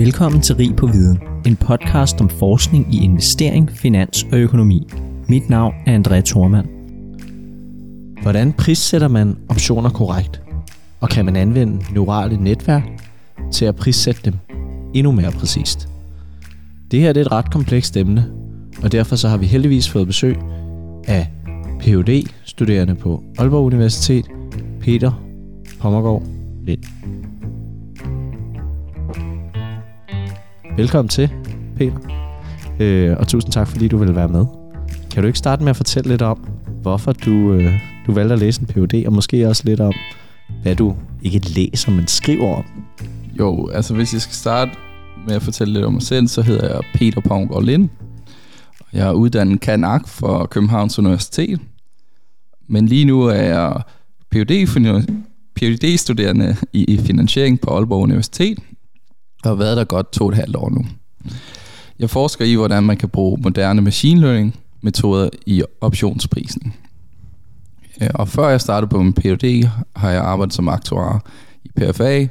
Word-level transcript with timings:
Velkommen 0.00 0.40
til 0.40 0.56
Rig 0.56 0.76
på 0.76 0.86
Viden, 0.86 1.18
en 1.46 1.56
podcast 1.56 2.20
om 2.20 2.28
forskning 2.28 2.94
i 2.94 3.04
investering, 3.04 3.70
finans 3.70 4.26
og 4.32 4.38
økonomi. 4.38 4.86
Mit 5.28 5.48
navn 5.48 5.74
er 5.86 5.98
André 5.98 6.20
Thormand. 6.20 6.68
Hvordan 8.22 8.52
prissætter 8.52 9.08
man 9.08 9.36
optioner 9.48 9.90
korrekt? 9.90 10.42
Og 11.00 11.08
kan 11.08 11.24
man 11.24 11.36
anvende 11.36 11.84
neurale 11.94 12.36
netværk 12.36 12.82
til 13.52 13.64
at 13.64 13.76
prissætte 13.76 14.20
dem 14.24 14.34
endnu 14.94 15.12
mere 15.12 15.30
præcist? 15.30 15.88
Det 16.90 17.00
her 17.00 17.08
er 17.08 17.20
et 17.20 17.32
ret 17.32 17.50
komplekst 17.52 17.96
emne, 17.96 18.30
og 18.82 18.92
derfor 18.92 19.16
så 19.16 19.28
har 19.28 19.36
vi 19.36 19.46
heldigvis 19.46 19.88
fået 19.88 20.06
besøg 20.06 20.36
af 21.08 21.30
Ph.D. 21.80 22.30
studerende 22.44 22.94
på 22.94 23.22
Aalborg 23.38 23.64
Universitet, 23.64 24.24
Peter 24.80 25.12
Pommergaard 25.80 26.22
Lind. 26.66 26.82
Velkommen 30.76 31.08
til, 31.08 31.30
Peter. 31.76 31.96
Øh, 32.80 33.16
og 33.18 33.28
tusind 33.28 33.52
tak, 33.52 33.68
fordi 33.68 33.88
du 33.88 33.96
vil 33.96 34.14
være 34.14 34.28
med. 34.28 34.46
Kan 35.10 35.22
du 35.22 35.26
ikke 35.26 35.38
starte 35.38 35.62
med 35.62 35.70
at 35.70 35.76
fortælle 35.76 36.10
lidt 36.10 36.22
om, 36.22 36.38
hvorfor 36.82 37.12
du, 37.12 37.52
øh, 37.52 37.72
du 38.06 38.12
valgte 38.12 38.32
at 38.32 38.38
læse 38.38 38.60
en 38.60 38.66
Ph.D., 38.66 39.06
og 39.06 39.12
måske 39.12 39.48
også 39.48 39.62
lidt 39.64 39.80
om, 39.80 39.92
hvad 40.62 40.76
du 40.76 40.96
ikke 41.22 41.38
læser, 41.38 41.90
men 41.90 42.06
skriver 42.06 42.56
om? 42.56 42.64
Jo, 43.38 43.68
altså 43.68 43.94
hvis 43.94 44.12
jeg 44.12 44.20
skal 44.20 44.34
starte 44.34 44.70
med 45.26 45.34
at 45.34 45.42
fortælle 45.42 45.74
lidt 45.74 45.84
om 45.84 45.92
mig 45.92 46.02
selv, 46.02 46.28
så 46.28 46.42
hedder 46.42 46.68
jeg 46.74 46.80
Peter 46.94 47.20
Pongård 47.20 47.64
Lind. 47.64 47.88
Jeg 48.92 49.08
er 49.08 49.12
uddannet 49.12 49.60
kanak 49.60 50.08
for 50.08 50.46
Københavns 50.46 50.98
Universitet. 50.98 51.60
Men 52.68 52.86
lige 52.86 53.04
nu 53.04 53.22
er 53.22 53.42
jeg 53.42 53.82
PhD-studerende 55.56 56.56
i 56.72 57.00
finansiering 57.04 57.60
på 57.60 57.70
Aalborg 57.70 58.02
Universitet, 58.02 58.58
og 59.44 59.50
har 59.50 59.54
været 59.54 59.76
der 59.76 59.84
godt 59.84 60.12
to 60.12 60.24
og 60.24 60.30
et 60.30 60.36
halvt 60.36 60.56
år 60.56 60.70
nu. 60.70 60.86
Jeg 61.98 62.10
forsker 62.10 62.44
i, 62.44 62.54
hvordan 62.54 62.82
man 62.82 62.96
kan 62.96 63.08
bruge 63.08 63.38
moderne 63.42 63.82
machine 63.82 64.20
learning 64.20 64.56
metoder 64.80 65.28
i 65.46 65.62
optionsprisning. 65.80 66.76
Og 68.14 68.28
før 68.28 68.48
jeg 68.48 68.60
startede 68.60 68.90
på 68.90 69.02
min 69.02 69.12
Ph.D., 69.12 69.68
har 69.96 70.10
jeg 70.10 70.22
arbejdet 70.22 70.54
som 70.54 70.68
aktuar 70.68 71.24
i 71.64 71.68
PFA 71.68 72.26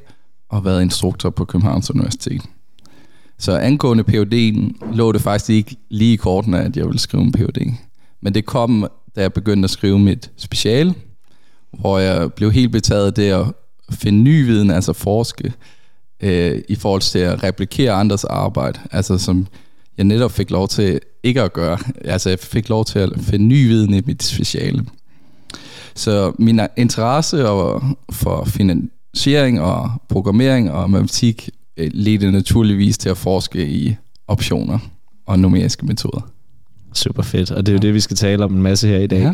og 0.49 0.65
været 0.65 0.81
instruktor 0.81 1.29
på 1.29 1.45
Københavns 1.45 1.91
Universitet. 1.91 2.41
Så 3.37 3.57
angående 3.57 4.03
PhD'en 4.03 4.95
lå 4.95 5.11
det 5.11 5.21
faktisk 5.21 5.49
ikke 5.49 5.75
lige 5.89 6.13
i 6.13 6.15
kortene, 6.15 6.63
at 6.63 6.77
jeg 6.77 6.85
ville 6.85 6.99
skrive 6.99 7.23
en 7.23 7.31
Ph.D. 7.31 7.73
Men 8.21 8.33
det 8.33 8.45
kom, 8.45 8.87
da 9.15 9.21
jeg 9.21 9.33
begyndte 9.33 9.65
at 9.65 9.69
skrive 9.69 9.99
mit 9.99 10.31
speciale, 10.37 10.93
hvor 11.79 11.99
jeg 11.99 12.33
blev 12.33 12.51
helt 12.51 12.71
betaget 12.71 13.05
af 13.05 13.13
det 13.13 13.31
at 13.31 13.45
finde 13.91 14.19
ny 14.19 14.45
viden, 14.45 14.71
altså 14.71 14.93
forske, 14.93 15.53
øh, 16.21 16.61
i 16.67 16.75
forhold 16.75 17.01
til 17.01 17.19
at 17.19 17.43
replikere 17.43 17.91
andres 17.91 18.23
arbejde, 18.23 18.79
altså 18.91 19.17
som 19.17 19.47
jeg 19.97 20.05
netop 20.05 20.31
fik 20.31 20.51
lov 20.51 20.67
til 20.67 20.99
ikke 21.23 21.41
at 21.41 21.53
gøre. 21.53 21.77
Altså 22.05 22.29
jeg 22.29 22.39
fik 22.39 22.69
lov 22.69 22.85
til 22.85 22.99
at 22.99 23.09
finde 23.19 23.45
ny 23.45 23.67
viden 23.67 23.93
i 23.93 24.01
mit 24.05 24.23
speciale. 24.23 24.85
Så 25.95 26.33
min 26.39 26.59
interesse 26.77 27.37
for 28.11 28.43
finansiering 28.45 29.61
og 29.61 29.91
programmering 30.09 30.71
og 30.71 30.89
matematik 30.89 31.49
øh, 31.77 31.91
ledte 31.93 32.31
naturligvis 32.31 32.97
til 32.97 33.09
at 33.09 33.17
forske 33.17 33.67
i 33.67 33.95
optioner 34.27 34.79
og 35.25 35.39
numeriske 35.39 35.85
metoder. 35.85 36.21
Super 36.93 37.23
fedt, 37.23 37.51
og 37.51 37.65
det 37.65 37.71
er 37.71 37.73
jo 37.73 37.79
det, 37.79 37.93
vi 37.93 37.99
skal 37.99 38.17
tale 38.17 38.43
om 38.43 38.55
en 38.55 38.61
masse 38.61 38.87
her 38.87 38.97
i 38.97 39.07
dag. 39.07 39.21
Ja. 39.21 39.33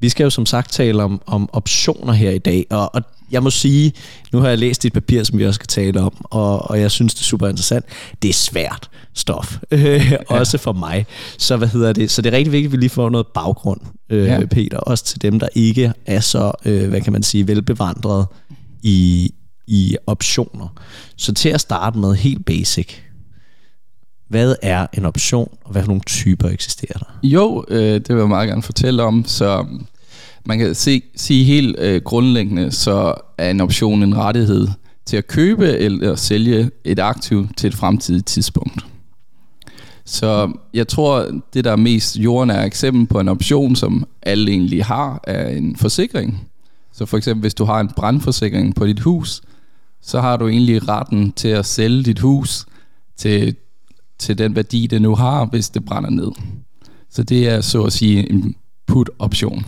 Vi 0.00 0.08
skal 0.08 0.24
jo 0.24 0.30
som 0.30 0.46
sagt 0.46 0.72
tale 0.72 1.02
om, 1.02 1.22
om 1.26 1.48
optioner 1.52 2.12
her 2.12 2.30
i 2.30 2.38
dag, 2.38 2.66
og, 2.70 2.94
og 2.94 3.02
jeg 3.30 3.42
må 3.42 3.50
sige, 3.50 3.92
nu 4.32 4.38
har 4.40 4.48
jeg 4.48 4.58
læst 4.58 4.82
dit 4.82 4.92
papir, 4.92 5.24
som 5.24 5.38
vi 5.38 5.46
også 5.46 5.58
skal 5.58 5.66
tale 5.66 6.00
om, 6.00 6.12
og, 6.24 6.70
og 6.70 6.80
jeg 6.80 6.90
synes, 6.90 7.14
det 7.14 7.20
er 7.20 7.24
super 7.24 7.48
interessant. 7.48 7.84
Det 8.22 8.28
er 8.28 8.32
svært 8.32 8.90
stof, 9.14 9.58
ja. 9.72 10.16
også 10.28 10.58
for 10.58 10.72
mig. 10.72 11.06
Så 11.38 11.56
hvad 11.56 11.68
hedder 11.68 11.92
det? 11.92 12.10
Så 12.10 12.22
det 12.22 12.32
er 12.32 12.36
rigtig 12.36 12.52
vigtigt, 12.52 12.68
at 12.68 12.72
vi 12.72 12.76
lige 12.76 12.90
får 12.90 13.08
noget 13.08 13.26
baggrund, 13.26 13.80
øh, 14.10 14.24
ja. 14.24 14.46
Peter, 14.46 14.78
også 14.78 15.04
til 15.04 15.22
dem, 15.22 15.38
der 15.38 15.48
ikke 15.54 15.92
er 16.06 16.20
så, 16.20 16.52
øh, 16.64 16.88
hvad 16.88 17.00
kan 17.00 17.12
man 17.12 17.22
sige, 17.22 17.48
velbevandret 17.48 18.26
i, 18.82 19.30
i 19.66 19.96
optioner. 20.06 20.68
Så 21.16 21.34
til 21.34 21.48
at 21.48 21.60
starte 21.60 21.98
med 21.98 22.14
helt 22.14 22.46
basic, 22.46 23.02
hvad 24.28 24.56
er 24.62 24.86
en 24.92 25.04
option, 25.04 25.48
og 25.64 25.72
hvad 25.72 25.82
for 25.82 25.88
nogle 25.88 26.02
typer 26.06 26.48
eksisterer 26.48 26.98
der? 26.98 27.06
Jo, 27.22 27.64
øh, 27.68 27.78
det 27.78 28.08
vil 28.08 28.16
jeg 28.16 28.28
meget 28.28 28.48
gerne 28.48 28.62
fortælle 28.62 29.02
om. 29.02 29.24
Så 29.24 29.66
man 30.44 30.58
kan 30.58 30.74
se, 30.74 31.02
sige 31.16 31.44
helt 31.44 31.76
øh, 31.78 32.02
grundlæggende, 32.02 32.72
så 32.72 33.14
er 33.38 33.50
en 33.50 33.60
option 33.60 34.02
en 34.02 34.16
rettighed 34.16 34.68
til 35.06 35.16
at 35.16 35.26
købe 35.26 35.66
eller 35.66 36.14
sælge 36.14 36.70
et 36.84 36.98
aktiv 36.98 37.48
til 37.56 37.68
et 37.68 37.74
fremtidigt 37.74 38.26
tidspunkt. 38.26 38.86
Så 40.04 40.52
jeg 40.74 40.88
tror, 40.88 41.26
det 41.54 41.64
der 41.64 41.72
er 41.72 41.76
mest 41.76 42.16
er 42.18 42.62
eksempel 42.62 43.06
på 43.06 43.20
en 43.20 43.28
option, 43.28 43.76
som 43.76 44.06
alle 44.22 44.50
egentlig 44.50 44.84
har, 44.84 45.20
er 45.24 45.48
en 45.48 45.76
forsikring. 45.76 46.48
Så 46.92 47.06
for 47.06 47.16
eksempel, 47.16 47.40
hvis 47.40 47.54
du 47.54 47.64
har 47.64 47.80
en 47.80 47.90
brandforsikring 47.96 48.74
på 48.74 48.86
dit 48.86 49.00
hus, 49.00 49.42
så 50.02 50.20
har 50.20 50.36
du 50.36 50.48
egentlig 50.48 50.88
retten 50.88 51.32
til 51.32 51.48
at 51.48 51.66
sælge 51.66 52.02
dit 52.02 52.18
hus 52.18 52.66
til, 53.16 53.56
til 54.18 54.38
den 54.38 54.56
værdi, 54.56 54.86
det 54.86 55.02
nu 55.02 55.14
har, 55.14 55.44
hvis 55.44 55.70
det 55.70 55.84
brænder 55.84 56.10
ned. 56.10 56.32
Så 57.10 57.22
det 57.22 57.48
er 57.48 57.60
så 57.60 57.82
at 57.82 57.92
sige 57.92 58.32
en 58.32 58.54
put-option. 58.86 59.66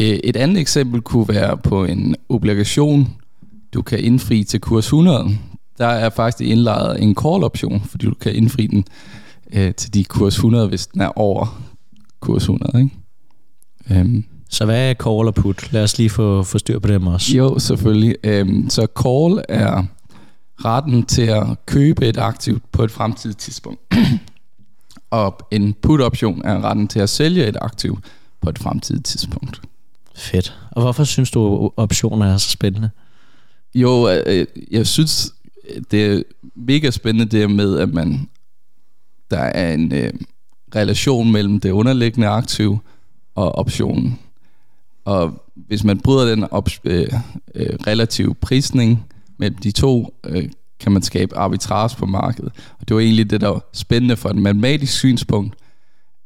Øh, 0.00 0.18
et 0.24 0.36
andet 0.36 0.60
eksempel 0.60 1.00
kunne 1.00 1.28
være 1.28 1.56
på 1.56 1.84
en 1.84 2.16
obligation, 2.28 3.08
du 3.74 3.82
kan 3.82 4.04
indfri 4.04 4.44
til 4.44 4.60
kurs 4.60 4.84
100. 4.84 5.38
Der 5.78 5.86
er 5.86 6.10
faktisk 6.10 6.50
indlejret 6.50 7.02
en 7.02 7.14
call-option, 7.14 7.80
fordi 7.80 8.06
du 8.06 8.14
kan 8.14 8.34
indfri 8.34 8.66
den 8.66 8.84
øh, 9.52 9.74
til 9.74 9.94
de 9.94 10.04
kurs 10.04 10.34
100, 10.34 10.68
hvis 10.68 10.86
den 10.86 11.00
er 11.00 11.18
over 11.18 11.62
kurs 12.20 12.42
100. 12.42 12.82
Ikke? 12.82 14.00
Um, 14.00 14.24
så 14.50 14.64
hvad 14.64 14.90
er 14.90 14.94
call 14.94 15.28
og 15.28 15.34
put? 15.34 15.72
Lad 15.72 15.82
os 15.82 15.98
lige 15.98 16.10
få, 16.10 16.42
få 16.42 16.58
styr 16.58 16.78
på 16.78 16.88
dem 16.88 17.06
også. 17.06 17.36
Jo, 17.36 17.58
selvfølgelig. 17.58 18.42
Um, 18.42 18.70
så 18.70 18.86
call 19.02 19.44
er 19.48 19.84
retten 20.64 21.04
til 21.04 21.22
at 21.22 21.46
købe 21.66 22.08
et 22.08 22.16
aktiv 22.16 22.60
på 22.72 22.84
et 22.84 22.90
fremtidigt 22.90 23.38
tidspunkt. 23.38 23.80
og 25.10 25.48
en 25.50 25.74
put-option 25.82 26.42
er 26.44 26.60
retten 26.64 26.88
til 26.88 27.00
at 27.00 27.08
sælge 27.08 27.46
et 27.46 27.56
aktiv 27.60 27.98
på 28.40 28.50
et 28.50 28.58
fremtidigt 28.58 29.04
tidspunkt. 29.04 29.60
Fedt. 30.16 30.58
Og 30.70 30.82
hvorfor 30.82 31.04
synes 31.04 31.30
du, 31.30 31.72
optioner 31.76 32.26
er 32.26 32.36
så 32.36 32.50
spændende? 32.50 32.90
Jo, 33.74 34.08
øh, 34.26 34.46
jeg 34.70 34.86
synes, 34.86 35.34
det 35.90 36.06
er 36.06 36.22
mega 36.54 36.90
spændende 36.90 37.38
det 37.38 37.50
med, 37.50 37.78
at 37.78 37.88
man 37.88 38.28
der 39.30 39.38
er 39.40 39.74
en 39.74 39.92
øh, 39.92 40.12
relation 40.74 41.32
mellem 41.32 41.60
det 41.60 41.70
underliggende 41.70 42.28
aktiv 42.28 42.78
og 43.34 43.54
optionen. 43.54 44.18
Og 45.04 45.44
hvis 45.54 45.84
man 45.84 46.00
bryder 46.00 46.30
den 46.30 46.44
op, 46.50 46.68
øh, 46.84 47.12
øh, 47.54 47.78
relative 47.86 48.34
prisning 48.34 49.04
mellem 49.38 49.58
de 49.58 49.70
to, 49.70 50.14
øh, 50.26 50.48
kan 50.80 50.92
man 50.92 51.02
skabe 51.02 51.36
arbitrage 51.36 51.96
på 51.96 52.06
markedet. 52.06 52.52
Og 52.80 52.88
det 52.88 52.94
var 52.94 53.00
egentlig 53.00 53.30
det, 53.30 53.40
der 53.40 53.48
var 53.48 53.68
spændende 53.72 54.16
for 54.16 54.28
et 54.28 54.36
matematisk 54.36 54.92
synspunkt, 54.92 55.54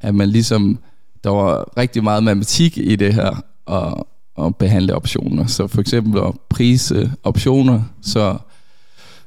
at 0.01 0.15
man 0.15 0.29
ligesom, 0.29 0.79
der 1.25 1.31
var 1.31 1.77
rigtig 1.77 2.05
meget 2.05 2.25
matematik 2.25 2.79
i 2.79 2.97
det 2.97 3.15
her, 3.15 3.43
og, 3.67 4.09
og 4.37 4.57
behandle 4.57 4.95
optioner. 4.95 5.47
Så 5.47 5.67
for 5.67 5.81
eksempel 5.81 6.21
at 6.23 6.35
prise 6.49 7.13
optioner, 7.23 7.83
så, 8.03 8.39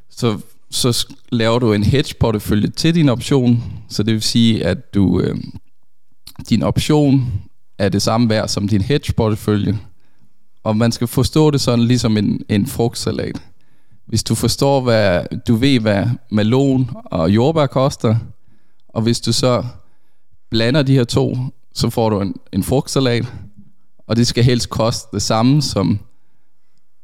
så, 0.09 0.40
så 0.72 1.08
laver 1.31 1.59
du 1.59 1.74
en 1.74 1.84
hedge 1.84 2.16
portefølje 2.19 2.68
til 2.68 2.96
din 2.96 3.09
option, 3.09 3.63
så 3.90 4.03
det 4.03 4.13
vil 4.13 4.22
sige, 4.22 4.66
at 4.66 4.94
du 4.94 5.22
øh, 5.22 5.38
din 6.50 6.63
option 6.63 7.31
er 7.78 7.90
det 7.90 8.02
samme 8.02 8.30
værd 8.30 8.48
som 8.48 8.68
din 8.68 8.81
hedge 8.81 9.13
portefølje. 9.13 9.80
Og 10.63 10.78
man 10.78 10.92
skal 10.92 11.08
forstå 11.08 11.52
det 11.52 11.62
sådan 11.62 11.86
ligesom 11.86 12.18
en, 12.18 12.42
en 12.50 12.68
frugtsalat. 12.68 13.42
Hvis 14.11 14.23
du 14.23 14.35
forstår, 14.35 14.81
hvad 14.81 15.25
du 15.47 15.55
ved, 15.55 15.79
hvad 15.79 16.06
melon 16.31 16.89
og 17.06 17.31
jordbær 17.31 17.65
koster, 17.65 18.15
og 18.89 19.01
hvis 19.01 19.21
du 19.21 19.33
så 19.33 19.65
blander 20.50 20.83
de 20.83 20.94
her 20.94 21.03
to, 21.03 21.38
så 21.74 21.89
får 21.89 22.09
du 22.09 22.21
en, 22.21 22.36
en 22.53 22.63
frugtsalat, 22.63 23.33
og 24.07 24.15
det 24.15 24.27
skal 24.27 24.44
helst 24.44 24.69
koste 24.69 25.07
det 25.13 25.21
samme 25.21 25.62
som 25.62 26.00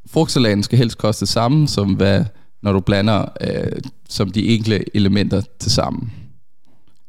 frugtsalaten 0.07 0.63
skal 0.63 0.77
helst 0.77 0.97
koste 0.97 1.19
det 1.19 1.29
samme 1.29 1.67
som 1.67 1.93
hvad 1.93 2.25
når 2.61 2.73
du 2.73 2.79
blander 2.79 3.25
øh, 3.41 3.81
som 4.09 4.31
de 4.31 4.47
enkelte 4.47 4.95
elementer 4.95 5.41
til 5.59 5.71
sammen. 5.71 6.13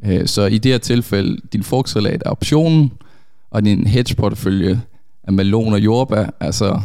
Øh, 0.05 0.27
så 0.27 0.47
i 0.47 0.59
det 0.59 0.73
her 0.73 0.79
tilfælde 0.79 1.41
din 1.53 1.63
frugtsalat 1.63 2.23
er 2.27 2.31
optionen 2.31 2.93
og 3.51 3.65
din 3.65 3.87
hedgeportefølje 3.87 4.71
af 4.71 4.79
er 5.23 5.33
melon 5.33 5.73
og 5.73 5.81
jordbær, 5.81 6.27
altså 6.41 6.81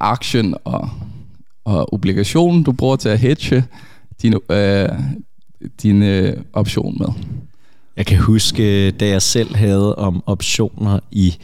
aktien 0.00 0.54
og, 0.64 0.90
og 1.68 1.94
obligationen 1.94 2.62
du 2.62 2.72
bruger 2.72 2.96
til 2.96 3.08
at 3.08 3.18
hedge 3.18 3.64
din, 4.22 4.34
øh, 4.50 4.88
din 5.82 6.02
øh, 6.02 6.36
option 6.52 6.96
med. 6.98 7.08
Jeg 7.96 8.06
kan 8.06 8.18
huske, 8.18 8.90
da 8.90 9.08
jeg 9.08 9.22
selv 9.22 9.56
havde 9.56 9.94
om 9.94 10.22
optioner 10.26 11.00
i 11.10 11.36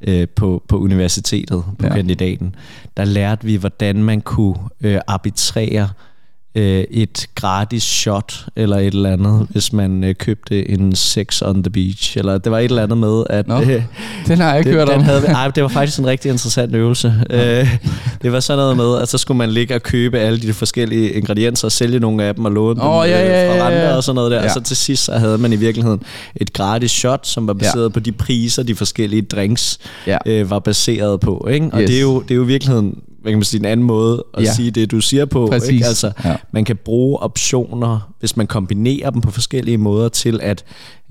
øh, 0.00 0.28
på, 0.28 0.62
på 0.68 0.78
universitetet, 0.78 1.64
på 1.78 1.86
ja. 1.86 1.94
kandidaten, 1.94 2.54
der 2.96 3.04
lærte 3.04 3.46
vi, 3.46 3.56
hvordan 3.56 4.02
man 4.02 4.20
kunne 4.20 4.56
øh, 4.80 5.00
arbitrere 5.06 5.82
øh, 5.82 6.09
et 6.54 7.26
gratis 7.34 7.82
shot 7.82 8.46
eller 8.56 8.76
et 8.76 8.86
eller 8.94 9.12
andet, 9.12 9.46
hvis 9.50 9.72
man 9.72 10.04
øh, 10.04 10.14
købte 10.14 10.70
en 10.70 10.94
sex 10.96 11.42
on 11.42 11.62
the 11.62 11.70
beach. 11.70 12.18
Eller 12.18 12.38
det 12.38 12.52
var 12.52 12.58
et 12.58 12.64
eller 12.64 12.82
andet 12.82 12.98
med, 12.98 13.24
at... 13.30 13.48
Nå, 13.48 13.60
øh, 13.60 13.82
den 14.26 14.38
har 14.38 14.48
jeg 14.50 14.58
ikke 14.58 14.70
det, 14.70 14.78
hørt 14.78 14.88
den 14.88 14.96
om. 14.96 15.02
Havde, 15.02 15.26
ej, 15.40 15.48
det 15.48 15.62
var 15.62 15.68
faktisk 15.68 15.98
en 15.98 16.06
rigtig 16.06 16.30
interessant 16.30 16.74
øvelse. 16.74 17.14
Øh, 17.30 17.78
det 18.22 18.32
var 18.32 18.40
sådan 18.40 18.58
noget 18.58 18.76
med, 18.76 18.98
at 19.02 19.08
så 19.08 19.18
skulle 19.18 19.38
man 19.38 19.50
ligge 19.50 19.74
og 19.74 19.82
købe 19.82 20.18
alle 20.18 20.40
de 20.40 20.52
forskellige 20.52 21.12
ingredienser 21.12 21.68
og 21.68 21.72
sælge 21.72 21.98
nogle 22.00 22.24
af 22.24 22.34
dem 22.34 22.44
og 22.44 22.52
låne 22.52 22.82
Åh, 22.84 23.04
dem 23.04 23.12
ja, 23.12 23.24
øh, 23.24 23.30
ja, 23.30 23.50
fra 23.50 23.56
ja, 23.56 23.66
andre 23.66 23.78
ja. 23.88 23.96
og 23.96 24.04
sådan 24.04 24.14
noget 24.14 24.30
der. 24.30 24.38
Ja. 24.38 24.44
Og 24.44 24.50
så 24.50 24.60
til 24.60 24.76
sidst 24.76 25.04
så 25.04 25.12
havde 25.18 25.38
man 25.38 25.52
i 25.52 25.56
virkeligheden 25.56 26.00
et 26.36 26.52
gratis 26.52 26.90
shot, 26.90 27.26
som 27.26 27.46
var 27.46 27.54
baseret 27.54 27.82
Ja. 27.84 27.88
på 27.88 28.00
de 28.00 28.12
priser, 28.12 28.62
de 28.62 28.74
forskellige 28.74 29.22
drinks 29.22 29.78
Ja. 30.06 30.18
øh, 30.26 30.50
var 30.50 30.58
baseret 30.58 31.20
på. 31.20 31.48
Ikke? 31.50 31.68
Og 31.72 31.80
Yes. 31.80 31.86
det, 31.90 31.96
er 31.96 32.00
jo, 32.02 32.20
det 32.20 32.30
er 32.30 32.34
jo 32.36 32.42
i 32.44 32.46
virkeligheden 32.46 32.94
hvad 33.22 33.32
kan 33.32 33.38
man 33.38 33.44
sige, 33.44 33.58
en 33.60 33.64
anden 33.64 33.86
måde 33.86 34.24
at 34.34 34.44
Ja. 34.44 34.52
sige 34.52 34.70
det, 34.70 34.90
du 34.90 35.00
siger 35.00 35.24
på. 35.24 35.46
Præcis. 35.46 35.68
Ikke? 35.68 35.86
Altså, 35.86 36.12
Ja. 36.24 36.36
man 36.52 36.64
kan 36.64 36.76
bruge 36.76 37.18
optioner, 37.18 38.12
hvis 38.20 38.36
man 38.36 38.46
kombinerer 38.46 39.10
dem 39.10 39.20
på 39.20 39.30
forskellige 39.30 39.78
måder 39.78 40.08
til 40.08 40.40
at 40.42 40.64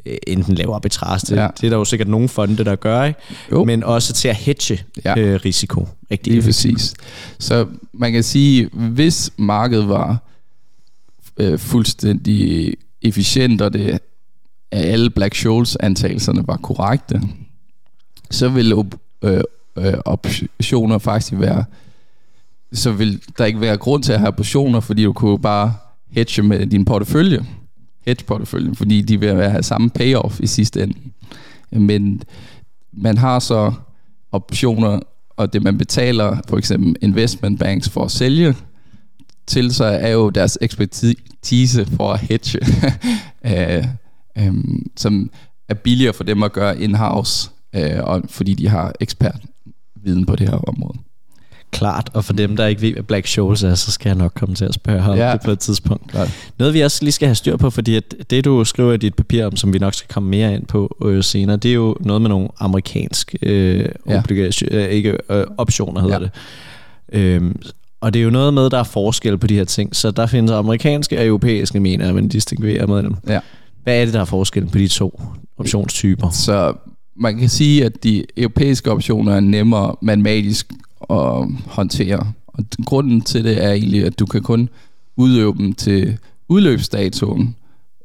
øh, 0.05 0.17
enten 0.27 0.55
lave 0.55 0.73
arbitrage, 0.75 1.19
det, 1.19 1.31
Ja. 1.41 1.47
det 1.61 1.63
er 1.63 1.69
der 1.69 1.77
jo 1.77 1.85
sikkert 1.85 2.07
nogle 2.07 2.29
fonde, 2.29 2.63
der 2.65 2.75
gør, 2.75 3.03
ikke? 3.03 3.19
Jo. 3.51 3.63
men 3.63 3.83
også 3.83 4.13
til 4.13 4.27
at 4.27 4.35
hedge 4.35 4.79
Ja. 5.05 5.19
øh, 5.19 5.39
risiko. 5.45 5.87
Rigtig 6.11 6.33
Lige 6.33 6.43
præcis. 6.43 6.93
Så 7.39 7.65
man 7.93 8.11
kan 8.11 8.23
sige, 8.23 8.69
hvis 8.73 9.31
markedet 9.37 9.89
var 9.89 10.17
øh, 11.37 11.59
fuldstændig 11.59 12.73
efficient, 13.01 13.61
og 13.61 13.73
det 13.73 13.99
alle 14.71 15.09
Black 15.09 15.35
Scholes 15.35 15.75
antagelserne 15.75 16.47
var 16.47 16.57
korrekte, 16.57 17.21
så 18.31 18.49
ville 18.49 18.75
op, 18.75 18.95
øh, 19.23 19.41
øh, 19.77 19.93
optioner 20.05 20.97
faktisk 20.97 21.39
være 21.39 21.63
så 22.73 22.91
vil 22.91 23.21
der 23.37 23.45
ikke 23.45 23.61
være 23.61 23.77
grund 23.77 24.03
til 24.03 24.13
at 24.13 24.19
have 24.19 24.27
optioner, 24.27 24.79
fordi 24.79 25.03
du 25.03 25.13
kunne 25.13 25.39
bare 25.39 25.73
hedge 26.11 26.43
med 26.43 26.67
din 26.67 26.85
portefølje. 26.85 27.45
Hedge 28.05 28.25
porteføljen, 28.25 28.75
fordi 28.75 29.01
de 29.01 29.19
vil 29.19 29.29
have 29.29 29.63
samme 29.63 29.89
payoff 29.89 30.39
i 30.39 30.47
sidste 30.47 30.83
ende. 30.83 30.93
Men 31.71 32.23
man 32.93 33.17
har 33.17 33.39
så 33.39 33.73
optioner, 34.31 34.99
og 35.29 35.53
det 35.53 35.63
man 35.63 35.77
betaler 35.77 36.37
for 36.47 36.57
eksempel 36.57 36.95
investment 37.01 37.59
banks 37.59 37.89
for 37.89 38.05
at 38.05 38.11
sælge 38.11 38.55
til 39.47 39.73
sig, 39.73 39.99
er 40.01 40.09
jo 40.09 40.29
deres 40.29 40.57
ekspertise 40.61 41.85
for 41.85 42.13
at 42.13 42.19
hedge, 42.19 42.59
øh, 43.51 43.85
øh, 44.37 44.53
som 44.97 45.31
er 45.69 45.73
billigere 45.73 46.13
for 46.13 46.23
dem 46.23 46.43
at 46.43 46.53
gøre 46.53 46.81
in-house, 46.81 47.49
øh, 47.75 48.03
og 48.03 48.23
fordi 48.27 48.53
de 48.53 48.67
har 48.67 48.93
ekspertviden 48.99 50.25
på 50.25 50.35
det 50.35 50.49
her 50.49 50.57
område. 50.57 50.99
Klart, 51.71 52.09
og 52.13 52.25
for 52.25 52.33
dem, 52.33 52.55
der 52.57 52.65
ikke 52.67 52.81
ved, 52.81 52.93
hvad 52.93 53.03
Black 53.03 53.27
Scholes 53.27 53.63
er, 53.63 53.75
så 53.75 53.91
skal 53.91 54.09
jeg 54.09 54.17
nok 54.17 54.31
komme 54.35 54.55
til 54.55 54.65
at 54.65 54.73
spørge 54.73 55.01
ham 55.01 55.17
Ja. 55.17 55.31
det 55.33 55.41
på 55.45 55.51
et 55.51 55.59
tidspunkt. 55.59 56.07
Klart. 56.11 56.29
Noget, 56.59 56.73
vi 56.73 56.81
også 56.81 56.99
lige 57.03 57.11
skal 57.11 57.27
have 57.27 57.35
styr 57.35 57.57
på, 57.57 57.69
fordi 57.69 57.95
at 57.95 58.03
det, 58.29 58.45
du 58.45 58.63
skriver 58.65 58.93
i 58.93 58.97
dit 58.97 59.13
papir 59.15 59.45
om, 59.45 59.55
som 59.55 59.73
vi 59.73 59.77
nok 59.79 59.93
skal 59.93 60.13
komme 60.13 60.29
mere 60.29 60.53
ind 60.55 60.65
på 60.65 60.97
øh, 61.05 61.23
senere, 61.23 61.57
det 61.57 61.69
er 61.71 61.75
jo 61.75 61.95
noget 61.99 62.21
med 62.21 62.29
nogle 62.29 62.47
amerikanske 62.59 63.37
øh, 63.41 63.85
Ja. 64.07 64.21
øh, 64.71 64.85
ikke, 64.89 65.17
øh, 65.29 65.43
optioner, 65.57 66.01
hedder 66.01 66.19
Ja. 66.19 66.23
det. 66.23 66.31
Øhm, 67.13 67.61
og 68.01 68.13
det 68.13 68.19
er 68.19 68.23
jo 68.23 68.29
noget 68.29 68.53
med, 68.53 68.69
der 68.69 68.79
er 68.79 68.83
forskel 68.83 69.37
på 69.37 69.47
de 69.47 69.55
her 69.55 69.63
ting. 69.63 69.95
Så 69.95 70.11
der 70.11 70.25
findes 70.25 70.51
amerikanske 70.51 71.19
og 71.19 71.25
europæiske, 71.25 71.79
mener 71.79 72.05
jeg, 72.05 72.15
men 72.15 72.27
distinguerer 72.27 72.87
med 72.87 73.03
dem. 73.03 73.15
Ja. 73.27 73.39
Hvad 73.83 74.01
er 74.01 74.05
det, 74.05 74.13
der 74.13 74.21
er 74.21 74.25
forskel 74.25 74.65
på 74.65 74.77
de 74.77 74.87
to 74.87 75.21
optionstyper? 75.57 76.29
Så 76.29 76.73
man 77.15 77.37
kan 77.37 77.49
sige, 77.49 77.85
at 77.85 78.03
de 78.03 78.25
europæiske 78.37 78.91
optioner 78.91 79.33
er 79.35 79.39
nemmere 79.39 79.95
matematisk 80.01 80.71
at 81.09 81.47
håndtere. 81.65 82.33
Og 82.47 82.65
grunden 82.85 83.21
til 83.21 83.43
det 83.43 83.63
er 83.63 83.71
egentlig, 83.71 84.05
at 84.05 84.19
du 84.19 84.25
kan 84.25 84.41
kun 84.41 84.69
udøve 85.15 85.55
dem 85.57 85.73
til 85.73 86.17
udløbsdatoen 86.47 87.55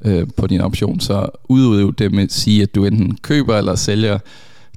øh, 0.05 0.27
på 0.37 0.47
din 0.47 0.61
option. 0.61 1.01
Så 1.01 1.29
udøve 1.49 1.93
det 1.93 2.13
med 2.13 2.23
at 2.23 2.33
sige, 2.33 2.63
at 2.63 2.75
du 2.75 2.85
enten 2.85 3.19
køber 3.23 3.59
eller 3.59 3.75
sælger. 3.75 4.19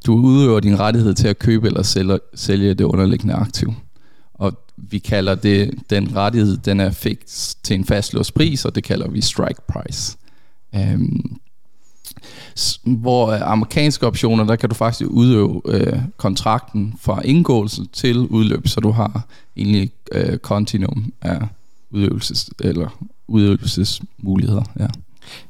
Du 0.06 0.14
udøver 0.14 0.60
din 0.60 0.80
rettighed 0.80 1.14
til 1.14 1.28
at 1.28 1.40
købe 1.40 1.68
eller 1.68 1.84
sælge, 1.84 2.20
sælge 2.36 2.74
det 2.74 2.84
underliggende 2.84 3.34
aktiv. 3.34 3.74
Og 4.34 4.54
vi 4.78 5.00
kalder 5.00 5.36
det, 5.36 5.72
den 5.90 6.16
rettighed, 6.16 6.58
den 6.58 6.80
er 6.80 6.92
fix 6.92 7.54
til 7.64 7.74
en 7.74 7.86
fastlåst 7.86 8.34
pris, 8.34 8.66
og 8.66 8.76
det 8.76 8.84
kalder 8.84 9.10
vi 9.10 9.22
strike 9.22 9.62
price. 9.68 10.18
Øhm, 10.76 11.38
hvor 12.84 13.28
øh, 13.28 13.52
amerikanske 13.52 14.08
optioner, 14.08 14.44
der 14.44 14.56
kan 14.56 14.70
du 14.70 14.76
faktisk 14.76 15.10
udøve 15.10 15.62
øh, 15.66 16.00
kontrakten 16.18 16.94
fra 17.02 17.22
indgåelse 17.26 17.82
til 17.94 18.18
udløb, 18.18 18.68
så 18.68 18.80
du 18.80 18.92
har 18.92 19.22
egentlig 19.58 19.92
øh, 20.12 20.38
kontinuum 20.38 21.14
af 21.22 21.40
udøvelses, 21.92 22.50
eller 22.60 22.90
udøvelsesmuligheder. 23.28 24.64
Ja. 24.80 24.88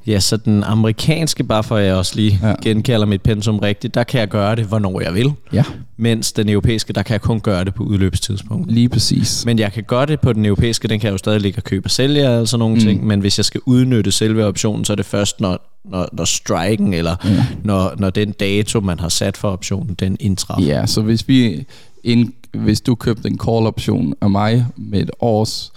Ja, 0.07 0.19
så 0.19 0.37
den 0.37 0.63
amerikanske, 0.63 1.43
bare 1.43 1.63
for 1.63 1.75
at 1.77 1.85
jeg 1.85 1.95
også 1.95 2.15
lige 2.15 2.39
Ja. 2.43 2.53
genkalder 2.63 3.05
mit 3.05 3.21
pensum 3.21 3.59
rigtigt, 3.59 3.93
der 3.95 4.03
kan 4.03 4.19
jeg 4.19 4.27
gøre 4.27 4.55
det, 4.55 4.65
hvornår 4.65 5.01
jeg 5.01 5.13
vil. 5.13 5.31
ja, 5.53 5.63
Mens 5.97 6.31
den 6.31 6.49
europæiske, 6.49 6.93
der 6.93 7.03
kan 7.03 7.13
jeg 7.13 7.21
kun 7.21 7.39
gøre 7.39 7.63
det 7.65 7.73
på 7.73 7.83
udløbstidspunkt. 7.83 8.71
lige 8.71 8.89
præcis. 8.89 9.45
Men 9.45 9.59
jeg 9.59 9.73
kan 9.73 9.83
gøre 9.83 10.05
det 10.05 10.19
på 10.19 10.33
den 10.33 10.45
europæiske, 10.45 10.87
den 10.87 10.99
kan 10.99 11.07
jeg 11.07 11.11
jo 11.13 11.17
stadig 11.17 11.41
ligge 11.41 11.59
og 11.59 11.63
købe 11.63 11.85
og 11.87 11.91
sælge 11.91 12.29
og 12.29 12.47
sådan 12.47 12.59
nogle 12.59 12.73
Mm. 12.75 12.79
mm. 12.81 12.85
ting. 12.87 13.07
Men 13.07 13.19
hvis 13.19 13.37
jeg 13.39 13.45
skal 13.45 13.61
udnytte 13.65 14.11
selve 14.11 14.45
optionen, 14.45 14.85
så 14.85 14.93
er 14.93 14.95
det 14.95 15.05
først, 15.05 15.41
når, 15.41 15.79
når, 15.85 16.09
når 16.13 16.25
striken, 16.25 16.93
eller 16.93 17.15
Ja. 17.25 17.45
når, 17.63 17.93
når 17.97 18.09
den 18.09 18.31
dato, 18.31 18.79
man 18.79 18.99
har 18.99 19.09
sat 19.09 19.37
for 19.37 19.49
optionen, 19.49 19.93
den 19.99 20.17
indtræffer. 20.19 20.65
Ja, 20.65 20.85
så 20.85 21.01
hvis 21.01 21.27
vi 21.27 21.65
ind, 22.03 22.33
hvis 22.53 22.81
du 22.81 22.95
købte 22.95 23.27
en 23.29 23.39
call 23.45 23.65
option 23.67 24.13
af 24.21 24.29
mig 24.29 24.65
med 24.77 25.01
et 25.01 25.11
års 25.19 25.71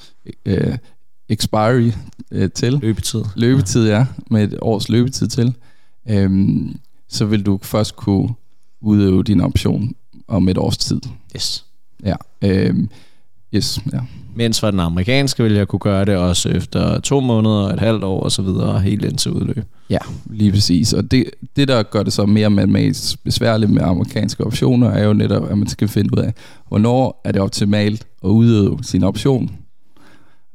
øh, 0.46 0.74
expiry 1.30 1.90
øh, 2.30 2.50
til, 2.50 2.72
Løbetid. 2.72 3.22
løbetid, 3.36 3.88
ja, 3.88 4.06
med 4.30 4.44
et 4.44 4.58
års 4.62 4.88
løbetid 4.88 5.26
til, 5.28 5.54
øhm, 6.08 6.76
så 7.08 7.24
vil 7.24 7.46
du 7.46 7.58
først 7.62 7.96
kunne 7.96 8.28
udøve 8.80 9.22
din 9.22 9.40
option 9.40 9.94
om 10.28 10.48
et 10.48 10.58
års 10.58 10.76
tid. 10.76 11.00
Yes. 11.36 11.64
Ja. 12.04 12.14
Øhm, 12.42 12.88
yes, 13.54 13.80
ja. 13.92 14.00
Mens 14.34 14.60
for 14.60 14.70
den 14.70 14.80
amerikanske 14.80 15.42
vil 15.42 15.52
jeg 15.52 15.68
kunne 15.68 15.80
gøre 15.80 16.04
det 16.04 16.16
også 16.16 16.48
efter 16.48 17.00
to 17.00 17.20
måneder, 17.20 17.68
et 17.68 17.80
halvt 17.80 18.04
år 18.04 18.20
og 18.20 18.32
så 18.32 18.42
videre, 18.42 18.80
helt 18.80 19.04
indtil 19.04 19.30
udløb. 19.32 19.64
Ja, 19.90 19.98
lige 20.30 20.52
præcis. 20.52 20.92
Og 20.92 21.10
det, 21.10 21.24
det, 21.56 21.68
der 21.68 21.82
gør 21.82 22.02
det 22.02 22.12
så 22.12 22.26
mere 22.26 22.50
matematisk 22.50 23.24
besværligt 23.24 23.70
med 23.70 23.82
amerikanske 23.82 24.46
optioner, 24.46 24.90
er 24.90 25.04
jo 25.04 25.12
netop, 25.12 25.50
at 25.50 25.58
man 25.58 25.68
skal 25.68 25.88
finde 25.88 26.18
ud 26.18 26.22
af, 26.22 26.34
hvornår 26.68 27.20
er 27.24 27.32
det 27.32 27.42
optimalt 27.42 28.06
at 28.24 28.28
udøve 28.28 28.78
sin 28.82 29.02
option. 29.02 29.50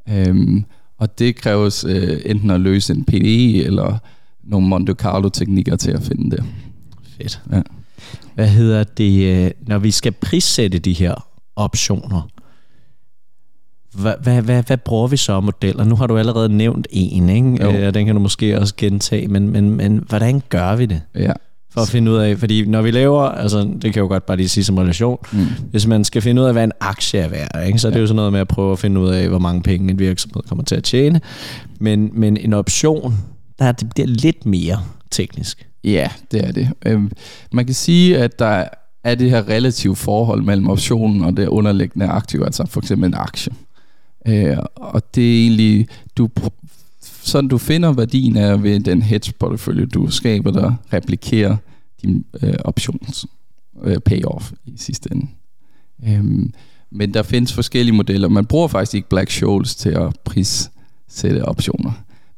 Øhm, 0.09 0.65
og 0.97 1.19
det 1.19 1.35
kræves 1.35 1.83
øh, 1.83 2.21
enten 2.25 2.49
at 2.51 2.61
løse 2.61 2.93
en 2.93 3.05
PDE 3.05 3.63
eller 3.63 3.97
nogle 4.43 4.67
Monte 4.67 4.93
Carlo-teknikker 4.93 5.75
til 5.75 5.91
at 5.91 6.03
finde 6.03 6.35
det. 6.35 6.43
Fedt. 7.17 7.41
Ja. 7.51 7.61
Hvad 8.35 8.47
hedder 8.47 8.83
det, 8.83 9.45
øh, 9.45 9.51
når 9.67 9.79
vi 9.79 9.91
skal 9.91 10.11
prissætte 10.11 10.79
de 10.79 10.93
her 10.93 11.27
optioner? 11.55 12.29
Hvad, 13.93 14.13
hvad, 14.23 14.41
hvad, 14.41 14.63
hvad 14.63 14.77
bruger 14.77 15.07
vi 15.07 15.17
så 15.17 15.33
af 15.33 15.43
modeller? 15.43 15.83
Nu 15.83 15.95
har 15.95 16.07
du 16.07 16.17
allerede 16.17 16.49
nævnt 16.49 16.87
en, 16.89 17.29
ikke? 17.29 17.63
Jo. 17.63 17.71
Øh, 17.71 17.87
og 17.87 17.93
den 17.93 18.05
kan 18.05 18.15
du 18.15 18.21
måske 18.21 18.59
også 18.59 18.73
gentage, 18.77 19.27
men, 19.27 19.49
men, 19.49 19.69
men 19.69 20.03
hvordan 20.07 20.41
gør 20.49 20.75
vi 20.75 20.85
det? 20.85 21.01
Ja. 21.15 21.31
For 21.75 21.81
at 21.81 21.87
finde 21.89 22.11
ud 22.11 22.17
af, 22.17 22.37
fordi 22.37 22.65
når 22.65 22.81
vi 22.81 22.91
laver, 22.91 23.21
altså 23.21 23.59
det 23.59 23.81
kan 23.81 23.89
jeg 23.95 23.97
jo 23.97 24.07
godt 24.07 24.25
bare 24.25 24.37
lige 24.37 24.49
sige 24.49 24.63
som 24.63 24.77
relation, 24.77 25.17
Mm. 25.33 25.45
hvis 25.71 25.87
man 25.87 26.03
skal 26.03 26.21
finde 26.21 26.41
ud 26.41 26.47
af, 26.47 26.53
hvad 26.53 26.63
en 26.63 26.71
aktie 26.79 27.19
er 27.19 27.29
værd, 27.29 27.67
ikke? 27.67 27.79
så 27.79 27.87
er 27.87 27.91
det 27.91 28.01
jo 28.01 28.07
sådan 28.07 28.15
noget 28.15 28.31
med 28.31 28.39
at 28.39 28.47
prøve 28.47 28.71
at 28.71 28.79
finde 28.79 29.01
ud 29.01 29.09
af, 29.09 29.27
hvor 29.29 29.39
mange 29.39 29.61
penge 29.61 29.91
en 29.91 29.99
virksomhed 29.99 30.43
kommer 30.47 30.63
til 30.63 30.75
at 30.75 30.83
tjene. 30.83 31.21
Men, 31.79 32.09
men 32.13 32.37
en 32.37 32.53
option, 32.53 33.13
der 33.59 33.71
det 33.71 33.89
bliver 33.95 34.07
lidt 34.07 34.45
mere 34.45 34.77
teknisk. 35.11 35.67
Ja, 35.83 36.09
det 36.31 36.47
er 36.47 36.51
det. 36.51 36.69
Øhm, 36.85 37.11
man 37.51 37.65
kan 37.65 37.75
sige, 37.75 38.17
at 38.17 38.39
der 38.39 38.63
er 39.03 39.15
det 39.15 39.29
her 39.29 39.49
relative 39.49 39.95
forhold 39.95 40.41
mellem 40.41 40.69
optionen 40.69 41.23
og 41.23 41.37
det 41.37 41.47
underliggende 41.47 42.07
aktiv, 42.07 42.41
altså 42.45 42.65
for 42.69 42.81
eksempel 42.81 43.07
en 43.07 43.13
aktie. 43.13 43.53
Øh, 44.27 44.57
og 44.75 45.15
det 45.15 45.23
er 45.37 45.41
egentlig, 45.43 45.87
du, 46.17 46.29
sådan 47.25 47.47
du 47.47 47.57
finder 47.57 47.91
værdien 47.91 48.37
er 48.37 48.57
ved 48.57 48.79
den 48.79 49.01
hedge-portefølje, 49.01 49.85
du 49.85 50.11
skaber, 50.11 50.51
der 50.51 50.73
replikerer 50.93 51.57
din 52.01 52.25
øh, 52.41 52.53
options 52.65 53.25
øh, 53.83 53.97
payoff 53.99 54.51
i 54.65 54.73
sidste 54.77 55.09
ende. 55.11 55.27
Øhm, 56.07 56.53
men 56.91 57.13
der 57.13 57.23
findes 57.23 57.53
forskellige 57.53 57.95
modeller. 57.95 58.27
Man 58.27 58.45
bruger 58.45 58.67
faktisk 58.67 58.95
ikke 58.95 59.09
Black 59.09 59.31
Scholes 59.31 59.75
til 59.75 59.89
at 59.89 60.17
prissætte 60.25 61.45
optioner. 61.45 61.91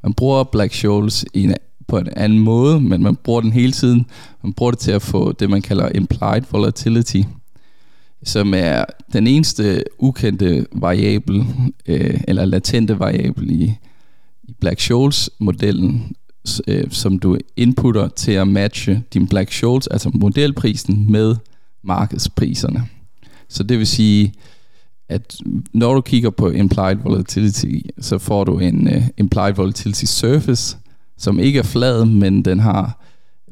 Man 0.04 0.14
bruger 0.14 0.44
Black 0.44 0.74
Scholes 0.74 1.26
i 1.34 1.44
en, 1.44 1.56
på 1.88 1.98
en 1.98 2.10
anden 2.16 2.40
måde, 2.40 2.82
men 2.82 3.04
man 3.04 3.16
bruger 3.16 3.42
den 3.42 3.52
hele 3.52 3.72
tiden. 3.72 4.06
Man 4.44 4.54
bruger 4.54 4.72
det 4.72 4.80
til 4.80 4.92
at 4.92 5.02
få 5.02 5.32
det, 5.32 5.50
man 5.50 5.62
kalder 5.62 5.90
implied 5.96 6.42
volatility, 6.52 7.22
som 8.24 8.54
er 8.54 8.86
den 9.14 9.28
eneste 9.28 9.84
ukendte 10.00 10.66
variabel, 10.72 11.46
øh, 11.88 12.20
eller 12.28 12.46
latente 12.46 13.00
variabel 13.00 13.52
i, 13.52 13.74
i 14.48 14.54
Black 14.60 14.80
Scholes-modellen, 14.80 16.16
øh, 16.68 16.92
som 16.92 17.20
du 17.20 17.38
inputter 17.56 18.08
til 18.08 18.32
at 18.32 18.48
matche 18.48 19.04
din 19.14 19.28
Black 19.28 19.52
Scholes, 19.52 19.88
altså 19.88 20.12
modelprisen, 20.14 21.12
med 21.12 21.36
markedspriserne. 21.84 22.84
Så 23.50 23.64
det 23.64 23.80
vil 23.80 23.88
sige, 23.88 24.34
at 25.10 25.38
når 25.74 25.94
du 25.94 26.02
kigger 26.02 26.30
på 26.30 26.50
implied 26.50 26.96
volatility, 26.96 27.76
så 28.00 28.18
får 28.18 28.44
du 28.44 28.60
en 28.60 28.88
uh, 28.88 29.04
implied 29.18 29.54
volatility 29.54 30.06
surface, 30.06 30.78
som 31.18 31.40
ikke 31.40 31.60
er 31.60 31.64
flad, 31.64 32.06
men 32.06 32.46
den 32.46 32.60
har 32.60 33.04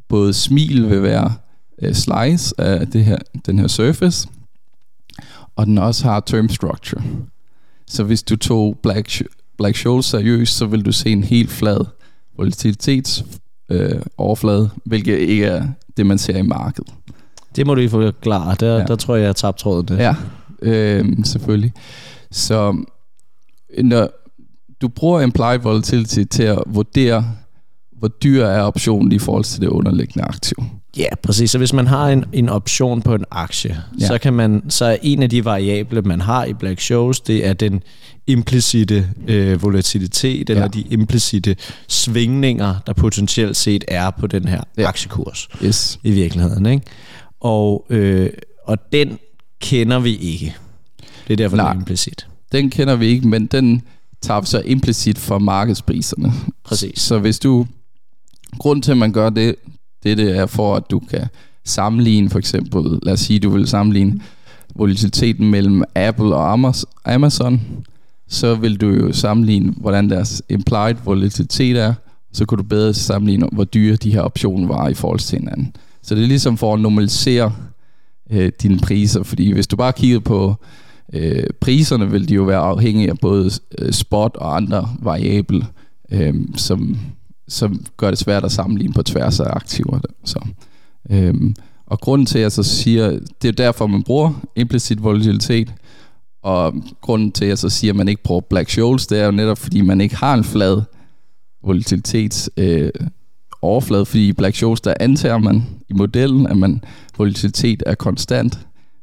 både 0.08 0.34
smil 0.34 0.90
ved 0.90 1.00
hver 1.00 1.32
uh, 1.84 1.94
slice 1.94 2.56
af 2.58 2.88
det 2.88 3.06
her, 3.06 3.18
den 3.46 3.60
her 3.60 3.68
surface, 3.68 4.28
og 5.56 5.66
den 5.66 5.78
også 5.78 6.04
har 6.04 6.20
term 6.20 6.50
structure. 6.50 7.04
Så 7.88 8.04
hvis 8.04 8.24
du 8.24 8.36
tog 8.36 8.80
Black, 8.84 9.22
Black 9.58 9.76
Scholes 9.76 10.06
seriøst, 10.06 10.58
så 10.58 10.66
vil 10.66 10.86
du 10.86 10.92
se 10.92 11.10
en 11.10 11.24
helt 11.24 11.52
flad 11.52 11.86
volatilitets 12.38 13.26
øh, 13.70 14.02
overflade, 14.18 14.70
hvilket 14.86 15.18
ikke 15.18 15.46
er 15.46 15.68
det, 15.98 16.06
man 16.06 16.18
ser 16.18 16.38
i 16.38 16.42
markedet. 16.42 16.94
Det 17.56 17.68
må 17.68 17.76
du 17.76 17.90
få 17.90 18.02
forklare. 18.02 18.56
Der, 18.60 18.78
ja. 18.78 18.84
der 18.84 18.96
tror 18.96 19.16
jeg, 19.16 19.22
jeg 19.22 19.28
har 19.28 19.34
tabt 19.34 19.58
tråden. 19.58 19.88
Det. 19.88 19.98
Ja, 19.98 20.16
øh, 20.62 21.06
selvfølgelig. 21.24 21.74
Så 22.32 22.86
når 23.84 24.10
du 24.82 24.88
bruger 24.88 25.22
implied 25.22 25.60
volatility 25.60 26.24
til 26.24 26.44
at 26.44 26.64
vurdere, 26.66 27.26
hvor 27.92 28.08
dyr 28.08 28.44
er 28.44 28.62
optionen 28.62 29.12
i 29.12 29.20
forhold 29.20 29.44
til 29.44 29.62
det 29.62 29.68
underliggende 29.68 30.28
aktiv. 30.28 30.58
Ja, 30.98 31.16
præcis. 31.24 31.52
Så 31.52 31.58
hvis 31.58 31.74
man 31.74 31.88
har 31.88 32.10
en, 32.10 32.25
en 32.34 32.50
option 32.50 33.02
på 33.02 33.16
en 33.16 33.25
aktie, 33.32 33.82
ja. 34.00 34.08
så 34.08 34.18
kan 34.18 34.34
man 34.34 34.64
så 34.70 34.86
er 34.86 34.98
en 35.02 35.24
af 35.24 35.30
de 35.30 35.46
variable, 35.46 36.02
man 36.02 36.22
har 36.22 36.46
i 36.46 36.54
Black 36.54 36.82
Shows, 36.82 37.22
det 37.22 37.48
er 37.48 37.54
den 37.54 37.84
implicite 38.28 39.08
øh, 39.28 39.62
volatilitet, 39.62 40.50
eller 40.50 40.64
ja. 40.64 40.68
de 40.68 40.82
implicite 40.82 41.56
svingninger, 41.88 42.75
der 42.88 42.94
potentielt 42.94 43.58
set 43.58 43.86
er 43.88 44.10
på 44.10 44.28
den 44.28 44.48
her 44.48 44.62
ja. 44.78 44.88
aktiekurs 44.88 45.50
yes. 45.64 46.00
i 46.04 46.12
virkeligheden. 46.12 46.66
Ikke? 46.66 46.86
Og, 47.40 47.86
øh, 47.90 48.30
og 48.64 48.78
den 48.92 49.20
kender 49.60 50.00
vi 50.00 50.16
ikke. 50.16 50.56
Det 51.28 51.34
er 51.34 51.38
derfor, 51.38 51.58
Nej, 51.58 51.70
den 51.70 51.78
er 51.78 51.82
implicit. 51.82 52.28
Den 52.52 52.70
kender 52.70 52.96
vi 52.96 53.06
ikke, 53.06 53.28
men 53.28 53.46
den 53.46 53.82
tager 54.22 54.42
vi 54.42 54.48
så 54.48 54.62
implicit 54.66 55.18
for 55.18 55.40
markedspriserne. 55.40 56.34
Præcis. 56.64 57.00
Så 57.00 57.20
hvis 57.20 57.40
du... 57.40 57.68
Grund 58.60 58.84
til, 58.84 58.92
at 58.92 58.98
man 58.98 59.12
gør 59.12 59.30
det, 59.30 59.56
det, 60.06 60.18
det 60.18 60.38
er 60.38 60.46
for, 60.46 60.76
at 60.76 60.84
du 60.92 61.00
kan 61.00 61.28
sammenligne 61.64 62.30
for 62.30 62.40
eksempel, 62.40 63.00
lad 63.04 63.14
os 63.14 63.20
sige, 63.20 63.40
du 63.40 63.50
vil 63.50 63.68
sammenligne 63.68 64.20
volatiliteten 64.76 65.52
mellem 65.52 65.84
Apple 65.96 66.36
og 66.36 66.54
Amazon, 67.06 67.62
så 68.28 68.56
vil 68.56 68.82
du 68.82 68.90
jo 68.90 69.14
sammenligne, 69.14 69.74
hvordan 69.78 70.10
deres 70.10 70.44
implied 70.50 70.96
volatilitet 71.06 71.78
er, 71.78 71.94
så 72.34 72.46
kan 72.46 72.58
du 72.58 72.64
bedre 72.64 72.94
sammenligne, 72.94 73.48
hvor 73.52 73.64
dyre 73.64 73.96
de 73.96 74.14
her 74.14 74.22
optioner 74.22 74.68
var 74.68 74.90
i 74.90 74.94
forhold 74.94 75.20
til 75.20 75.40
hinanden. 75.40 75.76
Så 76.02 76.16
det 76.16 76.24
er 76.24 76.28
ligesom 76.28 76.58
for 76.58 76.74
at 76.74 76.80
normalisere 76.80 77.54
øh, 78.32 78.52
dine 78.62 78.80
priser, 78.80 79.24
fordi 79.24 79.52
hvis 79.52 79.68
du 79.68 79.76
bare 79.76 79.94
kigger 79.94 80.20
på 80.20 80.56
øh, 81.14 81.44
priserne, 81.62 82.12
vil 82.12 82.30
de 82.30 82.34
jo 82.34 82.44
være 82.44 82.60
afhængige 82.60 83.10
af 83.10 83.18
både 83.22 83.52
øh, 83.80 83.92
spot 83.94 84.36
og 84.36 84.56
andre 84.56 84.90
variable, 85.00 85.66
øh, 86.12 86.34
som, 86.56 86.98
som 87.48 87.86
gør 87.98 88.10
det 88.10 88.20
svært 88.20 88.46
at 88.46 88.52
sammenligne 88.52 88.94
på 88.94 89.04
tværs 89.04 89.40
af 89.40 89.56
aktiver. 89.56 90.00
Så, 90.24 90.40
øhm, 91.10 91.56
og 91.86 92.00
grunden 92.00 92.25
til, 92.25 92.38
at 92.38 92.42
jeg 92.42 92.52
så 92.52 92.64
siger, 92.64 93.20
det 93.42 93.48
er 93.48 93.52
derfor, 93.52 93.88
man 93.88 94.04
bruger 94.04 94.42
implicit 94.56 95.04
volatilitet, 95.04 95.74
og 96.44 96.74
grunden 97.02 97.32
til, 97.32 97.46
at 97.46 97.50
jeg 97.50 97.58
så 97.58 97.70
siger, 97.70 97.92
at 97.92 97.96
man 97.96 98.08
ikke 98.08 98.24
bruger 98.24 98.42
Black 98.42 98.70
Scholes, 98.70 99.08
det 99.08 99.20
er 99.20 99.25
jo 99.25 99.32
netop, 99.32 99.58
fordi 99.58 99.82
man 99.82 100.02
ikke 100.02 100.16
har 100.16 100.34
en 100.34 100.44
flad 100.44 100.82
volatilitets 101.64 102.50
øh, 102.58 102.92
overflade, 103.62 104.06
fordi 104.06 104.28
i 104.28 104.34
Black 104.34 104.56
Scholes, 104.56 104.82
der 104.82 104.94
antager 105.00 105.38
man 105.38 105.64
i 105.90 105.94
modellen, 105.94 106.48
at 106.48 106.58
man 106.58 106.84
volatilitet 107.18 107.84
er 107.86 107.96
konstant, 107.96 108.60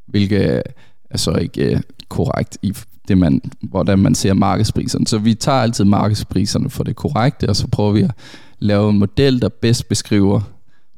hvilket 0.08 0.62
er 1.10 1.18
så 1.18 1.32
ikke 1.32 1.74
øh, 1.74 1.80
korrekt 2.08 2.58
i 2.62 2.72
det, 3.08 3.18
man, 3.18 3.40
hvordan 3.60 3.98
man 3.98 4.14
ser 4.14 4.34
markedspriserne. 4.34 5.06
Så 5.06 5.18
vi 5.18 5.34
tager 5.34 5.58
altid 5.58 5.84
markedspriserne 5.84 6.70
for 6.70 6.84
det 6.84 6.96
korrekte, 6.96 7.48
og 7.48 7.56
så 7.56 7.66
prøver 7.66 7.92
vi 7.92 8.02
at 8.02 8.10
lave 8.58 8.90
en 8.90 8.98
model, 8.98 9.42
der 9.42 9.48
bedst 9.48 9.88
beskriver, 9.88 10.40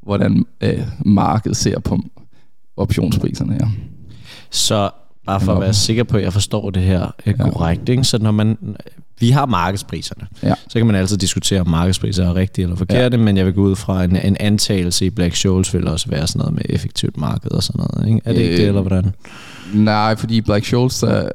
hvordan 0.03 0.47
øh, 0.61 0.83
markedet 1.05 1.57
ser 1.57 1.79
på 1.79 1.99
optionspriserne. 2.77 3.57
Ja. 3.61 3.69
Så 4.51 4.91
Bare 5.27 5.41
for 5.41 5.55
at 5.55 5.61
være 5.61 5.75
sikker 5.75 6.05
på, 6.05 6.17
at 6.17 6.23
jeg 6.23 6.33
forstår 6.33 6.71
det 6.71 6.83
her 6.83 7.15
øh, 7.27 7.39
korrekt. 7.39 7.89
Ikke? 7.89 8.05
Så 8.05 8.19
når 8.19 8.31
man, 8.31 8.59
vi 9.21 9.31
har 9.31 9.47
markedspriserne, 9.47 10.27
ja. 10.43 10.55
så 10.69 10.79
kan 10.79 10.87
man 10.87 10.97
altid 10.97 11.17
diskutere, 11.17 11.61
om 11.61 11.69
markedspriser 11.69 12.29
er 12.29 12.35
rigtige 12.35 12.63
eller 12.63 12.77
forkerte, 12.77 13.17
ja. 13.17 13.23
men 13.23 13.37
jeg 13.37 13.47
vil 13.47 13.55
gå 13.55 13.63
ud 13.63 13.77
fra, 13.77 14.05
en, 14.05 14.17
en 14.17 14.37
antagelse 14.41 15.07
i 15.07 15.11
Black 15.11 15.35
Scholes 15.35 15.75
vil 15.75 15.89
også 15.89 16.09
være 16.09 16.27
sådan 16.27 16.39
noget 16.39 16.55
med 16.55 16.63
effektivt 16.69 17.17
marked 17.17 17.51
og 17.51 17.63
sådan 17.63 17.87
noget. 17.91 18.09
Ikke? 18.09 18.21
Er 18.25 18.33
det 18.33 18.39
øh, 18.41 18.45
ikke 18.45 18.57
det, 18.57 18.69
eller 18.69 18.81
hvordan? 18.81 19.13
Nej, 19.75 20.17
fordi 20.17 20.41
Black 20.41 20.65
Scholes, 20.65 21.01
der 21.01 21.29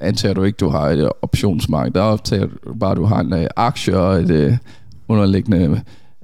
antager 0.00 0.34
du 0.34 0.42
ikke, 0.42 0.56
du 0.56 0.68
har 0.68 0.88
et 0.88 1.10
optionsmarked. 1.22 1.92
Der 1.92 2.00
optager 2.00 2.46
du 2.46 2.74
bare, 2.74 2.94
du 2.94 3.04
har 3.04 3.20
en 3.20 3.32
uh, 3.32 3.44
aktie 3.56 3.98
og 3.98 4.20
et 4.20 4.50
uh, 4.50 4.56
underliggende 5.08 5.80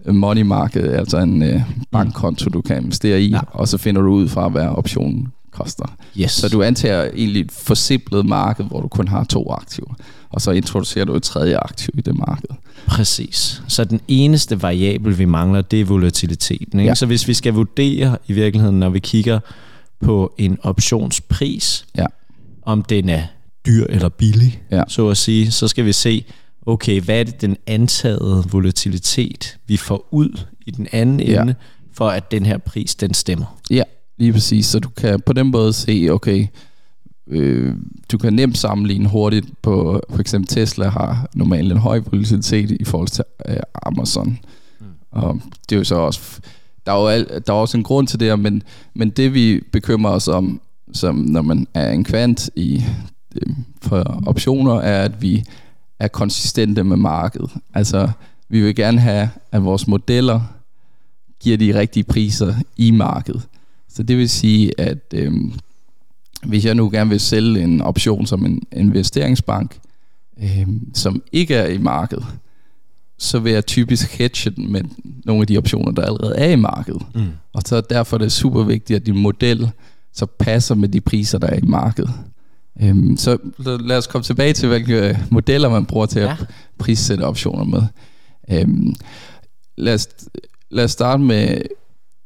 money 0.06 0.42
market, 0.42 0.90
altså 0.90 1.18
en 1.18 1.42
uh, 1.42 1.62
bankkonto, 1.90 2.50
du 2.50 2.60
kan 2.60 2.82
investere 2.82 3.20
i, 3.20 3.30
ja. 3.30 3.40
og 3.52 3.68
så 3.68 3.78
finder 3.78 4.02
du 4.02 4.08
ud 4.08 4.28
fra, 4.28 4.48
hvad 4.48 4.66
optionen 4.66 5.28
koster. 5.50 5.96
Yes. 6.20 6.30
Så 6.30 6.48
du 6.48 6.62
antager 6.62 7.04
egentlig 7.04 7.40
et 7.40 7.52
forsimplet 7.52 8.26
marked, 8.26 8.64
hvor 8.64 8.80
du 8.80 8.88
kun 8.88 9.08
har 9.08 9.24
to 9.24 9.50
aktiver, 9.52 9.94
og 10.30 10.40
så 10.40 10.50
introducerer 10.50 11.04
du 11.04 11.14
et 11.14 11.22
tredje 11.22 11.56
aktiv 11.56 11.94
i 11.98 12.00
det 12.00 12.18
marked. 12.18 12.48
Præcis. 12.86 13.62
Så 13.68 13.84
den 13.84 14.00
eneste 14.08 14.62
variabel, 14.62 15.18
vi 15.18 15.24
mangler, 15.24 15.62
det 15.62 15.80
er 15.80 15.84
volatiliteten. 15.84 16.80
Ikke? 16.80 16.88
Ja. 16.88 16.94
Så 16.94 17.06
hvis 17.06 17.28
vi 17.28 17.34
skal 17.34 17.52
vurdere 17.52 18.18
i 18.26 18.32
virkeligheden, 18.32 18.80
når 18.80 18.90
vi 18.90 18.98
kigger 18.98 19.40
på 20.00 20.34
en 20.38 20.58
optionspris, 20.62 21.86
ja. 21.96 22.06
om 22.62 22.82
den 22.82 23.08
er 23.08 23.22
dyr 23.66 23.86
eller 23.88 24.08
billig, 24.08 24.62
ja. 24.70 24.82
så 24.88 25.08
at 25.08 25.16
sige, 25.16 25.50
så 25.50 25.68
skal 25.68 25.84
vi 25.84 25.92
se, 25.92 26.24
okay, 26.66 27.00
hvad 27.00 27.20
er 27.20 27.24
det 27.24 27.40
den 27.40 27.56
antagede 27.66 28.44
volatilitet, 28.50 29.58
vi 29.66 29.76
får 29.76 30.08
ud 30.10 30.40
i 30.66 30.70
den 30.70 30.88
anden 30.92 31.20
ja. 31.20 31.42
ende, 31.42 31.54
for 31.92 32.08
at 32.08 32.30
den 32.30 32.46
her 32.46 32.58
pris, 32.58 32.94
den 32.94 33.14
stemmer. 33.14 33.58
Ja, 33.70 33.82
Lige 34.18 34.32
præcis, 34.32 34.66
så 34.66 34.78
du 34.78 34.88
kan 34.88 35.20
på 35.20 35.32
den 35.32 35.50
måde 35.50 35.72
se, 35.72 36.08
okay, 36.10 36.46
øh, 37.26 37.74
du 38.12 38.18
kan 38.18 38.32
nemt 38.32 38.58
sammenligne 38.58 39.08
hurtigt 39.08 39.46
på, 39.62 40.00
for 40.10 40.20
eksempel 40.20 40.48
Tesla 40.48 40.88
har 40.88 41.28
normalt 41.34 41.72
en 41.72 41.78
høj 41.78 42.00
volatilitet 42.10 42.70
i 42.70 42.84
forhold 42.84 43.08
til 43.08 43.24
øh, 43.48 43.56
Amazon. 43.82 44.38
Mm. 44.80 44.86
Og 45.10 45.40
det 45.68 45.76
er 45.76 45.78
jo 45.78 45.84
så 45.84 45.94
også, 45.94 46.40
der 46.86 46.92
er 46.92 47.00
jo, 47.00 47.06
al, 47.06 47.42
der 47.46 47.52
er 47.52 47.56
også 47.56 47.76
en 47.76 47.82
grund 47.82 48.06
til 48.06 48.20
det 48.20 48.38
men, 48.38 48.62
men 48.94 49.10
det 49.10 49.34
vi 49.34 49.60
bekymrer 49.72 50.10
os 50.10 50.28
om, 50.28 50.60
som 50.92 51.14
når 51.16 51.42
man 51.42 51.66
er 51.74 51.90
en 51.90 52.04
kvant 52.04 52.50
i 52.56 52.84
for 53.82 54.22
optioner, 54.26 54.74
er, 54.74 55.04
at 55.04 55.22
vi 55.22 55.44
er 55.98 56.08
konsistente 56.08 56.84
med 56.84 56.96
markedet. 56.96 57.50
Altså, 57.74 58.10
vi 58.48 58.60
vil 58.60 58.74
gerne 58.74 59.00
have, 59.00 59.30
at 59.52 59.64
vores 59.64 59.86
modeller 59.86 60.40
giver 61.40 61.56
de 61.56 61.78
rigtige 61.78 62.04
priser 62.04 62.54
i 62.76 62.90
markedet. 62.90 63.42
Så 63.88 64.02
det 64.02 64.18
vil 64.18 64.28
sige, 64.28 64.80
at 64.80 65.14
øh, 65.14 65.32
hvis 66.46 66.64
jeg 66.64 66.74
nu 66.74 66.90
gerne 66.90 67.10
vil 67.10 67.20
sælge 67.20 67.62
en 67.62 67.82
option 67.82 68.26
som 68.26 68.46
en 68.46 68.62
investeringsbank, 68.72 69.78
øh, 70.42 70.68
som 70.94 71.22
ikke 71.32 71.54
er 71.54 71.66
i 71.66 71.78
markedet, 71.78 72.26
så 73.18 73.38
vil 73.38 73.52
jeg 73.52 73.66
typisk 73.66 74.18
hedge 74.18 74.50
den 74.50 74.72
med 74.72 74.82
nogle 75.24 75.40
af 75.40 75.46
de 75.46 75.58
optioner, 75.58 75.92
der 75.92 76.02
allerede 76.02 76.36
er 76.36 76.50
i 76.50 76.56
markedet. 76.56 77.02
Mm. 77.14 77.26
Og 77.52 77.62
så 77.66 77.80
derfor 77.80 78.16
er 78.16 78.18
det 78.18 78.32
super 78.32 78.62
vigtigt, 78.62 78.96
at 78.96 79.06
din 79.06 79.18
model 79.18 79.70
så 80.12 80.26
passer 80.26 80.74
med 80.74 80.88
de 80.88 81.00
priser, 81.00 81.38
der 81.38 81.46
er 81.46 81.56
i 81.56 81.66
markedet. 81.66 82.10
Øhm, 82.82 83.16
så 83.16 83.38
lad 83.80 83.98
os 83.98 84.06
komme 84.06 84.22
tilbage 84.22 84.52
til, 84.52 84.68
hvilke 84.68 85.18
modeller 85.30 85.68
man 85.68 85.86
bruger 85.86 86.06
til 86.06 86.22
ja. 86.22 86.32
at 86.32 86.46
prissætte 86.78 87.22
optioner 87.22 87.64
med. 87.64 87.82
Øhm, 88.50 88.94
lad, 89.76 89.94
os, 89.94 90.08
lad 90.70 90.84
os 90.84 90.90
starte 90.90 91.22
med 91.22 91.62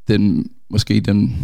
den 0.08 0.50
måske 0.70 1.00
den, 1.00 1.36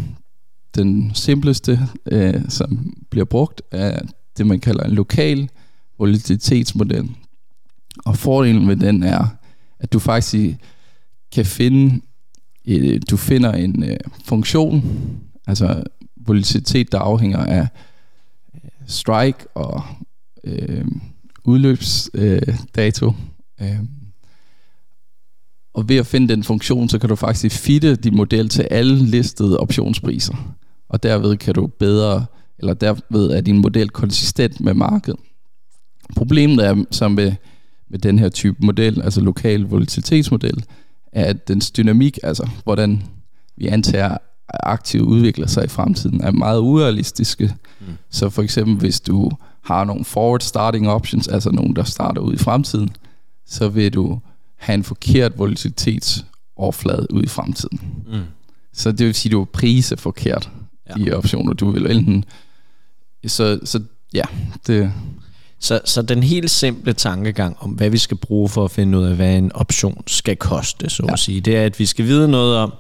den 0.75 1.15
simpleste, 1.15 1.81
øh, 2.07 2.41
som 2.49 2.95
bliver 3.11 3.25
brugt, 3.25 3.63
er 3.71 4.01
det, 4.39 4.47
man 4.47 4.61
kalder 4.61 4.85
en 4.85 4.95
lokal 4.95 5.49
volatilitetsmodel. 5.99 7.11
Og 8.05 8.17
fordelen 8.17 8.69
ved 8.69 8.77
den 8.77 9.03
er, 9.03 9.27
at 9.79 9.93
du 9.93 9.99
faktisk 9.99 10.57
kan 11.33 11.47
finde, 11.47 12.01
øh, 12.69 13.01
du 13.11 13.17
finder 13.17 13.53
en 13.53 13.83
øh, 13.83 13.97
funktion, 14.25 14.85
altså 15.47 15.83
volatilitet, 16.17 16.93
der 16.93 16.99
afhænger 16.99 17.39
af 17.39 17.61
øh, 17.61 17.67
strike 18.87 19.47
og 19.55 19.83
øh, 20.45 20.85
udløbsdato. 21.45 23.07
Øh, 23.61 23.71
øh, 23.71 23.79
og 25.75 25.89
ved 25.89 25.97
at 25.97 26.07
finde 26.07 26.29
den 26.29 26.45
funktion, 26.45 26.89
så 26.89 26.99
kan 26.99 27.09
du 27.09 27.17
faktisk 27.17 27.59
fitte 27.59 27.97
din 27.97 28.17
model 28.17 28.49
til 28.49 28.63
alle 28.63 28.97
listede 28.99 29.61
optionspriser. 29.61 30.55
Og 30.89 31.03
derved 31.03 31.37
kan 31.37 31.55
du 31.55 31.67
bedre, 31.67 32.27
eller 32.59 32.75
derved 32.75 33.31
er 33.31 33.41
din 33.41 33.59
model 33.59 33.91
konsistent 33.91 34.61
med 34.61 34.75
markedet. 34.75 35.21
Problemet 36.17 36.67
er 36.67 36.85
som 36.91 37.13
med, 37.13 37.33
med 37.91 37.99
den 37.99 38.19
her 38.19 38.29
type 38.29 38.57
model, 38.61 39.03
altså 39.03 39.21
lokal 39.21 39.61
volatilitetsmodel, 39.61 40.65
er 41.13 41.25
at 41.25 41.49
dens 41.49 41.71
dynamik, 41.71 42.19
altså 42.23 42.49
hvordan 42.65 43.03
vi 43.57 43.67
antager 43.67 44.19
aktivt 44.49 45.03
udvikler 45.03 45.47
sig 45.47 45.65
i 45.65 45.69
fremtiden, 45.69 46.21
er 46.21 46.31
meget 46.31 46.61
urealistiske. 46.61 47.55
Mm. 47.81 47.87
Så 48.11 48.31
for 48.31 48.43
eksempel 48.43 48.77
hvis 48.77 49.01
du 49.01 49.31
har 49.65 49.85
nogle 49.85 50.05
forward 50.05 50.41
starting 50.41 50.89
options, 50.89 51.29
altså 51.29 51.51
nogen, 51.51 51.77
der 51.77 51.85
starter 51.85 52.21
ud 52.21 52.35
i 52.35 52.39
fremtiden, 52.39 52.91
så 53.47 53.69
vil 53.69 53.95
du 53.95 54.21
have 54.57 54.75
en 54.75 54.85
forkert 54.85 55.39
volatilitetsoverflade 55.39 57.07
ud 57.11 57.23
i 57.23 57.29
fremtiden. 57.29 57.81
Mm. 58.07 58.21
Så 58.73 58.93
det 58.93 59.07
vil 59.07 59.15
sige, 59.15 59.31
at 59.31 59.33
du 59.33 59.45
priser 59.45 59.97
forkert 59.97 60.51
ja. 60.89 61.05
de 61.05 61.17
optioner. 61.17 61.53
Du 61.53 61.71
vil 61.71 61.91
enten... 61.91 62.25
Så, 63.27 63.59
så 63.65 63.83
ja, 64.15 64.25
det... 64.67 64.93
Så, 65.61 65.81
så 65.85 66.03
den 66.03 66.23
helt 66.23 66.51
simple 66.51 66.93
tankegang 66.93 67.57
om, 67.61 67.71
hvad 67.71 67.91
vi 67.91 67.99
skal 67.99 68.17
bruge 68.17 68.49
for 68.49 68.65
at 68.65 68.71
finde 68.71 68.99
ud 68.99 69.05
af, 69.05 69.17
hvad 69.17 69.39
en 69.39 69.53
option 69.53 70.03
skal 70.07 70.37
koste, 70.37 70.91
så 70.91 71.03
ja. 71.07 71.13
at 71.13 71.19
sige, 71.19 71.41
det 71.41 71.57
er, 71.57 71.65
at 71.65 71.79
vi 71.79 71.87
skal 71.87 72.05
vide 72.05 72.29
noget 72.29 72.57
om, 72.57 72.73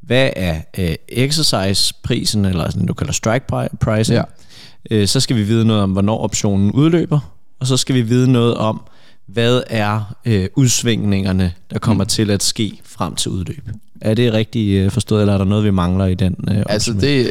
hvad 0.00 0.30
er 0.36 0.60
uh, 0.78 0.84
exercise-prisen, 1.08 2.44
eller 2.44 2.70
sådan, 2.70 2.86
du 2.86 2.94
kalder 2.94 3.12
strike 3.12 3.44
price, 3.80 4.14
ja. 4.14 4.22
uh, 5.00 5.06
så 5.06 5.20
skal 5.20 5.36
vi 5.36 5.42
vide 5.42 5.66
noget 5.66 5.82
om, 5.82 5.92
hvornår 5.92 6.18
optionen 6.18 6.72
udløber, 6.72 7.34
og 7.60 7.66
så 7.66 7.76
skal 7.76 7.94
vi 7.94 8.02
vide 8.02 8.32
noget 8.32 8.54
om, 8.54 8.80
hvad 9.26 9.62
er 9.66 10.14
uh, 10.28 10.44
udsvingningerne, 10.56 11.52
der 11.70 11.78
kommer 11.78 12.04
mm. 12.04 12.08
til 12.08 12.30
at 12.30 12.42
ske 12.42 12.80
frem 12.84 13.14
til 13.14 13.30
udløb. 13.30 13.68
Er 14.00 14.14
det 14.14 14.32
rigtigt 14.32 14.86
uh, 14.86 14.92
forstået, 14.92 15.20
eller 15.20 15.34
er 15.34 15.38
der 15.38 15.44
noget, 15.44 15.64
vi 15.64 15.70
mangler 15.70 16.06
i 16.06 16.14
den 16.14 16.36
uh, 16.50 16.56
Altså 16.68 16.92
det, 16.92 17.30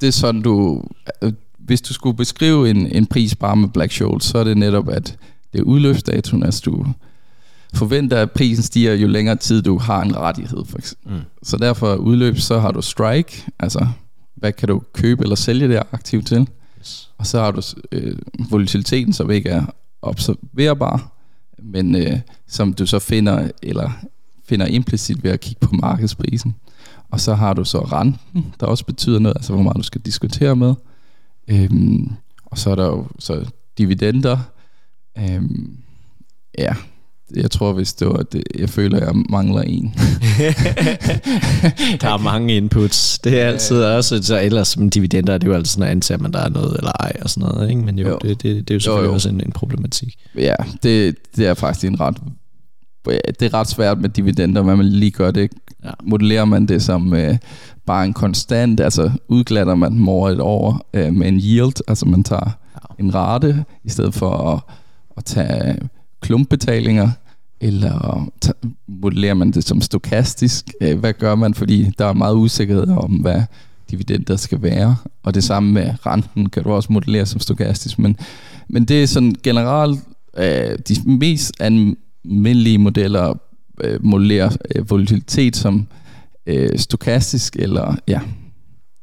det 0.00 0.06
er 0.06 0.12
sådan, 0.12 0.42
du... 0.42 0.82
Hvis 1.58 1.80
du 1.80 1.92
skulle 1.92 2.16
beskrive 2.16 2.70
en, 2.70 2.86
en 2.86 3.06
pris 3.06 3.34
bare 3.34 3.56
med 3.56 3.68
Black 3.68 3.92
Scholes, 3.92 4.24
så 4.24 4.38
er 4.38 4.44
det 4.44 4.56
netop, 4.56 4.88
at 4.88 5.16
det 5.52 5.58
er 5.58 5.62
udløbsdatoen, 5.62 6.42
altså 6.42 6.62
du 6.64 6.86
forventer, 7.74 8.22
at 8.22 8.30
prisen 8.30 8.62
stiger, 8.62 8.94
jo 8.94 9.08
længere 9.08 9.36
tid 9.36 9.62
du 9.62 9.78
har 9.78 10.02
en 10.02 10.16
rettighed. 10.16 10.64
For 10.64 10.78
eksempel. 10.78 11.12
Mm. 11.12 11.20
Så 11.42 11.56
derfor 11.56 11.94
udløb, 11.94 12.36
så 12.36 12.58
har 12.58 12.72
du 12.72 12.82
strike, 12.82 13.46
altså 13.58 13.86
hvad 14.34 14.52
kan 14.52 14.68
du 14.68 14.82
købe 14.92 15.22
eller 15.22 15.36
sælge 15.36 15.68
det 15.68 15.82
aktiv 15.92 16.22
til. 16.22 16.48
Yes. 16.80 17.10
Og 17.18 17.26
så 17.26 17.40
har 17.40 17.50
du 17.50 17.62
øh, 17.92 18.16
volatiliteten, 18.50 19.12
som 19.12 19.30
ikke 19.30 19.48
er 19.48 19.64
observerbar, 20.02 21.12
men 21.58 21.94
øh, 21.96 22.20
som 22.48 22.72
du 22.72 22.86
så 22.86 22.98
finder, 22.98 23.50
eller 23.62 23.90
finder 24.44 24.66
implicit 24.66 25.24
ved 25.24 25.30
at 25.30 25.40
kigge 25.40 25.60
på 25.60 25.74
markedsprisen. 25.74 26.54
Og 27.10 27.20
så 27.20 27.34
har 27.34 27.54
du 27.54 27.64
så 27.64 27.78
renten, 27.78 28.54
der 28.60 28.66
også 28.66 28.84
betyder 28.84 29.18
noget, 29.18 29.36
altså 29.36 29.52
hvor 29.52 29.62
meget 29.62 29.76
du 29.76 29.82
skal 29.82 30.00
diskutere 30.00 30.56
med. 30.56 30.74
Øhm, 31.48 32.12
og 32.44 32.58
så 32.58 32.70
er 32.70 32.74
der 32.74 32.86
jo 32.86 33.06
så 33.18 33.50
dividender. 33.78 34.38
Øhm, 35.18 35.76
ja, 36.58 36.74
jeg 37.36 37.50
tror, 37.50 37.72
hvis 37.72 37.92
det 37.92 38.08
var 38.08 38.22
det, 38.22 38.42
jeg 38.58 38.68
føler, 38.68 38.98
jeg 38.98 39.14
mangler 39.30 39.62
en. 39.62 39.84
der 42.00 42.08
er 42.08 42.22
mange 42.22 42.56
inputs. 42.56 43.18
Det 43.18 43.40
er 43.40 43.46
altid 43.46 43.82
ja. 43.82 43.96
også, 43.96 44.22
så 44.22 44.40
ellers 44.40 44.68
som 44.68 44.90
dividender, 44.90 45.38
det 45.38 45.46
er 45.46 45.50
jo 45.50 45.56
altid 45.56 45.70
sådan, 45.70 45.84
at 45.84 45.90
antager 45.90 46.18
man, 46.18 46.32
der 46.32 46.38
er 46.38 46.48
noget 46.48 46.76
eller 46.76 46.92
ej 47.00 47.12
og 47.22 47.30
sådan 47.30 47.48
noget. 47.48 47.70
Ikke? 47.70 47.82
Men 47.82 47.98
jo, 47.98 48.08
jo. 48.08 48.18
Det, 48.22 48.42
det, 48.42 48.68
det, 48.68 48.70
er 48.70 48.74
jo 48.74 48.80
selvfølgelig 48.80 49.06
jo, 49.06 49.10
jo. 49.10 49.14
også 49.14 49.28
en, 49.28 49.40
en 49.46 49.52
problematik. 49.52 50.18
Ja, 50.36 50.54
det, 50.82 51.16
det 51.36 51.46
er 51.46 51.54
faktisk 51.54 51.86
en 51.86 52.00
ret 52.00 52.16
det 53.04 53.42
er 53.42 53.54
ret 53.54 53.68
svært 53.68 54.00
med 54.00 54.08
dividender, 54.08 54.62
hvad 54.62 54.76
man 54.76 54.86
lige 54.86 55.10
gør 55.10 55.30
det. 55.30 55.50
Ja. 55.84 55.90
Modellerer 56.02 56.44
man 56.44 56.66
det 56.66 56.82
som 56.82 57.14
øh, 57.14 57.36
bare 57.86 58.04
en 58.04 58.12
konstant, 58.12 58.80
altså 58.80 59.10
udglatter 59.28 59.74
man 59.74 59.92
dem 59.92 60.08
over 60.08 60.30
et 60.30 60.40
år 60.40 60.88
øh, 60.94 61.12
med 61.12 61.28
en 61.28 61.36
yield, 61.36 61.88
altså 61.88 62.06
man 62.06 62.24
tager 62.24 62.50
ja. 62.74 63.04
en 63.04 63.14
rate, 63.14 63.64
i 63.84 63.90
stedet 63.90 64.14
for 64.14 64.30
at, 64.30 64.60
at 65.16 65.24
tage 65.24 65.78
klumpbetalinger, 66.20 67.10
eller 67.60 68.26
modellerer 68.88 69.34
man 69.34 69.50
det 69.50 69.64
som 69.64 69.80
stokastisk? 69.80 70.72
Øh, 70.80 70.98
hvad 70.98 71.12
gør 71.12 71.34
man? 71.34 71.54
Fordi 71.54 71.90
der 71.98 72.06
er 72.06 72.12
meget 72.12 72.34
usikkerhed 72.34 72.88
om, 72.88 73.10
hvad 73.10 73.42
dividender 73.90 74.36
skal 74.36 74.62
være. 74.62 74.96
Og 75.22 75.34
det 75.34 75.44
samme 75.44 75.72
med 75.72 75.94
renten 76.06 76.48
kan 76.48 76.62
du 76.62 76.72
også 76.72 76.92
modellere 76.92 77.26
som 77.26 77.40
stokastisk. 77.40 77.98
Men, 77.98 78.16
men 78.68 78.84
det 78.84 79.02
er 79.02 79.06
sådan 79.06 79.34
generelt 79.42 80.00
øh, 80.38 80.78
de 80.88 80.96
mest 81.06 81.52
almindelige 81.60 82.78
modeller 82.78 83.34
øh, 83.80 84.04
modellerer 84.04 84.56
øh, 84.74 84.90
volatilitet 84.90 85.56
som 85.56 85.86
øh, 86.46 86.78
stokastisk 86.78 87.56
eller 87.56 87.96
ja. 88.08 88.20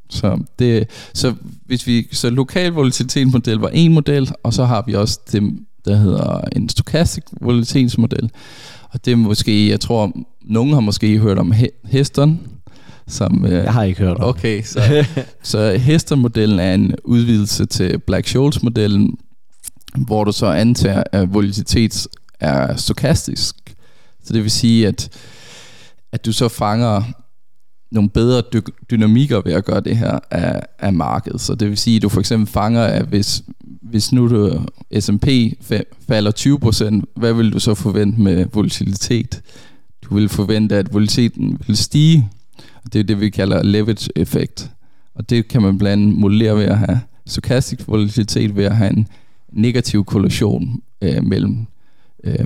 Så, 0.09 0.39
det, 0.59 0.89
så 1.13 1.33
hvis 1.65 1.87
vi 1.87 2.07
så 2.11 2.29
lokal 2.29 2.71
volatilitetsmodel 2.71 3.57
var 3.57 3.69
en 3.69 3.93
model, 3.93 4.31
og 4.43 4.53
så 4.53 4.65
har 4.65 4.83
vi 4.87 4.93
også 4.93 5.19
det 5.31 5.43
der 5.87 5.95
hedder 5.95 6.41
en 6.55 6.69
stochastic 6.69 7.23
volatilitetsmodel. 7.41 8.31
Og 8.89 9.05
det 9.05 9.11
er 9.11 9.15
måske, 9.15 9.69
jeg 9.69 9.79
tror, 9.79 10.11
nogen 10.41 10.73
har 10.73 10.79
måske 10.79 11.17
hørt 11.17 11.37
om 11.37 11.53
Heston. 11.85 12.39
Som, 13.09 13.45
øh, 13.45 13.51
jeg 13.51 13.73
har 13.73 13.83
ikke 13.83 13.99
hørt 13.99 14.17
om 14.17 14.29
Okay, 14.29 14.63
så, 14.63 15.05
så 15.43 15.77
Heston-modellen 15.77 16.59
er 16.59 16.73
en 16.73 16.95
udvidelse 17.03 17.65
til 17.65 17.99
Black-Scholes-modellen, 17.99 19.17
hvor 19.95 20.23
du 20.23 20.31
så 20.31 20.45
antager, 20.45 21.03
at 21.11 21.33
volatilitet 21.33 22.07
er 22.39 22.75
stokastisk. 22.75 23.55
Så 24.23 24.33
det 24.33 24.43
vil 24.43 24.51
sige, 24.51 24.87
at, 24.87 25.09
at 26.11 26.25
du 26.25 26.33
så 26.33 26.47
fanger 26.47 27.03
nogle 27.91 28.09
bedre 28.09 28.41
dy- 28.53 28.85
dynamikker 28.91 29.41
ved 29.45 29.53
at 29.53 29.65
gøre 29.65 29.79
det 29.79 29.97
her 29.97 30.19
af, 30.31 30.61
af 30.79 30.93
markedet. 30.93 31.41
Så 31.41 31.55
det 31.55 31.69
vil 31.69 31.77
sige, 31.77 31.95
at 31.95 32.01
du 32.01 32.09
for 32.09 32.19
eksempel 32.19 32.47
fanger, 32.47 32.83
at 32.83 33.05
hvis, 33.05 33.43
hvis 33.81 34.11
nu 34.11 34.29
du 34.29 34.61
S&P 34.99 35.27
falder 36.07 36.31
20%, 37.05 37.11
hvad 37.19 37.33
vil 37.33 37.53
du 37.53 37.59
så 37.59 37.73
forvente 37.75 38.21
med 38.21 38.45
volatilitet? 38.53 39.41
Du 40.03 40.15
vil 40.15 40.29
forvente, 40.29 40.75
at 40.75 40.93
volatiliteten 40.93 41.57
vil 41.67 41.77
stige. 41.77 42.29
Og 42.85 42.93
det 42.93 42.99
er 42.99 43.03
det, 43.03 43.19
vi 43.19 43.29
kalder 43.29 43.63
leverage-effekt. 43.63 44.71
Og 45.15 45.29
det 45.29 45.47
kan 45.47 45.61
man 45.61 45.77
blandt 45.77 46.03
andet 46.03 46.19
modellere 46.19 46.55
ved 46.57 46.63
at 46.63 46.77
have 46.77 46.99
stokastisk 47.25 47.87
volatilitet, 47.87 48.55
ved 48.55 48.65
at 48.65 48.75
have 48.75 48.93
en 48.93 49.07
negativ 49.51 50.05
korrelation 50.05 50.81
øh, 51.01 51.23
mellem 51.23 51.65
øh, 52.23 52.45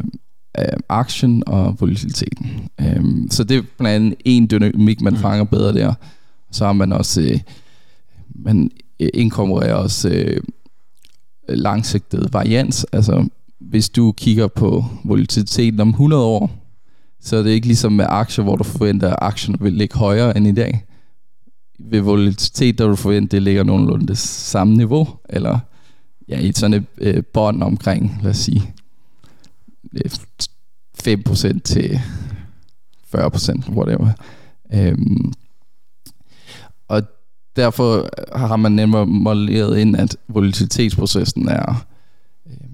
aktien 0.90 1.44
og 1.48 1.76
volatiliteten. 1.80 2.70
Øh, 2.82 3.04
så 3.30 3.44
det 3.44 3.58
er 3.58 3.62
blandt 3.78 3.96
andet 3.96 4.20
en 4.26 4.48
dynamik, 4.52 5.02
man 5.02 5.14
mm. 5.14 5.20
fanger 5.20 5.44
bedre 5.44 5.74
der. 5.74 5.94
Så 6.52 6.66
har 6.66 6.74
man 6.74 6.94
også, 6.94 7.22
øh, 7.22 7.40
man 8.36 8.72
inkorporerer 9.00 9.74
også 9.74 10.10
øh, 10.10 10.42
langsigtet 11.50 12.34
varians. 12.34 12.86
Altså, 12.92 13.28
hvis 13.60 13.90
du 13.90 14.12
kigger 14.12 14.48
på 14.48 14.86
volatiliteten 15.04 15.80
om 15.80 15.90
100 15.90 16.24
år, 16.24 16.52
så 17.22 17.38
er 17.38 17.44
det 17.44 17.50
ikke 17.50 17.68
ligesom 17.68 17.92
med 17.92 18.06
aktier, 18.10 18.44
hvor 18.44 18.56
du 18.56 18.64
forventer, 18.64 19.10
at 19.10 19.16
aktierne 19.22 19.58
vil 19.62 19.74
ligge 19.74 19.98
højere 19.98 20.38
end 20.38 20.48
i 20.48 20.52
dag. 20.52 20.86
Ved 21.80 22.02
volatilitet, 22.02 22.78
der 22.78 22.88
du 22.88 22.96
forventer, 22.96 23.30
det 23.38 23.42
ligger 23.42 23.64
nogenlunde 23.64 24.08
det 24.08 24.18
samme 24.18 24.78
niveau, 24.78 25.08
eller 25.30 25.60
ja, 26.28 26.40
i 26.40 26.52
sådan 26.56 26.74
et 26.74 26.86
øh, 26.98 27.24
bånd 27.34 27.64
omkring, 27.64 28.20
lad 28.22 28.32
os 28.32 28.38
sige, 28.38 28.74
5% 29.96 31.60
til 31.64 32.02
40%, 33.16 33.72
whatever. 33.72 34.10
Øhm, 34.74 35.34
og 36.88 37.04
derfor 37.56 38.10
har 38.38 38.56
man 38.56 38.72
nemmere 38.72 39.06
modelleret 39.06 39.78
ind, 39.78 39.98
at 39.98 40.18
volatilitetsprocessen 40.28 41.50
er 41.50 41.86
øh, 42.48 42.68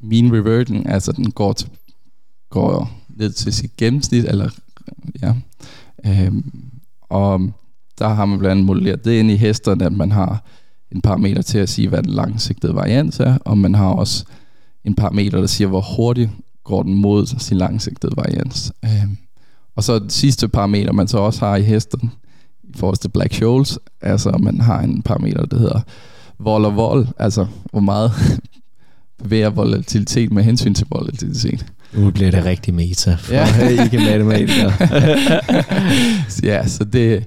mean 0.00 0.32
reverting, 0.32 0.88
altså 0.88 1.12
den 1.12 1.30
går, 1.30 1.52
til, 1.52 1.68
går 2.50 2.90
ned 3.08 3.32
til 3.32 3.52
sit 3.52 3.76
gennemsnit, 3.76 4.24
eller 4.24 4.50
ja. 5.22 5.34
Øhm, 6.06 6.70
og 7.00 7.52
der 7.98 8.08
har 8.08 8.24
man 8.24 8.38
blandt 8.38 8.50
andet 8.50 8.66
modelleret 8.66 9.04
det 9.04 9.18
ind 9.18 9.30
i 9.30 9.36
hesterne, 9.36 9.84
at 9.84 9.92
man 9.92 10.12
har 10.12 10.44
en 10.92 11.00
parameter 11.00 11.42
til 11.42 11.58
at 11.58 11.68
sige, 11.68 11.88
hvad 11.88 12.02
den 12.02 12.12
langsigtede 12.12 12.74
varians 12.74 13.20
er, 13.20 13.38
og 13.44 13.58
man 13.58 13.74
har 13.74 13.88
også 13.88 14.24
en 14.84 14.94
parameter, 14.94 15.38
der 15.38 15.46
siger, 15.46 15.68
hvor 15.68 15.84
hurtigt 15.96 16.30
går 16.64 16.82
den 16.82 16.94
mod 16.94 17.26
sin 17.26 17.56
langsigtede 17.56 18.12
varians. 18.16 18.72
Øhm, 18.84 19.16
og 19.76 19.84
så 19.84 19.98
det 19.98 20.12
sidste 20.12 20.48
parameter, 20.48 20.92
man 20.92 21.08
så 21.08 21.18
også 21.18 21.40
har 21.40 21.56
i 21.56 21.62
hesten, 21.62 22.10
i 22.62 22.76
forhold 22.76 22.96
til 22.96 23.08
Black 23.08 23.34
Scholes, 23.34 23.78
altså 24.00 24.38
man 24.40 24.60
har 24.60 24.80
en 24.80 25.02
parameter, 25.02 25.46
der 25.46 25.58
hedder 25.58 25.80
vold 26.38 26.64
og 26.64 26.76
vold, 26.76 27.06
altså 27.18 27.46
hvor 27.70 27.80
meget 27.80 28.12
bevæger 29.22 29.50
volatilitet 29.50 30.32
med 30.32 30.42
hensyn 30.42 30.74
til 30.74 30.86
volatilitet. 30.90 31.66
Nu 31.92 32.10
bliver 32.10 32.30
det 32.30 32.44
rigtig 32.44 32.74
meta 32.74 33.14
for 33.14 33.34
ja. 33.34 33.68
ikke 33.84 33.98
matematikere. 33.98 34.72
ja, 36.52 36.66
så 36.66 36.84
det, 36.84 37.24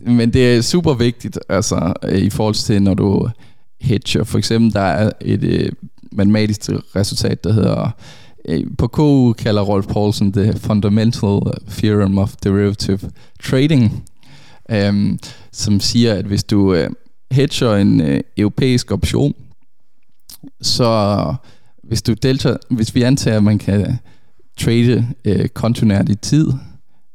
men 0.00 0.32
det 0.32 0.56
er 0.56 0.62
super 0.62 0.94
vigtigt, 0.94 1.38
altså 1.48 1.92
i 2.12 2.30
forhold 2.30 2.54
til, 2.54 2.82
når 2.82 2.94
du 2.94 3.28
hedger. 3.80 4.24
For 4.24 4.38
eksempel, 4.38 4.72
der 4.72 4.80
er 4.80 5.10
et 5.20 5.44
øh, 5.44 5.72
matematisk 6.12 6.70
resultat, 6.96 7.44
der 7.44 7.52
hedder 7.52 7.84
Øh, 7.84 7.92
Øh, 8.48 8.64
på 8.78 8.86
KU 8.86 9.32
kalder 9.32 9.62
Rolf 9.62 9.86
Paulsen 9.86 10.30
det 10.30 10.58
Fundamental 10.58 11.40
Theorem 11.68 12.18
of 12.18 12.34
Derivative 12.44 13.00
Trading, 13.42 14.04
øhm, 14.70 15.18
som 15.52 15.80
siger, 15.80 16.14
at 16.14 16.24
hvis 16.24 16.44
du 16.44 16.74
øh, 16.74 16.90
hedger 17.30 17.76
en 17.76 18.00
øh, 18.00 18.20
europæisk 18.36 18.90
option, 18.90 19.34
så 20.60 21.34
hvis 21.82 22.02
du 22.02 22.12
delta, 22.12 22.56
hvis 22.70 22.94
vi 22.94 23.02
antager, 23.02 23.36
at 23.36 23.42
man 23.42 23.58
kan 23.58 23.98
trade 24.58 25.06
øh, 25.24 25.48
kontinuert 25.48 26.08
i 26.08 26.14
tid, 26.14 26.48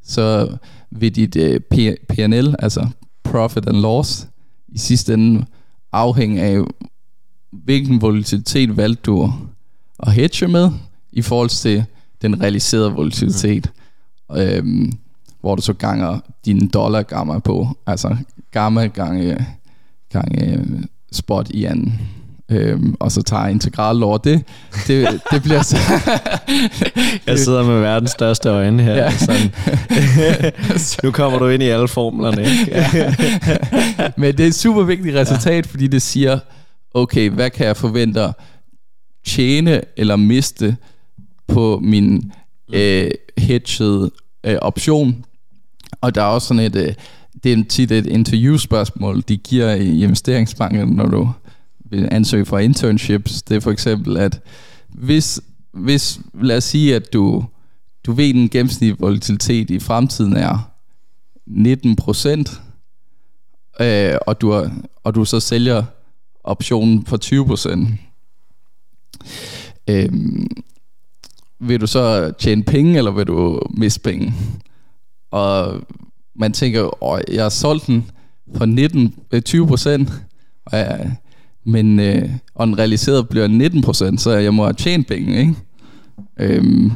så 0.02 0.56
vil 0.90 1.14
dit 1.14 1.36
øh, 1.36 1.60
PNL, 2.08 2.54
altså 2.58 2.88
profit 3.24 3.68
and 3.68 3.76
loss, 3.76 4.28
i 4.68 4.78
sidste 4.78 5.14
ende 5.14 5.46
afhænge 5.92 6.42
af, 6.42 6.64
hvilken 7.52 8.00
volatilitet 8.00 8.76
valgte 8.76 9.02
du 9.02 9.32
at 9.98 10.12
hedge 10.12 10.48
med, 10.48 10.70
i 11.14 11.22
forhold 11.22 11.48
til 11.48 11.84
den 12.22 12.40
realiserede 12.40 12.92
volatilitet, 12.92 13.70
mm. 14.30 14.36
øhm, 14.36 14.92
hvor 15.40 15.54
du 15.54 15.62
så 15.62 15.72
ganger 15.72 16.18
din 16.44 16.68
dollar 16.68 17.02
gamma 17.02 17.38
på, 17.38 17.68
altså 17.86 18.16
gamma 18.50 18.86
gange, 18.86 19.46
gange 20.12 20.64
spot 21.12 21.50
i 21.50 21.64
anden 21.64 22.00
øhm, 22.48 22.94
og 23.00 23.12
så 23.12 23.22
tager 23.22 23.46
integral 23.46 24.02
over 24.02 24.18
det. 24.18 24.44
Det, 24.86 25.20
det 25.30 25.42
bliver 25.42 25.62
så... 25.62 25.76
jeg 27.26 27.38
sidder 27.38 27.64
med 27.64 27.80
verdens 27.80 28.10
største 28.10 28.48
øjne 28.48 28.82
her. 28.82 28.94
Ja. 28.94 29.10
Sådan. 29.16 29.52
nu 31.04 31.10
kommer 31.10 31.38
du 31.38 31.48
ind 31.48 31.62
i 31.62 31.68
alle 31.68 31.88
formlerne. 31.88 32.42
Ikke? 32.42 32.70
ja. 32.70 33.14
Men 34.16 34.36
det 34.36 34.44
er 34.44 34.48
et 34.48 34.54
super 34.54 34.82
vigtigt 34.82 35.16
resultat, 35.16 35.66
ja. 35.66 35.70
fordi 35.70 35.86
det 35.86 36.02
siger, 36.02 36.38
okay, 36.94 37.30
hvad 37.30 37.50
kan 37.50 37.66
jeg 37.66 37.76
forvente 37.76 38.20
at 38.20 38.32
tjene 39.26 39.80
eller 39.96 40.16
miste 40.16 40.76
på 41.48 41.80
min 41.82 42.32
øh, 42.72 43.10
hedged 43.38 44.10
øh, 44.44 44.56
option. 44.62 45.24
Og 46.00 46.14
der 46.14 46.22
er 46.22 46.26
også 46.26 46.48
sådan 46.48 46.62
et, 46.62 46.76
øh, 46.76 46.94
det 47.44 47.52
er 47.52 47.64
tit 47.68 47.90
et 47.90 48.06
interviewspørgsmål, 48.06 49.24
de 49.28 49.36
giver 49.36 49.74
i 49.74 50.02
investeringsbanken, 50.02 50.88
når 50.88 51.06
du 51.06 51.28
vil 51.84 52.08
ansøge 52.10 52.46
for 52.46 52.58
internships, 52.58 53.42
det 53.42 53.56
er 53.56 53.60
for 53.60 53.70
eksempel, 53.70 54.16
at 54.16 54.40
hvis, 54.88 55.40
hvis 55.72 56.20
lad 56.34 56.56
os 56.56 56.64
sige, 56.64 56.96
at 56.96 57.12
du, 57.12 57.44
du 58.06 58.12
ved, 58.12 58.34
den 58.34 58.48
gennemsnitlige 58.48 58.98
volatilitet 58.98 59.70
i 59.70 59.78
fremtiden 59.78 60.36
er 60.36 60.70
19 61.46 61.96
procent, 61.96 62.60
øh, 63.80 64.14
og, 64.26 64.40
du 64.40 64.50
er, 64.50 64.70
og 65.04 65.14
du 65.14 65.24
så 65.24 65.40
sælger 65.40 65.84
optionen 66.44 67.06
for 67.06 67.16
20 67.16 67.46
procent, 67.46 67.88
øh, 69.90 70.08
vil 71.60 71.80
du 71.80 71.86
så 71.86 72.32
tjene 72.38 72.62
penge, 72.62 72.98
eller 72.98 73.10
vil 73.10 73.26
du 73.26 73.60
miste 73.70 74.00
penge? 74.00 74.34
Og 75.30 75.80
man 76.36 76.52
tænker, 76.52 77.04
åh, 77.04 77.18
jeg 77.32 77.42
har 77.42 77.48
solgt 77.48 77.86
den 77.86 78.10
for 78.56 78.64
19, 78.64 79.14
20 79.44 79.62
øh, 79.62 79.68
procent, 79.68 80.12
øh, 80.74 80.80
men 81.64 82.00
øh, 82.00 82.30
og 82.54 82.66
den 82.66 82.78
realiseret 82.78 83.28
bliver 83.28 83.48
19%, 84.14 84.16
så 84.18 84.30
jeg 84.30 84.54
må 84.54 84.62
have 84.64 84.72
tjent 84.72 85.06
penge, 85.06 85.38
ikke? 85.38 85.54
Øhm, 86.40 86.92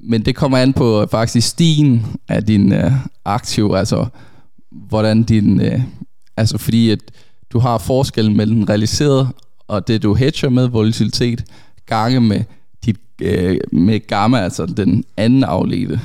men 0.00 0.24
det 0.24 0.36
kommer 0.36 0.58
an 0.58 0.72
på 0.72 1.06
faktisk 1.10 1.48
stigen 1.48 2.06
af 2.28 2.44
din 2.44 2.72
øh, 2.72 2.92
aktiv, 3.24 3.72
altså 3.76 4.06
hvordan 4.70 5.22
din, 5.22 5.60
øh, 5.60 5.80
altså 6.36 6.58
fordi 6.58 6.90
at 6.90 7.00
du 7.52 7.58
har 7.58 7.78
forskellen 7.78 8.36
mellem 8.36 8.56
den 8.56 8.68
realiserede 8.68 9.28
og 9.68 9.88
det 9.88 10.02
du 10.02 10.14
hedger 10.14 10.48
med 10.48 10.68
volatilitet, 10.68 11.44
gange 11.86 12.20
med 12.20 12.44
øh, 13.22 13.56
med 13.72 14.06
gamma, 14.06 14.38
altså 14.40 14.66
den 14.66 15.04
anden 15.16 15.44
afledte 15.44 16.00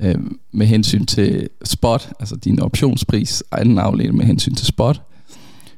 øh, 0.00 0.18
med 0.52 0.66
hensyn 0.66 1.06
til 1.06 1.48
spot, 1.64 2.12
altså 2.20 2.36
din 2.36 2.60
optionspris, 2.60 3.42
anden 3.52 3.78
afledte 3.78 4.12
med 4.12 4.24
hensyn 4.24 4.54
til 4.54 4.66
spot, 4.66 5.02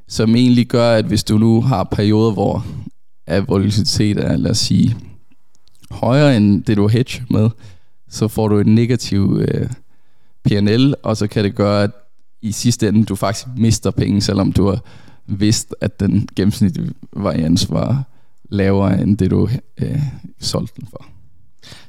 som 0.09 0.37
egentlig 0.37 0.67
gør, 0.67 0.95
at 0.95 1.05
hvis 1.05 1.25
du 1.25 1.39
nu 1.39 1.61
har 1.61 1.85
perioder, 1.85 2.33
hvor 2.33 2.67
at 3.27 3.49
volatilitet 3.49 4.19
er, 4.19 4.37
lad 4.37 4.51
os 4.51 4.59
sige, 4.59 4.97
højere 5.91 6.37
end 6.37 6.65
det, 6.65 6.77
du 6.77 6.89
hedge 6.89 7.23
med, 7.31 7.51
så 8.09 8.29
får 8.29 8.49
du 8.49 8.59
en 8.59 8.75
negativ 8.75 9.41
øh, 9.49 9.71
PNL, 10.45 10.95
og 11.03 11.17
så 11.17 11.27
kan 11.27 11.45
det 11.45 11.55
gøre, 11.55 11.83
at 11.83 11.91
i 12.43 12.53
sidste 12.53 12.89
ende, 12.89 13.05
du 13.05 13.17
faktisk 13.17 13.47
mister 13.57 13.91
penge, 13.91 14.21
selvom 14.21 14.53
du 14.53 14.67
har 14.67 14.81
vidst, 15.27 15.75
at 15.81 16.01
den 16.01 16.29
gennemsnitlige 16.37 16.93
varians 17.13 17.71
var 17.71 18.05
lavere 18.51 19.01
end 19.01 19.19
det, 19.19 19.31
du 19.31 19.49
øh, 19.83 20.03
solgte 20.41 20.73
den 20.81 20.89
for. 20.91 21.05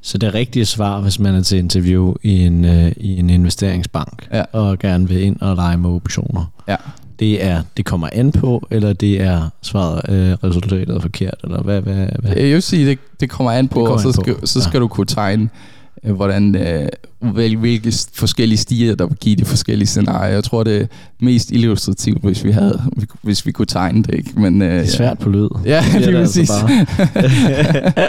Så 0.02 0.18
det 0.18 0.34
rigtige 0.34 0.66
svar, 0.66 1.02
hvis 1.02 1.20
man 1.20 1.36
er 1.36 1.42
til 1.42 1.58
interview 1.58 2.14
i 2.24 2.46
en, 2.46 2.66
øh, 2.66 2.92
i 2.98 3.20
en 3.20 3.30
investeringsbank, 3.30 4.28
ja. 4.32 4.44
og 4.52 4.80
gerne 4.80 5.08
vil 5.08 5.22
ind 5.22 5.42
og 5.42 5.56
lege 5.56 5.78
med 5.78 5.90
optioner, 5.90 6.46
ja 6.68 6.76
det 7.20 7.44
er, 7.44 7.62
det 7.78 7.86
kommer 7.86 8.10
an 8.12 8.32
på, 8.32 8.68
eller 8.72 8.94
det 8.94 9.22
er 9.22 9.50
svaret, 9.62 10.02
øh, 10.10 10.32
resultatet 10.44 10.96
er 10.96 11.00
forkert, 11.00 11.36
eller 11.44 11.62
hvad? 11.62 11.82
hvad, 11.82 12.08
hvad? 12.20 12.36
Jeg 12.36 12.54
vil 12.54 12.62
sige, 12.62 12.90
det, 12.90 13.00
det 13.20 13.30
kommer 13.30 13.52
an 13.52 13.68
på, 13.68 13.74
kommer 13.74 13.92
og 13.92 14.00
så, 14.00 14.12
skal, 14.12 14.36
på. 14.36 14.46
så 14.46 14.62
skal 14.62 14.78
ja. 14.78 14.80
du 14.80 14.88
kunne 14.88 15.06
tegne, 15.06 15.50
hvordan, 16.04 16.56
øh, 16.56 16.90
hvilke 17.32 17.94
forskellige 18.14 18.58
stiger, 18.58 18.96
der 18.96 19.06
vil 19.06 19.18
give 19.18 19.36
de 19.36 19.46
forskellige 19.46 19.88
scenarier. 19.88 20.34
Jeg 20.34 20.44
tror, 20.44 20.64
det 20.64 20.82
er 20.82 20.86
mest 21.20 21.52
illustrativt, 21.52 22.24
hvis 22.24 22.44
vi 22.44 22.52
havde, 22.52 22.82
hvis 23.22 23.46
vi 23.46 23.52
kunne 23.52 23.66
tegne 23.66 24.04
det, 24.04 24.16
ikke? 24.16 24.40
Men, 24.40 24.62
øh, 24.62 24.74
det 24.74 24.84
er 24.84 24.88
svært 24.88 25.20
på 25.20 25.30
lyd. 25.30 25.50
Ja, 25.66 25.84
det 25.94 26.16
er 26.16 26.20
altså 26.20 26.46
bare. 26.48 28.08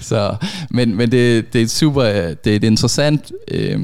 så, 0.10 0.36
men, 0.70 0.96
men 0.96 1.12
det, 1.12 1.52
det 1.52 1.62
er 1.62 1.66
super, 1.66 2.02
det 2.44 2.52
er 2.52 2.56
et 2.56 2.64
interessant 2.64 3.32
øh, 3.50 3.80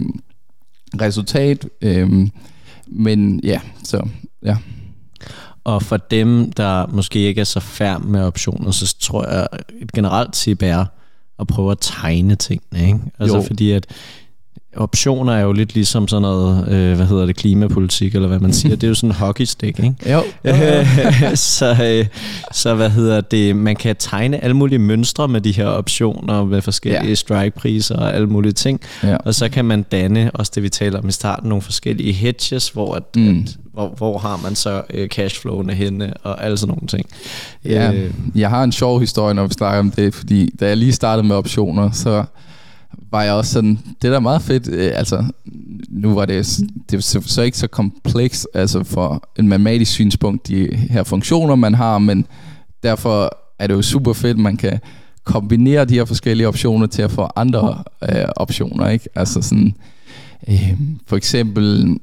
resultat, 1.01 1.69
øh, 1.83 2.29
men 2.87 3.41
ja, 3.45 3.61
så 3.85 4.09
ja. 4.45 4.57
Og 5.65 5.83
for 5.83 5.97
dem, 5.97 6.53
der 6.53 6.87
måske 6.87 7.19
ikke 7.19 7.41
er 7.41 7.45
så 7.45 7.61
færm 7.61 8.03
med 8.03 8.21
optioner, 8.21 8.71
så 8.71 8.95
tror 9.01 9.31
jeg, 9.31 9.47
et 9.83 9.93
generelt 9.93 10.33
tip 10.33 10.63
er 10.63 10.85
at 11.41 11.47
prøve 11.47 11.71
at 11.71 11.79
tegne 11.81 12.35
tingene. 12.35 12.87
Ikke? 12.87 12.99
Altså 13.19 13.37
jo. 13.37 13.43
fordi 13.43 13.73
at 13.73 13.87
optioner 14.77 15.33
er 15.33 15.41
jo 15.41 15.53
lidt 15.53 15.75
ligesom 15.75 16.09
sådan 16.09 16.23
noget, 16.23 16.69
øh, 16.69 16.97
hvad 16.97 17.07
hedder 17.07 17.27
det, 17.27 17.37
klimapolitik, 17.37 18.15
eller 18.15 18.29
hvad 18.29 18.39
man 18.39 18.53
siger. 18.63 18.77
Det 18.77 18.85
er 18.85 18.89
jo 18.89 18.95
sådan 18.95 19.11
en 19.11 19.15
hockeystick, 19.15 19.79
ikke? 19.79 19.95
Jo. 20.07 20.23
jo. 20.45 20.55
så, 21.35 21.77
øh, 21.83 22.07
så 22.53 22.75
hvad 22.75 22.91
hedder 22.91 23.21
det, 23.21 23.57
man 23.57 23.77
kan 23.77 23.97
tegne 23.99 24.45
alle 24.45 24.57
mulige 24.57 24.79
mønstre 24.79 25.29
med 25.29 25.41
de 25.41 25.53
her 25.53 25.67
optioner, 25.67 26.45
med 26.45 26.63
forskellige 26.63 27.09
ja. 27.09 27.15
strikepriser 27.15 27.97
og 27.97 28.15
alle 28.15 28.27
mulige 28.27 28.53
ting. 28.53 28.81
Ja. 29.03 29.17
Og 29.17 29.35
så 29.35 29.49
kan 29.49 29.65
man 29.65 29.83
danne, 29.83 30.31
også 30.35 30.53
det 30.55 30.63
vi 30.63 30.69
taler 30.69 30.99
om 30.99 31.09
i 31.09 31.13
starten, 31.13 31.49
nogle 31.49 31.63
forskellige 31.63 32.13
hedges, 32.13 32.69
hvor, 32.69 32.95
at, 32.95 33.17
mm. 33.17 33.39
at, 33.39 33.57
hvor, 33.73 33.89
hvor 33.89 34.19
har 34.19 34.41
man 34.43 34.55
så 34.55 34.83
øh, 34.91 35.09
cashflowene 35.09 35.73
henne, 35.73 36.15
og 36.23 36.45
alle 36.45 36.57
sådan 36.57 36.75
nogle 36.75 36.87
ting. 36.89 37.07
Ja, 37.65 37.93
øh, 37.93 38.11
jeg 38.35 38.51
har 38.51 38.65
en 38.65 38.73
sjov 38.73 39.01
historie, 39.01 39.35
når 39.35 39.47
vi 39.47 39.53
snakker 39.53 39.79
om 39.79 39.91
det, 39.91 40.15
fordi 40.15 40.51
da 40.61 40.69
jeg 40.69 40.77
lige 40.77 40.93
startede 40.93 41.27
med 41.27 41.37
optioner, 41.37 41.91
så 41.91 42.25
var 43.11 43.23
jeg 43.23 43.33
også 43.33 43.53
sådan, 43.53 43.79
det 44.03 44.11
der 44.11 44.17
er 44.17 44.21
meget 44.21 44.43
fedt, 44.43 44.69
øh, 44.69 44.93
altså 44.95 45.25
nu 45.89 46.15
var 46.15 46.25
det, 46.25 46.59
det 46.91 46.97
var 46.97 47.01
så, 47.01 47.21
så 47.27 47.43
ikke 47.43 47.59
så 47.59 47.67
kompleks, 47.67 48.47
altså 48.55 48.85
for 48.85 49.29
en 49.39 49.49
matematisk 49.49 49.93
synspunkt, 49.93 50.49
de 50.49 50.77
her 50.77 51.03
funktioner, 51.03 51.55
man 51.55 51.75
har, 51.75 51.99
men 51.99 52.27
derfor 52.83 53.39
er 53.59 53.67
det 53.67 53.75
jo 53.75 53.83
super 53.83 54.13
fedt, 54.13 54.39
man 54.39 54.57
kan 54.57 54.81
kombinere 55.25 55.85
de 55.85 55.95
her 55.95 56.05
forskellige 56.05 56.49
optioner 56.49 56.87
til 56.87 57.03
at 57.03 57.11
få 57.11 57.29
andre 57.37 57.83
øh, 58.03 58.25
optioner, 58.37 58.89
ikke? 58.89 59.09
Altså 59.15 59.43
sådan, 59.43 59.75
øh, 60.49 60.73
for 61.07 61.17
eksempel 61.17 61.99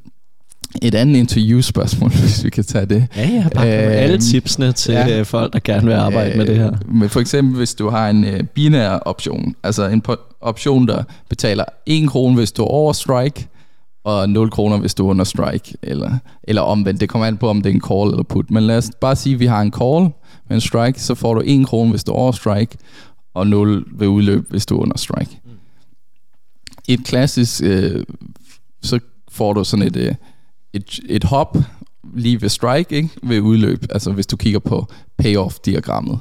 et 0.82 0.96
andet 0.96 1.20
interviewspørgsmål, 1.20 2.12
hvis 2.22 2.44
vi 2.44 2.50
kan 2.50 2.64
tage 2.64 2.86
det. 2.86 3.08
Ja, 3.16 3.30
ja, 3.30 3.48
bare 3.56 3.68
øh, 3.68 4.04
alle 4.04 4.18
tipsene 4.18 4.72
til 4.72 4.94
ja, 4.94 5.20
øh, 5.20 5.26
folk, 5.26 5.54
der 5.54 5.60
gerne 5.64 5.86
vil 5.86 5.94
arbejde 5.94 6.32
øh, 6.32 6.38
med 6.38 6.46
det 6.46 6.56
her. 6.58 6.72
Men 6.86 7.10
for 7.10 7.20
eksempel, 7.20 7.56
hvis 7.58 7.74
du 7.74 7.90
har 7.90 8.10
en 8.10 8.24
øh, 8.24 8.44
binær 8.44 8.90
option, 8.90 9.56
altså 9.64 9.88
en 9.88 10.04
option, 10.42 10.88
der 10.88 11.04
betaler 11.30 11.66
1 11.86 12.10
krone, 12.10 12.36
hvis 12.36 12.52
du 12.52 12.64
er 12.64 12.68
over 12.68 12.94
strike, 12.94 13.48
og 14.04 14.30
0 14.30 14.52
kroner, 14.52 14.78
hvis 14.78 14.94
du 14.94 15.06
er 15.06 15.10
under 15.10 15.26
strike, 15.26 15.78
eller, 15.84 16.18
eller 16.44 16.62
omvendt. 16.62 17.02
Det 17.02 17.10
kommer 17.10 17.26
an 17.28 17.38
på, 17.38 17.50
om 17.50 17.62
det 17.62 17.70
er 17.70 17.74
en 17.74 17.82
call 17.82 18.10
eller 18.10 18.24
put. 18.24 18.52
Men 18.52 18.64
lad 18.64 18.78
os 18.78 18.92
bare 19.02 19.16
sige, 19.16 19.34
at 19.34 19.40
vi 19.40 19.46
har 19.46 19.62
en 19.62 19.72
call 19.72 20.04
med 20.48 20.58
en 20.58 20.62
strike, 20.62 21.02
så 21.02 21.16
får 21.16 21.34
du 21.34 21.42
1 21.46 21.68
krone, 21.68 21.90
hvis 21.90 22.04
du 22.04 22.12
er 22.12 22.16
over 22.16 22.32
strike, 22.32 22.78
og 23.34 23.48
0 23.48 23.86
ved 23.92 24.08
udløb, 24.08 24.50
hvis 24.50 24.66
du 24.66 24.78
er 24.78 24.82
under 24.82 24.98
strike. 24.98 25.40
Mm. 25.46 25.52
Et 26.88 27.06
klassisk, 27.06 27.62
øh, 27.64 28.04
så 28.82 29.00
får 29.32 29.54
du 29.54 29.64
sådan 29.64 29.88
et... 29.88 29.96
Øh, 29.96 30.16
et, 30.74 31.00
et 31.10 31.24
hop 31.24 31.58
lige 32.14 32.42
ved 32.42 32.50
strike, 32.50 32.96
ikke? 32.96 33.10
ved 33.24 33.40
udløb, 33.40 33.86
altså 33.90 34.12
hvis 34.12 34.28
du 34.28 34.38
kigger 34.38 34.60
på 34.60 34.88
payoff-diagrammet. 35.18 36.20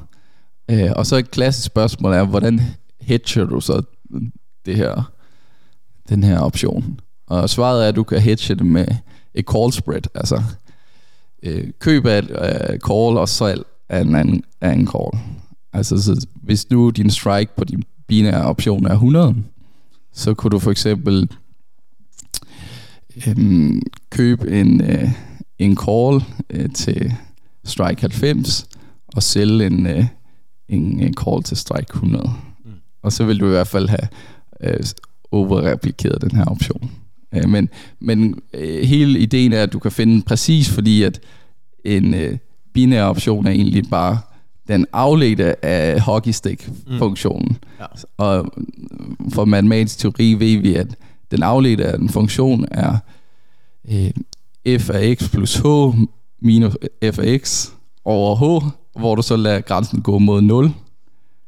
Øh, 0.71 0.91
og 0.95 1.05
så 1.05 1.15
et 1.15 1.31
klassisk 1.31 1.65
spørgsmål 1.65 2.13
er, 2.13 2.23
hvordan 2.23 2.61
hedger 3.01 3.45
du 3.45 3.61
så 3.61 3.81
det 4.65 4.75
her, 4.75 5.11
den 6.09 6.23
her 6.23 6.39
option? 6.39 6.99
Og 7.27 7.49
svaret 7.49 7.83
er, 7.83 7.87
at 7.87 7.95
du 7.95 8.03
kan 8.03 8.21
hedge 8.21 8.55
det 8.55 8.65
med 8.65 8.85
et 9.33 9.45
call 9.51 9.71
spread, 9.71 10.01
altså 10.15 10.43
øh, 11.43 11.67
køb 11.79 12.05
af 12.05 12.19
et 12.19 12.29
øh, 12.29 12.79
call 12.79 13.17
og 13.17 13.29
salg 13.29 13.63
af 13.89 14.01
en, 14.01 14.15
anden, 14.15 14.43
af 14.61 14.73
en 14.73 14.87
call. 14.87 15.21
Altså 15.73 16.03
så 16.03 16.27
hvis 16.35 16.69
nu 16.69 16.89
din 16.89 17.09
strike 17.09 17.55
på 17.55 17.63
din 17.63 17.83
binære 18.07 18.45
option 18.45 18.85
er 18.85 18.93
100, 18.93 19.35
så 20.13 20.33
kunne 20.33 20.51
du 20.51 20.59
for 20.59 20.71
eksempel 20.71 21.29
øhm, 23.27 23.81
købe 24.09 24.51
en, 24.51 24.81
øh, 24.81 25.09
en 25.59 25.77
call 25.77 26.23
øh, 26.49 26.69
til 26.73 27.13
strike 27.63 28.01
90 28.01 28.67
og 29.15 29.23
sælge 29.23 29.65
en, 29.65 29.87
øh, 29.87 30.05
en, 30.69 30.99
en 30.99 31.13
call 31.13 31.43
til 31.43 31.57
strike 31.57 31.93
100. 31.93 32.33
Mm. 32.65 32.71
Og 33.03 33.11
så 33.11 33.25
vil 33.25 33.39
du 33.39 33.45
i 33.45 33.49
hvert 33.49 33.67
fald 33.67 33.89
have 33.89 34.07
øh, 34.63 34.83
overreplikeret 35.31 36.21
den 36.21 36.31
her 36.31 36.45
option. 36.45 36.91
Øh, 37.35 37.49
men 37.49 37.69
men 37.99 38.41
øh, 38.53 38.83
hele 38.83 39.19
ideen 39.19 39.53
er, 39.53 39.63
at 39.63 39.73
du 39.73 39.79
kan 39.79 39.91
finde 39.91 40.21
præcis, 40.21 40.69
fordi 40.69 41.03
at 41.03 41.19
en, 41.85 42.13
øh, 42.13 42.37
binære 42.73 43.03
option 43.03 43.47
er 43.47 43.51
egentlig 43.51 43.83
bare 43.89 44.19
den 44.67 44.85
afledte 44.93 45.65
af 45.65 46.01
hockeystick-funktionen. 46.01 47.47
Mm. 47.47 47.67
Ja. 47.79 47.85
Og 48.17 48.53
for 49.33 49.45
matematisk 49.45 49.99
teori 49.99 50.33
ved 50.33 50.61
vi, 50.61 50.75
at 50.75 50.95
den 51.31 51.43
afledte 51.43 51.85
af 51.85 51.97
en 51.97 52.09
funktion 52.09 52.65
er 52.71 52.97
øh, 53.91 54.79
f 54.79 54.89
af 54.89 55.15
x 55.19 55.29
plus 55.31 55.55
h 55.55 55.65
minus 56.41 56.73
f 57.13 57.19
af 57.19 57.39
x 57.43 57.69
over 58.05 58.35
h, 58.35 58.65
hvor 58.99 59.15
du 59.15 59.21
så 59.21 59.35
lader 59.35 59.61
grænsen 59.61 60.01
gå 60.01 60.19
mod 60.19 60.41
0. 60.41 60.71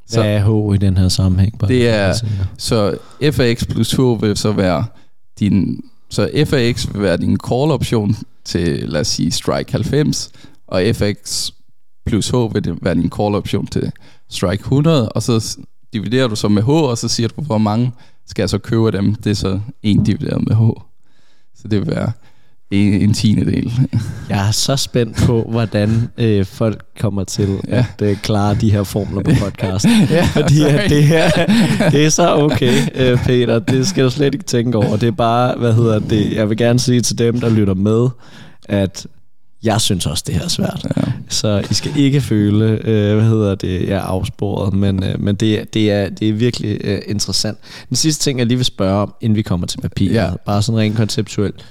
Så 0.07 0.21
Hvad 0.21 0.31
er 0.35 0.71
h 0.71 0.75
i 0.75 0.77
den 0.77 0.97
her 0.97 1.09
sammenhæng? 1.09 1.59
Bare 1.59 1.67
det 1.67 1.89
er, 1.89 2.13
så 2.57 2.97
f 3.31 3.39
af 3.39 3.55
x 3.57 3.67
plus 3.67 3.91
h 3.91 3.99
vil 3.99 4.37
så 4.37 4.51
være 4.51 4.85
din, 5.39 5.81
så 6.09 6.29
f 6.47 6.53
af 6.53 6.73
x 6.75 6.87
vil 6.93 7.01
være 7.01 7.17
din 7.17 7.37
call 7.47 7.71
option 7.71 8.15
til, 8.45 8.89
lad 8.89 9.01
os 9.01 9.07
sige, 9.07 9.31
strike 9.31 9.71
90, 9.71 10.31
og 10.67 10.83
f 10.95 11.01
af 11.01 11.15
x 11.25 11.51
plus 12.05 12.29
h 12.29 12.35
vil 12.35 12.77
være 12.81 12.95
din 12.95 13.09
call 13.17 13.35
option 13.35 13.67
til 13.67 13.91
strike 14.29 14.61
100, 14.61 15.09
og 15.09 15.23
så 15.23 15.57
dividerer 15.93 16.27
du 16.27 16.35
så 16.35 16.47
med 16.47 16.63
h, 16.63 16.69
og 16.69 16.97
så 16.97 17.07
siger 17.07 17.27
du, 17.27 17.41
hvor 17.41 17.57
mange 17.57 17.91
skal 18.27 18.41
jeg 18.41 18.49
så 18.49 18.57
købe 18.57 18.91
dem. 18.91 19.15
Det 19.15 19.29
er 19.29 19.36
så 19.36 19.59
1 19.83 20.05
divideret 20.05 20.47
med 20.47 20.55
h. 20.55 20.62
Så 21.55 21.67
det 21.67 21.79
vil 21.79 21.88
være 21.95 22.12
en, 22.71 22.93
en 22.93 23.13
tiende 23.13 23.45
del. 23.45 23.71
Jeg 24.29 24.47
er 24.47 24.51
så 24.51 24.75
spændt 24.75 25.17
på, 25.17 25.47
hvordan 25.49 26.09
øh, 26.17 26.45
folk 26.45 26.86
kommer 26.99 27.23
til 27.23 27.59
ja. 27.67 27.86
at 27.99 28.01
øh, 28.01 28.17
klare 28.17 28.55
de 28.55 28.71
her 28.71 28.83
formler 28.83 29.23
på 29.23 29.31
podcast. 29.39 29.86
ja, 30.09 30.25
Fordi 30.33 30.62
at 30.62 30.89
det 30.89 31.03
her, 31.03 31.29
det 31.91 32.05
er 32.05 32.09
så 32.09 32.36
okay, 32.36 32.73
øh, 32.95 33.23
Peter. 33.25 33.59
Det 33.59 33.88
skal 33.88 34.03
du 34.03 34.09
slet 34.09 34.33
ikke 34.33 34.45
tænke 34.45 34.77
over. 34.77 34.97
Det 34.97 35.07
er 35.07 35.12
bare, 35.12 35.55
hvad 35.57 35.73
hedder 35.73 35.99
det, 35.99 36.33
jeg 36.33 36.49
vil 36.49 36.57
gerne 36.57 36.79
sige 36.79 37.01
til 37.01 37.17
dem, 37.17 37.39
der 37.39 37.49
lytter 37.49 37.73
med, 37.73 38.09
at 38.65 39.07
jeg 39.63 39.82
synes 39.82 40.06
også, 40.06 40.23
det 40.28 40.36
her 40.36 40.43
er 40.43 40.47
svært. 40.47 40.88
Ja. 40.97 41.02
Så 41.30 41.63
I 41.71 41.73
skal 41.73 41.91
ikke 41.95 42.21
føle, 42.21 42.65
øh, 42.65 43.15
hvad 43.15 43.26
hedder 43.26 43.56
det, 43.56 43.82
jeg 43.82 43.97
er 43.97 44.02
afsporet, 44.02 44.73
men, 44.73 45.04
øh, 45.04 45.21
men 45.21 45.36
det, 45.36 45.73
det, 45.73 45.91
er, 45.91 46.10
det 46.10 46.30
er 46.30 46.34
virkelig 46.34 46.78
øh, 46.84 47.02
interessant. 47.08 47.58
Den 47.89 47.95
sidste 47.95 48.23
ting, 48.23 48.39
jeg 48.39 48.47
lige 48.47 48.58
vil 48.58 48.65
spørge 48.65 49.02
om, 49.02 49.13
inden 49.21 49.36
vi 49.36 49.41
kommer 49.41 49.67
til 49.67 49.82
papiret, 49.82 50.13
ja. 50.13 50.30
bare 50.45 50.62
sådan 50.62 50.80
rent 50.80 50.97
konceptuelt. 50.97 51.65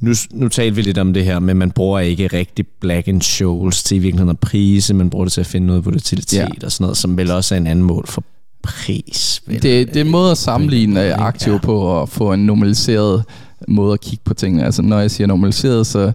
Nu, 0.00 0.14
nu 0.30 0.48
talte 0.48 0.76
vi 0.76 0.82
lidt 0.82 0.98
om 0.98 1.14
det 1.14 1.24
her, 1.24 1.38
men 1.38 1.56
man 1.56 1.70
bruger 1.70 2.00
ikke 2.00 2.26
rigtig 2.26 2.66
Black 2.80 3.08
and 3.08 3.22
Scholes 3.22 3.82
til 3.82 3.96
i 3.96 3.98
virkeligheden 3.98 4.30
at 4.30 4.38
prise, 4.38 4.94
man 4.94 5.10
bruger 5.10 5.24
det 5.24 5.32
til 5.32 5.40
at 5.40 5.46
finde 5.46 5.66
noget 5.66 5.84
volatilitet 5.84 6.38
ja. 6.38 6.46
og 6.64 6.72
sådan 6.72 6.84
noget, 6.84 6.96
som 6.96 7.16
vel 7.16 7.30
også 7.30 7.54
er 7.54 7.58
en 7.58 7.66
anden 7.66 7.84
mål 7.84 8.06
for 8.06 8.24
pris. 8.62 9.42
Vel? 9.46 9.62
Det, 9.62 9.88
det 9.88 9.96
er 9.96 10.00
en 10.00 10.10
måde 10.10 10.30
at 10.30 10.38
sammenligne 10.38 11.14
aktiver 11.14 11.56
ja. 11.56 11.60
på 11.60 11.80
og 11.80 12.08
få 12.08 12.32
en 12.32 12.46
normaliseret 12.46 13.24
måde 13.68 13.92
at 13.92 14.00
kigge 14.00 14.24
på 14.24 14.34
tingene. 14.34 14.64
Altså 14.64 14.82
når 14.82 15.00
jeg 15.00 15.10
siger 15.10 15.26
normaliseret, 15.26 15.86
så 15.86 16.12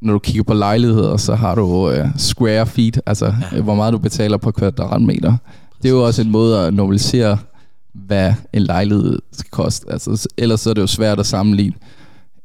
når 0.00 0.12
du 0.12 0.18
kigger 0.18 0.42
på 0.42 0.54
lejligheder, 0.54 1.16
så 1.16 1.34
har 1.34 1.54
du 1.54 1.62
uh, 1.62 1.94
square 2.16 2.66
feet, 2.66 3.00
altså 3.06 3.34
ja. 3.52 3.60
hvor 3.60 3.74
meget 3.74 3.92
du 3.92 3.98
betaler 3.98 4.36
på 4.36 4.50
kvadratmeter. 4.50 5.36
Det 5.82 5.88
er 5.88 5.92
jo 5.92 6.06
også 6.06 6.22
en 6.22 6.30
måde 6.30 6.60
at 6.66 6.74
normalisere, 6.74 7.38
hvad 7.92 8.34
en 8.52 8.62
lejlighed 8.62 9.18
skal 9.32 9.50
koste. 9.50 9.92
Altså, 9.92 10.28
ellers 10.36 10.60
så 10.60 10.70
er 10.70 10.74
det 10.74 10.82
jo 10.82 10.86
svært 10.86 11.20
at 11.20 11.26
sammenligne 11.26 11.74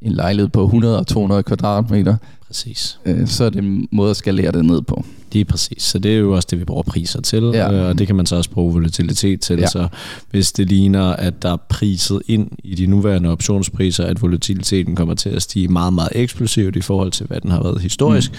en 0.02 0.12
lejlighed 0.12 0.50
på 0.50 0.64
100 0.64 1.00
og 1.00 1.08
200 1.08 1.44
kvadratmeter. 1.44 2.16
Præcis. 2.48 3.00
Øh, 3.06 3.28
så 3.28 3.44
er 3.44 3.50
det 3.50 3.60
en 3.64 3.88
måde 3.92 4.10
at 4.10 4.18
skalere 4.18 4.52
det 4.52 4.66
ned 4.66 4.82
på. 4.82 5.06
Det 5.34 5.42
er 5.42 5.46
præcis. 5.46 5.84
Så 5.84 6.00
det 6.00 6.14
er 6.14 6.18
jo 6.18 6.36
også 6.36 6.48
det, 6.52 6.60
vi 6.60 6.64
bruger 6.64 6.84
priser 6.84 7.22
til, 7.22 7.44
ja. 7.44 7.74
Øh, 7.74 7.90
og 7.90 8.00
det 8.00 8.08
kan 8.08 8.16
man 8.16 8.26
så 8.26 8.36
også 8.36 8.50
bruge 8.50 8.74
volatilitet 8.74 9.42
til. 9.42 9.60
Ja. 9.60 9.68
Så 9.68 9.88
hvis 10.32 10.52
det 10.52 10.68
ligner, 10.68 11.04
at 11.04 11.42
der 11.42 11.52
er 11.52 11.58
priset 11.70 12.22
ind 12.28 12.52
i 12.64 12.76
de 12.76 12.88
nuværende 12.88 13.30
optionspriser, 13.30 14.06
at 14.06 14.22
volatiliteten 14.22 14.96
kommer 14.96 15.14
til 15.14 15.30
at 15.30 15.42
stige 15.42 15.68
meget, 15.68 15.94
meget 15.94 16.12
eksplosivt 16.12 16.76
i 16.76 16.82
forhold 16.82 17.12
til, 17.12 17.26
hvad 17.28 17.42
den 17.42 17.52
har 17.52 17.64
været 17.64 17.82
historisk, 17.82 18.32
mm 18.32 18.38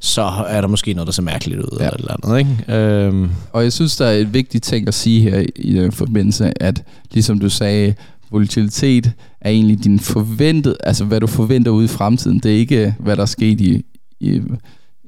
så 0.00 0.22
er 0.48 0.60
der 0.60 0.68
måske 0.68 0.92
noget, 0.94 1.06
der 1.06 1.12
ser 1.12 1.22
mærkeligt 1.22 1.60
ud. 1.60 1.76
Ja. 1.80 1.88
Eller 1.88 2.16
andet, 2.24 2.38
ikke? 2.38 2.80
Øhm. 2.80 3.30
Og 3.52 3.62
jeg 3.62 3.72
synes, 3.72 3.96
der 3.96 4.06
er 4.06 4.12
et 4.12 4.34
vigtigt 4.34 4.64
ting 4.64 4.88
at 4.88 4.94
sige 4.94 5.20
her 5.20 5.44
i 5.56 5.74
den 5.74 5.92
forbindelse, 5.92 6.62
at 6.62 6.82
ligesom 7.12 7.38
du 7.38 7.48
sagde, 7.48 7.94
volatilitet 8.30 9.12
er 9.40 9.50
egentlig 9.50 9.84
din 9.84 10.00
forventet, 10.00 10.76
altså 10.84 11.04
hvad 11.04 11.20
du 11.20 11.26
forventer 11.26 11.70
ude 11.70 11.84
i 11.84 11.88
fremtiden. 11.88 12.38
Det 12.38 12.52
er 12.52 12.56
ikke, 12.56 12.94
hvad 12.98 13.16
der 13.16 13.22
er 13.22 13.26
sket 13.26 13.60
i, 13.60 13.84
i, 14.20 14.42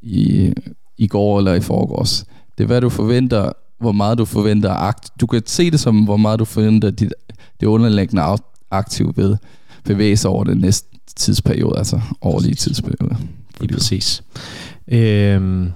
i, 0.02 0.52
i 0.98 1.06
går 1.06 1.38
eller 1.38 1.54
i 1.54 1.60
forgårs. 1.60 2.24
Det 2.58 2.64
er, 2.64 2.66
hvad 2.66 2.80
du 2.80 2.88
forventer, 2.88 3.52
hvor 3.78 3.92
meget 3.92 4.18
du 4.18 4.24
forventer 4.24 4.70
akt. 4.70 5.10
Du 5.20 5.26
kan 5.26 5.42
se 5.46 5.70
det 5.70 5.80
som, 5.80 6.04
hvor 6.04 6.16
meget 6.16 6.38
du 6.38 6.44
forventer 6.44 6.90
dit, 6.90 7.12
det 7.60 7.66
underliggende 7.66 8.22
aktiv 8.70 9.12
ved 9.16 9.36
bevæge 9.84 10.16
sig 10.16 10.30
over 10.30 10.44
den 10.44 10.58
næste 10.58 10.88
tidsperiode, 11.16 11.78
altså 11.78 12.00
årlige 12.22 12.54
tidsperiode. 12.54 13.16
Lige 13.60 13.72
præcis. 13.72 14.22
Øhm, 14.88 15.72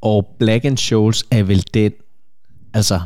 og 0.00 0.26
Black 0.38 0.64
and 0.64 0.78
Scholes 0.78 1.24
er 1.30 1.42
vel 1.42 1.64
den, 1.74 1.92
altså 2.74 3.00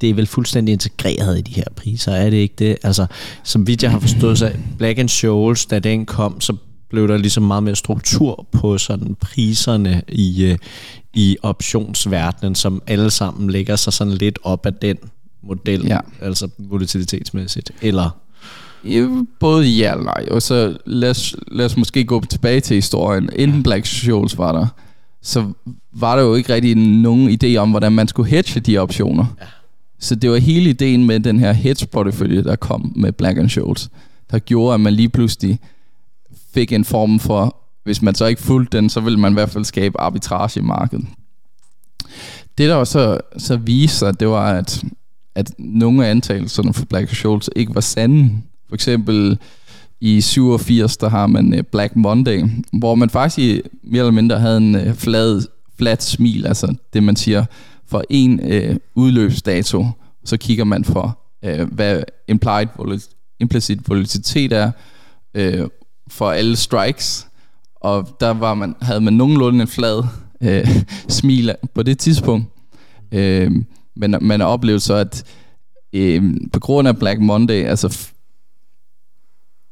det 0.00 0.10
er 0.10 0.14
vel 0.14 0.26
fuldstændig 0.26 0.72
integreret 0.72 1.38
i 1.38 1.40
de 1.40 1.54
her 1.54 1.64
priser, 1.76 2.12
er 2.12 2.30
det 2.30 2.36
ikke 2.36 2.54
det? 2.58 2.76
Altså, 2.82 3.06
som 3.42 3.66
vidt 3.66 3.82
jeg 3.82 3.90
har 3.90 3.98
forstået, 3.98 4.38
så 4.38 4.52
Black 4.78 4.98
and 4.98 5.08
Scholes, 5.08 5.66
da 5.66 5.78
den 5.78 6.06
kom, 6.06 6.40
så 6.40 6.56
blev 6.90 7.08
der 7.08 7.16
ligesom 7.16 7.42
meget 7.42 7.62
mere 7.62 7.76
struktur 7.76 8.46
på 8.52 8.78
sådan 8.78 9.16
priserne 9.20 10.02
i, 10.08 10.44
øh, 10.44 10.58
i 11.14 11.36
optionsverdenen, 11.42 12.54
som 12.54 12.82
alle 12.86 13.10
sammen 13.10 13.50
lægger 13.50 13.76
sig 13.76 13.92
sådan 13.92 14.12
lidt 14.12 14.38
op 14.42 14.66
af 14.66 14.74
den 14.74 14.96
model, 15.42 15.86
ja. 15.86 15.98
altså 16.20 16.48
volatilitetsmæssigt, 16.58 17.70
eller? 17.82 18.10
Både 19.40 19.66
ja 19.66 19.94
og 19.94 20.04
nej, 20.04 20.26
og 20.30 20.42
så 20.42 20.76
lad 20.86 21.10
os, 21.10 21.36
lad 21.46 21.64
os 21.64 21.76
måske 21.76 22.04
gå 22.04 22.24
tilbage 22.24 22.60
til 22.60 22.74
historien. 22.74 23.30
Inden 23.36 23.62
Black 23.62 23.86
Scholes 23.86 24.38
var 24.38 24.52
der, 24.52 24.66
så 25.22 25.52
var 25.92 26.16
der 26.16 26.22
jo 26.22 26.34
ikke 26.34 26.54
rigtig 26.54 26.74
nogen 26.74 27.38
idé 27.42 27.56
om, 27.56 27.70
hvordan 27.70 27.92
man 27.92 28.08
skulle 28.08 28.30
hedge 28.30 28.60
de 28.60 28.78
optioner. 28.78 29.24
Ja. 29.40 29.46
Så 29.98 30.14
det 30.14 30.30
var 30.30 30.36
hele 30.36 30.70
ideen 30.70 31.06
med 31.06 31.20
den 31.20 31.38
her 31.38 31.52
hedge 31.52 31.86
portefølje, 31.86 32.44
der 32.44 32.56
kom 32.56 32.92
med 32.96 33.12
Black 33.12 33.50
Scholes, 33.50 33.90
der 34.30 34.38
gjorde, 34.38 34.74
at 34.74 34.80
man 34.80 34.94
lige 34.94 35.08
pludselig 35.08 35.58
fik 36.54 36.72
en 36.72 36.84
form 36.84 37.18
for, 37.18 37.56
hvis 37.84 38.02
man 38.02 38.14
så 38.14 38.26
ikke 38.26 38.42
fulgte 38.42 38.76
den, 38.76 38.90
så 38.90 39.00
ville 39.00 39.20
man 39.20 39.32
i 39.32 39.34
hvert 39.34 39.50
fald 39.50 39.64
skabe 39.64 40.00
arbitrage 40.00 40.60
i 40.60 40.62
markedet. 40.62 41.06
Det 42.58 42.68
der 42.68 42.74
også 42.74 42.92
så, 42.92 43.18
så 43.36 43.56
viste 43.56 43.98
sig, 43.98 44.20
det 44.20 44.28
var, 44.28 44.52
at, 44.52 44.84
at 45.34 45.52
nogle 45.58 46.06
af 46.06 46.10
antagelserne 46.10 46.74
for 46.74 46.84
Black 46.84 47.14
Scholes 47.14 47.50
ikke 47.56 47.74
var 47.74 47.80
sande. 47.80 48.30
For 48.68 48.74
eksempel 48.74 49.38
i 50.00 50.20
87, 50.20 50.96
der 50.96 51.08
har 51.08 51.26
man 51.26 51.54
øh, 51.54 51.62
Black 51.62 51.96
Monday, 51.96 52.44
hvor 52.72 52.94
man 52.94 53.10
faktisk 53.10 53.60
mere 53.82 54.00
eller 54.00 54.10
mindre 54.10 54.38
havde 54.38 54.56
en 54.56 54.74
øh, 54.74 54.94
flad, 54.94 55.42
flat 55.78 56.02
smil, 56.02 56.46
altså 56.46 56.74
det 56.92 57.02
man 57.02 57.16
siger, 57.16 57.44
for 57.88 58.04
en 58.10 58.52
øh, 58.52 58.76
udløbsdato, 58.94 59.86
så 60.24 60.36
kigger 60.36 60.64
man 60.64 60.84
for, 60.84 61.18
øh, 61.44 61.72
hvad 61.72 62.02
implied 62.28 62.66
volatil, 62.76 63.08
implicit 63.40 63.88
volatilitet 63.88 64.52
er 64.52 64.70
øh, 65.34 65.68
for 66.08 66.30
alle 66.30 66.56
strikes, 66.56 67.26
og 67.76 68.16
der 68.20 68.30
var 68.30 68.54
man, 68.54 68.74
havde 68.82 69.00
man 69.00 69.12
nogenlunde 69.12 69.60
en 69.62 69.68
flad 69.68 70.02
øh, 70.40 70.68
smil 71.08 71.54
på 71.74 71.82
det 71.82 71.98
tidspunkt. 71.98 72.46
Øh, 73.12 73.52
men 73.96 74.14
man 74.20 74.40
har 74.40 74.46
oplevet 74.46 74.82
så, 74.82 74.94
at 74.94 75.24
øh, 75.92 76.34
på 76.52 76.60
grund 76.60 76.88
af 76.88 76.98
Black 76.98 77.20
Monday, 77.20 77.64
altså 77.64 77.88
f- 77.88 78.14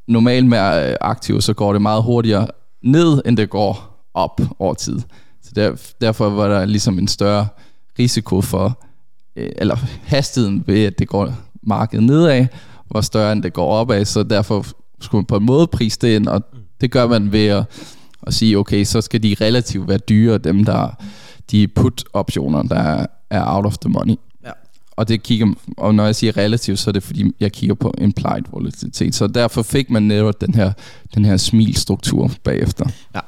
normalt 0.08 0.46
med 0.46 0.58
øh, 0.58 0.64
aktiver, 0.64 0.96
aktiv, 1.00 1.40
så 1.40 1.54
går 1.54 1.72
det 1.72 1.82
meget 1.82 2.02
hurtigere 2.02 2.48
ned, 2.82 3.22
end 3.26 3.36
det 3.36 3.50
går 3.50 4.06
op 4.14 4.40
over 4.58 4.74
tid. 4.74 5.00
Så 5.42 5.50
der, 5.56 5.92
derfor 6.00 6.30
var 6.30 6.48
der 6.48 6.64
ligesom 6.64 6.98
en 6.98 7.08
større 7.08 7.48
risiko 7.98 8.40
for, 8.40 8.84
øh, 9.36 9.50
eller 9.56 9.76
hastigheden 10.04 10.64
ved, 10.66 10.84
at 10.84 10.98
det 10.98 11.08
går 11.08 11.32
markedet 11.62 12.04
nedad, 12.04 12.46
var 12.90 13.00
større 13.00 13.32
end 13.32 13.42
det 13.42 13.52
går 13.52 13.66
opad, 13.66 14.04
så 14.04 14.22
derfor 14.22 14.66
skulle 15.00 15.20
man 15.20 15.26
på 15.26 15.36
en 15.36 15.44
måde 15.44 15.66
prise 15.66 15.98
det 16.00 16.16
ind, 16.16 16.26
og 16.26 16.42
det 16.80 16.90
gør 16.90 17.06
man 17.06 17.32
ved 17.32 17.46
at, 17.46 17.64
at 18.26 18.34
sige, 18.34 18.58
okay, 18.58 18.84
så 18.84 19.00
skal 19.00 19.22
de 19.22 19.36
relativt 19.40 19.88
være 19.88 19.98
dyre, 19.98 20.38
dem 20.38 20.64
der, 20.64 20.88
de 21.50 21.68
put-optioner, 21.68 22.62
der 22.62 23.06
er 23.30 23.56
out 23.56 23.66
of 23.66 23.78
the 23.78 23.90
money. 23.90 24.14
Ja. 24.44 24.50
Og 24.96 25.08
det 25.08 25.22
kigger, 25.22 25.46
og 25.76 25.94
når 25.94 26.04
jeg 26.04 26.16
siger 26.16 26.36
relativt, 26.36 26.78
så 26.78 26.90
er 26.90 26.92
det 26.92 27.02
fordi, 27.02 27.32
jeg 27.40 27.52
kigger 27.52 27.74
på 27.74 27.94
implied 27.98 28.42
volatilitet. 28.52 29.14
Så 29.14 29.26
derfor 29.26 29.62
fik 29.62 29.90
man 29.90 30.02
netop 30.02 30.40
den 30.40 30.54
her, 30.54 30.72
den 31.14 31.24
her 31.24 31.36
smilstruktur 31.36 32.30
bagefter. 32.44 32.86
Ja. 33.14 33.20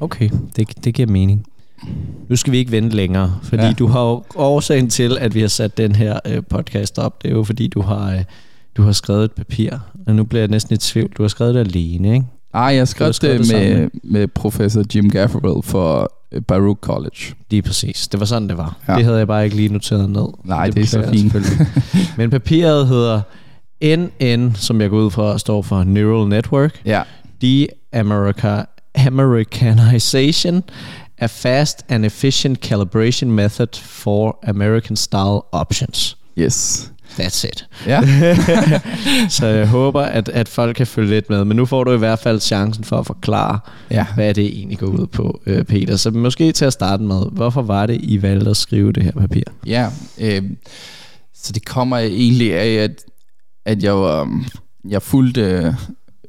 Okay, 0.00 0.30
det, 0.56 0.84
det 0.84 0.94
giver 0.94 1.08
mening. 1.08 1.46
Nu 2.28 2.36
skal 2.36 2.52
vi 2.52 2.58
ikke 2.58 2.72
vente 2.72 2.96
længere, 2.96 3.38
fordi 3.42 3.62
ja. 3.62 3.72
du 3.72 3.86
har 3.86 4.02
jo 4.02 4.22
årsagen 4.34 4.90
til, 4.90 5.18
at 5.20 5.34
vi 5.34 5.40
har 5.40 5.48
sat 5.48 5.76
den 5.76 5.94
her 5.94 6.18
øh, 6.26 6.42
podcast 6.50 6.98
op. 6.98 7.22
Det 7.22 7.30
er 7.30 7.34
jo 7.34 7.44
fordi, 7.44 7.68
du 7.68 7.80
har, 7.80 8.12
øh, 8.12 8.24
du 8.76 8.82
har 8.82 8.92
skrevet 8.92 9.24
et 9.24 9.32
papir, 9.32 9.70
og 10.06 10.14
nu 10.14 10.24
bliver 10.24 10.40
jeg 10.40 10.48
næsten 10.48 10.74
i 10.74 10.78
tvivl. 10.78 11.10
Du 11.10 11.22
har 11.22 11.28
skrevet 11.28 11.54
det 11.54 11.60
alene, 11.60 12.14
ikke? 12.14 12.26
Nej, 12.54 12.62
jeg 12.62 12.88
skrevet 12.88 13.22
det, 13.22 13.40
det 13.40 13.52
med, 13.52 13.88
med 14.02 14.28
professor 14.28 14.84
Jim 14.94 15.10
Gaffarel 15.10 15.62
for 15.62 16.12
øh, 16.32 16.42
Baruch 16.42 16.80
College. 16.80 17.34
Lige 17.50 17.62
præcis. 17.62 18.08
Det 18.08 18.20
var 18.20 18.26
sådan, 18.26 18.48
det 18.48 18.56
var. 18.56 18.76
Ja. 18.88 18.96
Det 18.96 19.04
havde 19.04 19.18
jeg 19.18 19.26
bare 19.26 19.44
ikke 19.44 19.56
lige 19.56 19.68
noteret 19.68 20.10
ned. 20.10 20.26
Nej, 20.44 20.66
det, 20.66 20.74
det 20.74 20.82
er 20.82 20.86
så 20.86 21.08
fint. 21.10 21.36
Men 22.18 22.30
papiret 22.30 22.88
hedder 22.88 23.20
NN, 23.96 24.54
som 24.54 24.80
jeg 24.80 24.90
går 24.90 24.98
ud 24.98 25.10
fra, 25.10 25.38
står 25.38 25.62
for 25.62 25.84
Neural 25.84 26.28
Network. 26.28 26.80
Ja. 26.86 27.02
The 27.42 27.68
America 27.92 28.64
Americanization, 28.94 30.62
a 31.20 31.26
fast 31.26 31.84
and 31.88 32.04
efficient 32.04 32.60
calibration 32.60 33.30
method 33.30 33.76
for 33.76 34.38
American 34.42 34.96
style 34.96 35.40
options. 35.52 36.16
Yes. 36.38 36.90
That's 37.18 37.44
it. 37.44 37.66
Ja. 37.86 38.02
Så 39.28 39.46
jeg 39.46 39.68
håber, 39.68 40.02
at, 40.02 40.28
at 40.28 40.48
folk 40.48 40.76
kan 40.76 40.86
følge 40.86 41.10
lidt 41.10 41.30
med. 41.30 41.44
Men 41.44 41.56
nu 41.56 41.66
får 41.66 41.84
du 41.84 41.92
i 41.92 41.98
hvert 41.98 42.18
fald 42.18 42.40
chancen 42.40 42.84
for 42.84 42.98
at 42.98 43.06
forklare, 43.06 43.58
ja. 43.90 44.06
hvad 44.14 44.34
det 44.34 44.46
egentlig 44.46 44.78
går 44.78 44.86
ud 44.86 45.06
på, 45.06 45.40
øh, 45.46 45.64
Peter. 45.64 45.96
Så 45.96 46.10
måske 46.10 46.52
til 46.52 46.64
at 46.64 46.72
starte 46.72 47.02
med, 47.02 47.22
hvorfor 47.32 47.62
var 47.62 47.86
det, 47.86 48.00
I 48.02 48.22
valgte 48.22 48.50
at 48.50 48.56
skrive 48.56 48.92
det 48.92 49.02
her 49.02 49.12
papir? 49.12 49.42
Ja, 49.66 49.88
øh, 50.18 50.42
så 51.34 51.52
det 51.52 51.64
kommer 51.64 51.98
egentlig 51.98 52.54
af, 52.54 52.84
at, 52.84 53.04
at 53.64 53.82
jeg 53.82 53.96
var, 53.96 54.44
jeg 54.88 55.02
fulgte 55.02 55.76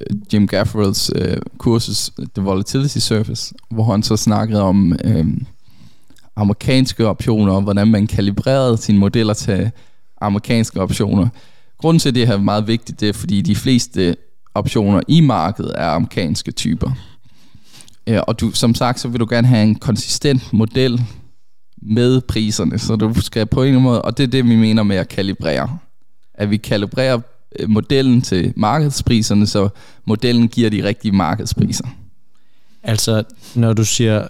Øh, 0.10 0.18
Jim 0.34 0.48
Gaffarells 0.48 1.12
øh, 1.16 1.38
kursus 1.58 2.12
The 2.36 2.44
Volatility 2.44 2.98
Surface, 2.98 3.54
hvor 3.70 3.92
han 3.92 4.04
så 4.04 4.18
snakkede 4.18 4.62
om 4.62 4.94
øh, 5.04 5.26
amerikanske 6.36 7.08
optioner, 7.08 7.54
og 7.54 7.62
hvordan 7.62 7.88
man 7.88 8.08
kalibrerede 8.08 8.78
sine 8.78 9.00
modeller 9.00 9.34
til 9.34 9.72
amerikanske 10.22 10.82
optioner. 10.82 11.28
Grunden 11.78 12.00
til, 12.00 12.10
at 12.10 12.16
det 12.16 12.28
her 12.28 12.34
er 12.34 12.40
meget 12.40 12.68
vigtigt, 12.68 13.00
det 13.00 13.10
er, 13.10 13.14
fordi 13.14 13.42
de 13.42 13.56
fleste 13.56 14.16
optioner 14.56 15.02
i 15.08 15.22
markedet 15.22 15.74
er 15.78 15.88
amerikanske 15.88 16.52
typer. 16.52 16.92
Øh, 18.08 18.20
og 18.28 18.40
du, 18.40 18.52
som 18.52 18.76
sagt, 18.76 19.00
så 19.00 19.08
vil 19.08 19.20
du 19.20 19.28
gerne 19.30 19.48
have 19.48 19.64
en 19.64 19.76
konsistent 19.76 20.54
model 20.54 21.02
med 21.82 22.22
priserne, 22.22 22.80
så 22.80 22.96
du 22.96 23.22
skal 23.22 23.46
på 23.46 23.62
en 23.62 23.68
eller 23.68 23.78
anden 23.78 23.84
måde, 23.84 24.02
og 24.02 24.18
det 24.18 24.24
er 24.24 24.28
det, 24.28 24.46
vi 24.46 24.56
mener 24.56 24.84
med 24.84 24.96
at 24.96 25.08
kalibrere. 25.08 25.78
At 26.34 26.50
vi 26.50 26.58
kalibrerer 26.58 27.20
modellen 27.68 28.22
til 28.22 28.54
markedspriserne, 28.56 29.48
så 29.48 29.70
modellen 30.06 30.48
giver 30.48 30.70
de 30.70 30.84
rigtige 30.84 31.12
markedspriser. 31.12 31.86
Altså, 32.84 33.24
når 33.56 33.74
du 33.74 33.86
siger, 33.86 34.28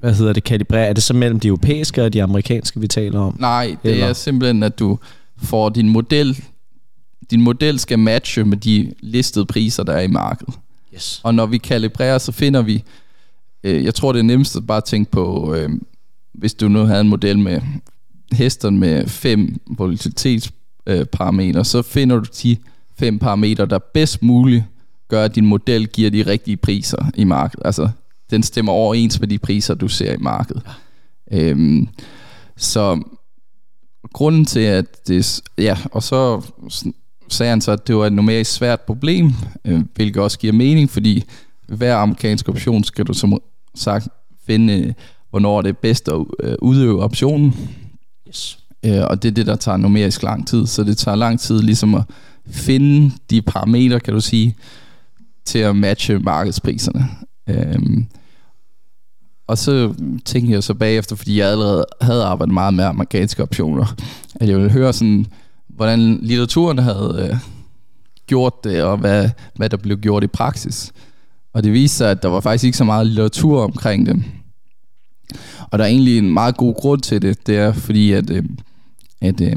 hvad 0.00 0.14
hedder 0.14 0.32
det, 0.32 0.44
kalibrere, 0.44 0.86
er 0.86 0.92
det 0.92 1.02
så 1.02 1.14
mellem 1.14 1.40
de 1.40 1.48
europæiske 1.48 2.04
og 2.04 2.12
de 2.12 2.22
amerikanske, 2.22 2.80
vi 2.80 2.86
taler 2.86 3.20
om? 3.20 3.36
Nej, 3.38 3.76
det 3.82 3.90
Eller? 3.90 4.06
er 4.06 4.12
simpelthen, 4.12 4.62
at 4.62 4.78
du 4.78 4.98
får 5.42 5.68
din 5.68 5.88
model, 5.88 6.42
din 7.30 7.42
model 7.42 7.78
skal 7.78 7.98
matche 7.98 8.44
med 8.44 8.56
de 8.56 8.94
listede 9.00 9.46
priser, 9.46 9.82
der 9.82 9.92
er 9.92 10.00
i 10.00 10.06
markedet. 10.06 10.54
Yes. 10.94 11.20
Og 11.24 11.34
når 11.34 11.46
vi 11.46 11.58
kalibrerer, 11.58 12.18
så 12.18 12.32
finder 12.32 12.62
vi, 12.62 12.84
øh, 13.64 13.84
jeg 13.84 13.94
tror 13.94 14.12
det 14.12 14.18
er 14.18 14.24
nemmest 14.24 14.56
at 14.56 14.66
bare 14.66 14.80
tænke 14.80 15.10
på, 15.10 15.54
øh, 15.54 15.70
hvis 16.32 16.54
du 16.54 16.68
nu 16.68 16.84
havde 16.84 17.00
en 17.00 17.08
model 17.08 17.38
med 17.38 17.60
hesten 18.32 18.78
med 18.78 19.06
fem 19.06 19.60
Øh, 20.86 21.06
parametre, 21.06 21.64
så 21.64 21.82
finder 21.82 22.16
du 22.16 22.24
de 22.42 22.56
fem 22.98 23.18
parametre, 23.18 23.66
der 23.66 23.78
bedst 23.78 24.22
muligt 24.22 24.64
gør, 25.08 25.24
at 25.24 25.34
din 25.34 25.46
model 25.46 25.86
giver 25.88 26.10
de 26.10 26.22
rigtige 26.22 26.56
priser 26.56 27.10
i 27.14 27.24
markedet. 27.24 27.66
Altså, 27.66 27.88
den 28.30 28.42
stemmer 28.42 28.72
overens 28.72 29.20
med 29.20 29.28
de 29.28 29.38
priser, 29.38 29.74
du 29.74 29.88
ser 29.88 30.12
i 30.12 30.18
markedet. 30.20 30.62
Øhm, 31.32 31.88
så 32.56 33.02
grunden 34.12 34.44
til, 34.44 34.60
at 34.60 35.08
det... 35.08 35.40
Ja, 35.58 35.78
og 35.92 36.02
så 36.02 36.42
sagde 37.28 37.50
han 37.50 37.60
så, 37.60 37.72
at 37.72 37.86
det 37.86 37.96
var 37.96 38.06
et 38.06 38.12
numerisk 38.12 38.52
svært 38.52 38.80
problem, 38.80 39.32
øh, 39.64 39.80
hvilket 39.94 40.22
også 40.22 40.38
giver 40.38 40.52
mening, 40.52 40.90
fordi 40.90 41.24
hver 41.68 41.96
amerikansk 41.96 42.48
option 42.48 42.84
skal 42.84 43.04
du 43.04 43.12
som 43.12 43.38
sagt 43.74 44.08
finde, 44.46 44.78
øh, 44.78 44.92
hvornår 45.30 45.62
det 45.62 45.68
er 45.68 45.72
bedst 45.72 46.08
at 46.08 46.24
øh, 46.40 46.54
udøve 46.62 47.02
optionen. 47.02 47.54
Yes. 48.28 48.59
Øh, 48.84 49.02
og 49.10 49.22
det 49.22 49.28
er 49.28 49.32
det, 49.32 49.46
der 49.46 49.56
tager 49.56 49.76
numerisk 49.76 50.22
lang 50.22 50.48
tid. 50.48 50.66
Så 50.66 50.84
det 50.84 50.98
tager 50.98 51.16
lang 51.16 51.40
tid 51.40 51.62
ligesom 51.62 51.94
at 51.94 52.02
finde 52.50 53.12
de 53.30 53.42
parametre, 53.42 54.00
kan 54.00 54.14
du 54.14 54.20
sige, 54.20 54.56
til 55.44 55.58
at 55.58 55.76
matche 55.76 56.18
markedspriserne. 56.18 57.08
Øhm, 57.46 58.06
og 59.46 59.58
så 59.58 59.94
tænkte 60.24 60.52
jeg 60.52 60.62
så 60.62 60.74
bagefter, 60.74 61.16
fordi 61.16 61.38
jeg 61.38 61.48
allerede 61.48 61.84
havde 62.00 62.24
arbejdet 62.24 62.54
meget 62.54 62.74
med 62.74 62.84
amerikanske 62.84 63.42
optioner, 63.42 63.94
at 64.34 64.48
jeg 64.48 64.56
ville 64.56 64.70
høre 64.70 64.92
sådan, 64.92 65.26
hvordan 65.68 66.18
litteraturen 66.22 66.78
havde 66.78 67.28
øh, 67.30 67.36
gjort 68.26 68.64
det, 68.64 68.82
og 68.82 68.98
hvad, 68.98 69.30
hvad 69.56 69.70
der 69.70 69.76
blev 69.76 69.98
gjort 69.98 70.24
i 70.24 70.26
praksis. 70.26 70.92
Og 71.52 71.64
det 71.64 71.72
viste 71.72 71.96
sig, 71.96 72.10
at 72.10 72.22
der 72.22 72.28
var 72.28 72.40
faktisk 72.40 72.64
ikke 72.64 72.78
så 72.78 72.84
meget 72.84 73.06
litteratur 73.06 73.62
omkring 73.62 74.06
det. 74.06 74.24
Og 75.70 75.78
der 75.78 75.84
er 75.84 75.88
egentlig 75.88 76.18
en 76.18 76.32
meget 76.32 76.56
god 76.56 76.74
grund 76.74 77.00
til 77.00 77.22
det. 77.22 77.46
Det 77.46 77.56
er 77.56 77.72
fordi, 77.72 78.12
at, 78.12 78.30
øh, 78.30 78.44
at, 79.20 79.40
øh, 79.40 79.56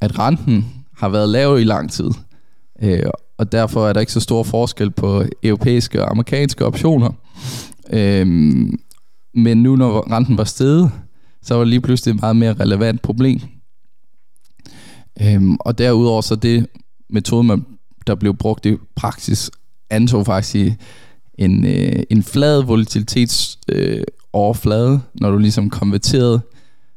at 0.00 0.18
renten 0.18 0.64
har 0.96 1.08
været 1.08 1.28
lav 1.28 1.60
i 1.60 1.64
lang 1.64 1.90
tid. 1.90 2.10
Øh, 2.82 3.02
og 3.38 3.52
derfor 3.52 3.88
er 3.88 3.92
der 3.92 4.00
ikke 4.00 4.12
så 4.12 4.20
stor 4.20 4.42
forskel 4.42 4.90
på 4.90 5.24
europæiske 5.42 6.02
og 6.02 6.10
amerikanske 6.10 6.66
optioner. 6.66 7.10
Øh, 7.90 8.26
men 9.34 9.62
nu 9.62 9.76
når 9.76 10.12
renten 10.12 10.38
var 10.38 10.44
steget, 10.44 10.90
så 11.42 11.54
var 11.54 11.60
det 11.60 11.68
lige 11.68 11.80
pludselig 11.80 12.14
et 12.14 12.20
meget 12.20 12.36
mere 12.36 12.52
relevant 12.52 13.02
problem. 13.02 13.40
Øhm, 15.22 15.56
og 15.60 15.78
derudover 15.78 16.20
så 16.20 16.36
det 16.36 16.66
metode, 17.10 17.44
man, 17.44 17.64
der 18.06 18.14
blev 18.14 18.36
brugt 18.36 18.66
i 18.66 18.76
praksis, 18.96 19.50
antog 19.90 20.26
faktisk 20.26 20.76
en, 21.38 21.66
øh, 21.66 22.02
en 22.10 22.22
flad 22.22 22.62
volatilitets 22.62 23.58
øh, 23.68 24.02
overflade, 24.32 25.00
når 25.14 25.30
du 25.30 25.38
ligesom 25.38 25.70
konverterede, 25.70 26.40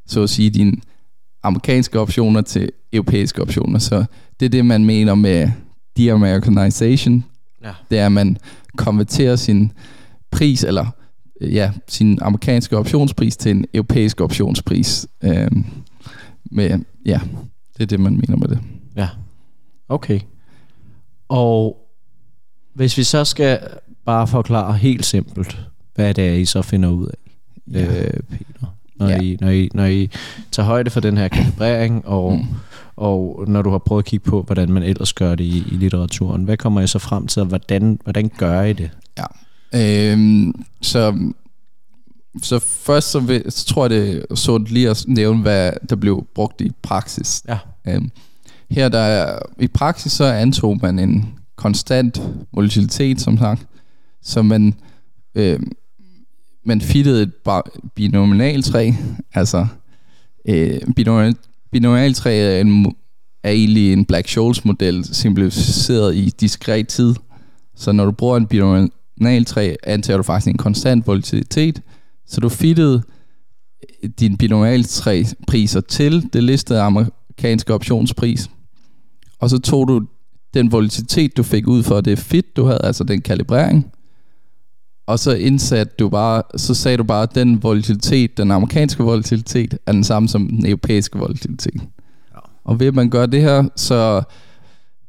så 0.06 0.22
at 0.22 0.30
sige, 0.30 0.50
din 0.50 0.82
amerikanske 1.42 2.00
optioner 2.00 2.40
til 2.40 2.70
europæiske 2.92 3.42
optioner. 3.42 3.78
Så 3.78 4.04
det 4.40 4.46
er 4.46 4.50
det, 4.50 4.66
man 4.66 4.84
mener 4.84 5.14
med 5.14 5.50
de-Americanization. 5.96 7.24
Ja. 7.64 7.72
Det 7.90 7.98
er, 7.98 8.06
at 8.06 8.12
man 8.12 8.36
konverterer 8.76 9.36
sin 9.36 9.72
pris, 10.30 10.64
eller 10.64 10.86
ja, 11.40 11.72
sin 11.88 12.18
amerikanske 12.22 12.76
optionspris 12.76 13.36
til 13.36 13.50
en 13.50 13.64
europæisk 13.74 14.20
optionspris. 14.20 15.06
Øh, 15.22 15.50
med, 16.50 16.80
ja, 17.06 17.20
det 17.76 17.82
er 17.82 17.86
det, 17.86 18.00
man 18.00 18.12
mener 18.16 18.36
med 18.36 18.48
det. 18.48 18.58
Ja, 18.96 19.08
okay. 19.88 20.20
Og 21.28 21.76
hvis 22.74 22.98
vi 22.98 23.02
så 23.02 23.24
skal 23.24 23.60
bare 24.04 24.26
forklare 24.26 24.76
helt 24.76 25.04
simpelt, 25.04 25.66
hvad 25.94 26.14
det 26.14 26.28
er, 26.28 26.32
I 26.32 26.44
så 26.44 26.62
finder 26.62 26.88
ud 26.88 27.06
af, 27.06 27.32
ja. 27.72 28.04
øh, 28.04 28.20
Peter. 28.30 28.59
Når, 29.00 29.08
ja. 29.08 29.20
I, 29.20 29.36
når, 29.40 29.48
I, 29.48 29.68
når 29.74 29.84
I 29.84 30.10
tager 30.52 30.66
højde 30.66 30.90
for 30.90 31.00
den 31.00 31.16
her 31.16 31.28
kalibrering, 31.28 32.06
og, 32.06 32.32
mm. 32.32 32.46
og 32.96 33.44
når 33.48 33.62
du 33.62 33.70
har 33.70 33.78
prøvet 33.78 34.02
at 34.02 34.06
kigge 34.06 34.30
på, 34.30 34.42
hvordan 34.42 34.72
man 34.72 34.82
ellers 34.82 35.12
gør 35.12 35.34
det 35.34 35.44
i, 35.44 35.58
i 35.58 35.74
litteraturen, 35.76 36.44
hvad 36.44 36.56
kommer 36.56 36.80
I 36.80 36.86
så 36.86 36.98
frem 36.98 37.26
til, 37.26 37.42
og 37.42 37.48
hvordan, 37.48 37.98
hvordan 38.02 38.30
gør 38.38 38.62
I 38.62 38.72
det? 38.72 38.90
Ja, 39.18 40.12
øhm, 40.12 40.64
så 40.82 41.32
så 42.42 42.58
først 42.58 43.10
så, 43.10 43.20
vil, 43.20 43.44
så 43.48 43.66
tror 43.66 43.84
jeg, 43.84 43.90
det 43.90 44.24
er 44.30 44.34
sundt 44.34 44.70
lige 44.70 44.90
at 44.90 45.04
nævne, 45.08 45.42
hvad 45.42 45.72
der 45.90 45.96
blev 45.96 46.26
brugt 46.34 46.60
i 46.60 46.70
praksis. 46.82 47.42
Ja. 47.48 47.58
Øhm, 47.88 48.10
her 48.70 48.88
der 48.88 48.98
er, 48.98 49.38
i 49.58 49.68
praksis 49.68 50.12
så 50.12 50.24
antog 50.24 50.78
man 50.82 50.98
en 50.98 51.34
konstant 51.56 52.22
volatilitet, 52.52 53.20
som 53.20 53.38
sagt, 53.38 53.66
så 54.22 54.42
man, 54.42 54.74
øh, 55.34 55.60
man 56.64 56.80
fittede 56.80 57.22
et 57.22 57.32
binomialtræ, 57.94 58.92
altså 59.34 59.66
øh, 60.48 60.80
binomial, 60.96 61.36
binomialtræ 61.72 62.56
er, 62.56 62.60
en, 62.60 62.94
er 63.42 63.50
egentlig 63.50 63.92
en 63.92 64.06
Black-Scholes 64.12 64.60
model, 64.64 65.04
simplificeret 65.04 66.16
i 66.16 66.30
diskret 66.40 66.88
tid. 66.88 67.14
Så 67.76 67.92
når 67.92 68.04
du 68.04 68.10
bruger 68.10 68.36
en 68.36 68.46
binomialtræ, 68.46 69.74
antager 69.82 70.16
du 70.16 70.22
faktisk 70.22 70.50
en 70.50 70.58
konstant 70.58 71.06
volatilitet, 71.06 71.82
så 72.26 72.40
du 72.40 72.48
fittede 72.48 73.02
øh, 74.02 74.10
din 74.20 74.36
priser 75.46 75.80
til 75.80 76.32
det 76.32 76.42
listede 76.42 76.80
amerikanske 76.80 77.74
optionspris. 77.74 78.50
Og 79.38 79.50
så 79.50 79.58
tog 79.58 79.88
du 79.88 80.02
den 80.54 80.72
volatilitet, 80.72 81.36
du 81.36 81.42
fik 81.42 81.66
ud 81.66 81.82
for 81.82 82.00
det 82.00 82.18
fit, 82.18 82.56
du 82.56 82.64
havde, 82.64 82.80
altså 82.84 83.04
den 83.04 83.20
kalibrering, 83.20 83.92
og 85.10 85.18
så 85.18 85.32
indsatte 85.32 85.94
du 85.98 86.08
bare, 86.08 86.42
så 86.56 86.74
sagde 86.74 86.96
du 86.96 87.04
bare, 87.04 87.22
at 87.22 87.34
den 87.34 87.62
volatilitet, 87.62 88.36
den 88.36 88.50
amerikanske 88.50 89.02
volatilitet, 89.02 89.78
er 89.86 89.92
den 89.92 90.04
samme 90.04 90.28
som 90.28 90.48
den 90.48 90.66
europæiske 90.66 91.18
volatilitet. 91.18 91.80
Ja. 92.34 92.38
Og 92.64 92.80
ved 92.80 92.86
at 92.86 92.94
man 92.94 93.10
gør 93.10 93.26
det 93.26 93.40
her, 93.40 93.68
så, 93.76 94.22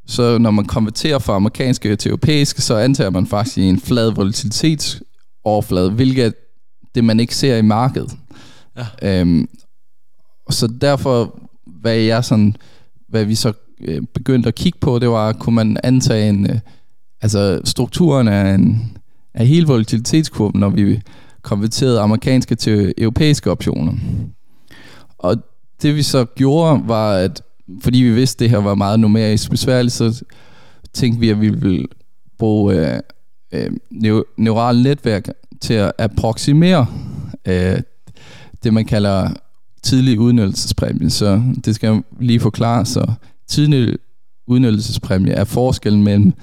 så 0.08 0.38
når 0.38 0.52
man 0.52 0.66
konverterer 0.66 1.20
fra 1.20 1.36
amerikanske 1.36 1.96
til 1.96 2.10
europæiske, 2.10 2.62
så 2.62 2.78
antager 2.78 3.10
man 3.10 3.28
faktisk 3.28 3.58
en 3.58 3.80
flad 3.80 4.12
volatilitetsoverflade, 4.12 5.92
hvilket 5.92 6.34
det, 6.96 7.04
man 7.04 7.20
ikke 7.20 7.36
ser 7.36 7.58
i 7.58 7.62
markedet. 7.62 8.12
Ja. 8.78 9.20
Øhm, 9.22 9.50
så 10.50 10.68
derfor, 10.68 11.40
hvad 11.82 11.96
jeg 11.96 12.26
sådan, 12.26 12.56
hvad 13.10 13.26
vi 13.26 13.36
så 13.36 13.54
øh, 13.82 14.02
begyndte 14.14 14.48
at 14.48 14.56
kigge 14.56 14.80
på, 14.80 15.00
det 15.00 15.10
var, 15.10 15.34
kunne 15.34 15.56
man 15.56 15.78
antage 15.84 16.30
en, 16.30 16.50
øh, 16.50 16.60
altså 17.22 17.62
strukturen 17.64 18.28
af, 18.28 18.54
en, 18.54 18.98
af 19.34 19.48
hele 19.48 19.68
volatilitetskurven, 19.68 20.60
når 20.60 20.70
vi 20.70 21.02
konverterede 21.42 22.00
amerikanske 22.00 22.56
til 22.56 22.94
europæiske 22.98 23.52
optioner. 23.52 23.94
Og 25.18 25.38
det 25.82 25.96
vi 25.96 26.02
så 26.02 26.26
gjorde, 26.26 26.82
var, 26.86 27.14
at 27.14 27.42
fordi 27.82 27.98
vi 27.98 28.14
vidste, 28.14 28.36
at 28.36 28.40
det 28.40 28.50
her 28.50 28.58
var 28.58 28.76
meget 28.76 29.00
numerisk 29.00 29.50
besværligt, 29.50 29.94
så 29.94 30.24
tænkte 30.94 31.20
vi, 31.20 31.30
at 31.30 31.42
vi 31.42 31.50
ville 31.50 31.86
bruge 32.40 32.94
øh, 32.94 33.00
øh, 33.52 34.22
neurale 34.38 34.84
netværk 34.84 35.28
til 35.62 35.74
at 35.74 35.92
approximere 35.98 36.86
øh, 37.48 37.82
det, 38.64 38.74
man 38.74 38.86
kalder 38.86 39.30
tidlig 39.84 40.20
udnyttelsespræmie. 40.20 41.10
Så 41.10 41.44
det 41.66 41.76
skal 41.76 41.88
jeg 41.88 42.02
lige 42.20 42.40
forklare. 42.40 42.86
Så 42.86 43.14
tidlig 43.48 43.98
udnyttelsespræmie 44.48 45.34
er 45.34 45.44
forskellen 45.44 46.04
mellem 46.04 46.34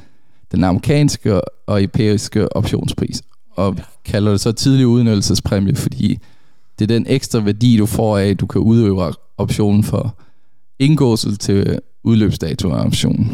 den 0.53 0.64
amerikanske 0.64 1.40
og 1.66 1.82
europæiske 1.82 2.57
optionspris. 2.57 3.22
Og 3.57 3.76
vi 3.76 3.82
kalder 4.05 4.30
det 4.30 4.40
så 4.40 4.53
tidlig 4.53 4.86
udnyttelsespræmie, 4.86 5.76
fordi 5.76 6.18
det 6.78 6.90
er 6.90 6.94
den 6.94 7.07
ekstra 7.09 7.38
værdi, 7.40 7.76
du 7.76 7.86
får 7.86 8.18
af, 8.18 8.26
at 8.26 8.40
du 8.40 8.46
kan 8.46 8.61
udøve 8.61 9.12
optionen 9.38 9.84
for 9.84 10.18
indgåelse 10.78 11.36
til 11.36 11.78
udløbsdato 12.05 12.70
af 12.70 12.84
optionen. 12.86 13.32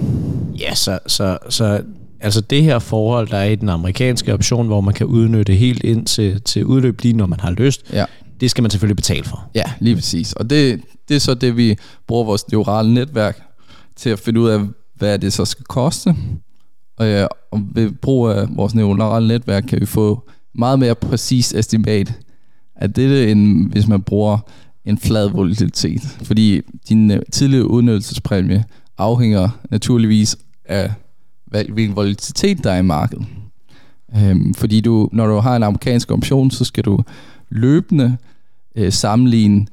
Ja, 0.60 0.74
så, 0.74 0.98
så, 1.06 1.38
så 1.48 1.82
altså 2.20 2.40
det 2.40 2.62
her 2.62 2.78
forhold, 2.78 3.28
der 3.28 3.36
er 3.36 3.44
i 3.44 3.54
den 3.54 3.68
amerikanske 3.68 4.32
option, 4.34 4.66
hvor 4.66 4.80
man 4.80 4.94
kan 4.94 5.06
udnytte 5.06 5.54
helt 5.54 5.84
ind 5.84 6.06
til, 6.06 6.40
til 6.42 6.64
udløb 6.64 7.00
lige 7.00 7.16
når 7.16 7.26
man 7.26 7.40
har 7.40 7.50
lyst, 7.50 7.92
Ja. 7.92 8.04
det 8.40 8.50
skal 8.50 8.62
man 8.62 8.70
selvfølgelig 8.70 8.96
betale 8.96 9.24
for. 9.24 9.50
Ja, 9.54 9.64
lige 9.80 9.94
præcis. 9.96 10.32
Og 10.32 10.50
det, 10.50 10.80
det 11.08 11.14
er 11.14 11.20
så 11.20 11.34
det, 11.34 11.56
vi 11.56 11.76
bruger 12.08 12.24
vores 12.24 12.50
neurale 12.50 12.94
netværk 12.94 13.42
til 13.96 14.10
at 14.10 14.18
finde 14.18 14.40
ud 14.40 14.48
af, 14.48 14.60
hvad 14.94 15.18
det 15.18 15.32
så 15.32 15.44
skal 15.44 15.64
koste. 15.64 16.14
Og, 16.97 17.07
ja, 17.07 17.26
og 17.51 17.62
ved 17.74 17.90
brug 17.90 18.28
af 18.28 18.47
vores 18.57 18.74
neuronale 18.74 19.28
netværk 19.28 19.64
kan 19.68 19.80
vi 19.80 19.86
få 19.86 20.28
meget 20.55 20.78
mere 20.78 20.95
præcis 20.95 21.55
estimat 21.55 22.20
af 22.76 22.92
dette, 22.92 23.30
end 23.30 23.70
hvis 23.70 23.88
man 23.88 24.03
bruger 24.03 24.38
en 24.84 24.99
flad 24.99 25.28
volatilitet. 25.28 26.03
Fordi 26.03 26.61
din 26.88 27.11
øh, 27.11 27.22
tidlige 27.32 27.70
udnyttelsespræmie 27.70 28.64
afhænger 28.99 29.49
naturligvis 29.70 30.36
af, 30.64 30.92
hvilken 31.45 31.97
volatilitet 31.97 32.64
der 32.64 32.72
er 32.72 32.78
i 32.78 32.82
markedet. 32.82 33.26
Øhm, 34.16 34.55
fordi 34.55 34.80
du, 34.80 35.09
når 35.12 35.26
du 35.26 35.36
har 35.36 35.57
en 35.57 35.62
amerikansk 35.62 36.11
option, 36.11 36.51
så 36.51 36.64
skal 36.64 36.84
du 36.84 37.01
løbende 37.49 38.16
øh, 38.76 38.92
sammenligne, 38.92 39.66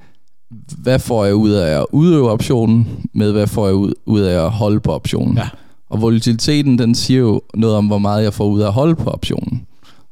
hvad 0.78 1.00
får 1.00 1.26
jeg 1.26 1.36
ud 1.36 1.52
af 1.52 1.80
at 1.80 1.86
udøve 1.92 2.30
optionen, 2.30 2.88
med 3.14 3.32
hvad 3.32 3.48
får 3.48 3.66
jeg 3.66 3.76
ud, 3.76 3.94
ud 4.06 4.20
af 4.20 4.46
at 4.46 4.52
holde 4.52 4.80
på 4.80 4.92
optionen. 4.92 5.38
Ja. 5.38 5.50
Og 5.92 6.02
volatiliteten, 6.02 6.78
den 6.78 6.96
siger 6.96 7.20
jo 7.20 7.42
noget 7.54 7.76
om, 7.76 7.88
hvor 7.88 7.98
meget 7.98 8.24
jeg 8.24 8.34
får 8.34 8.48
ud 8.48 8.62
af 8.62 8.68
at 8.68 8.74
holde 8.74 8.96
på 8.96 9.10
optionen. 9.10 9.68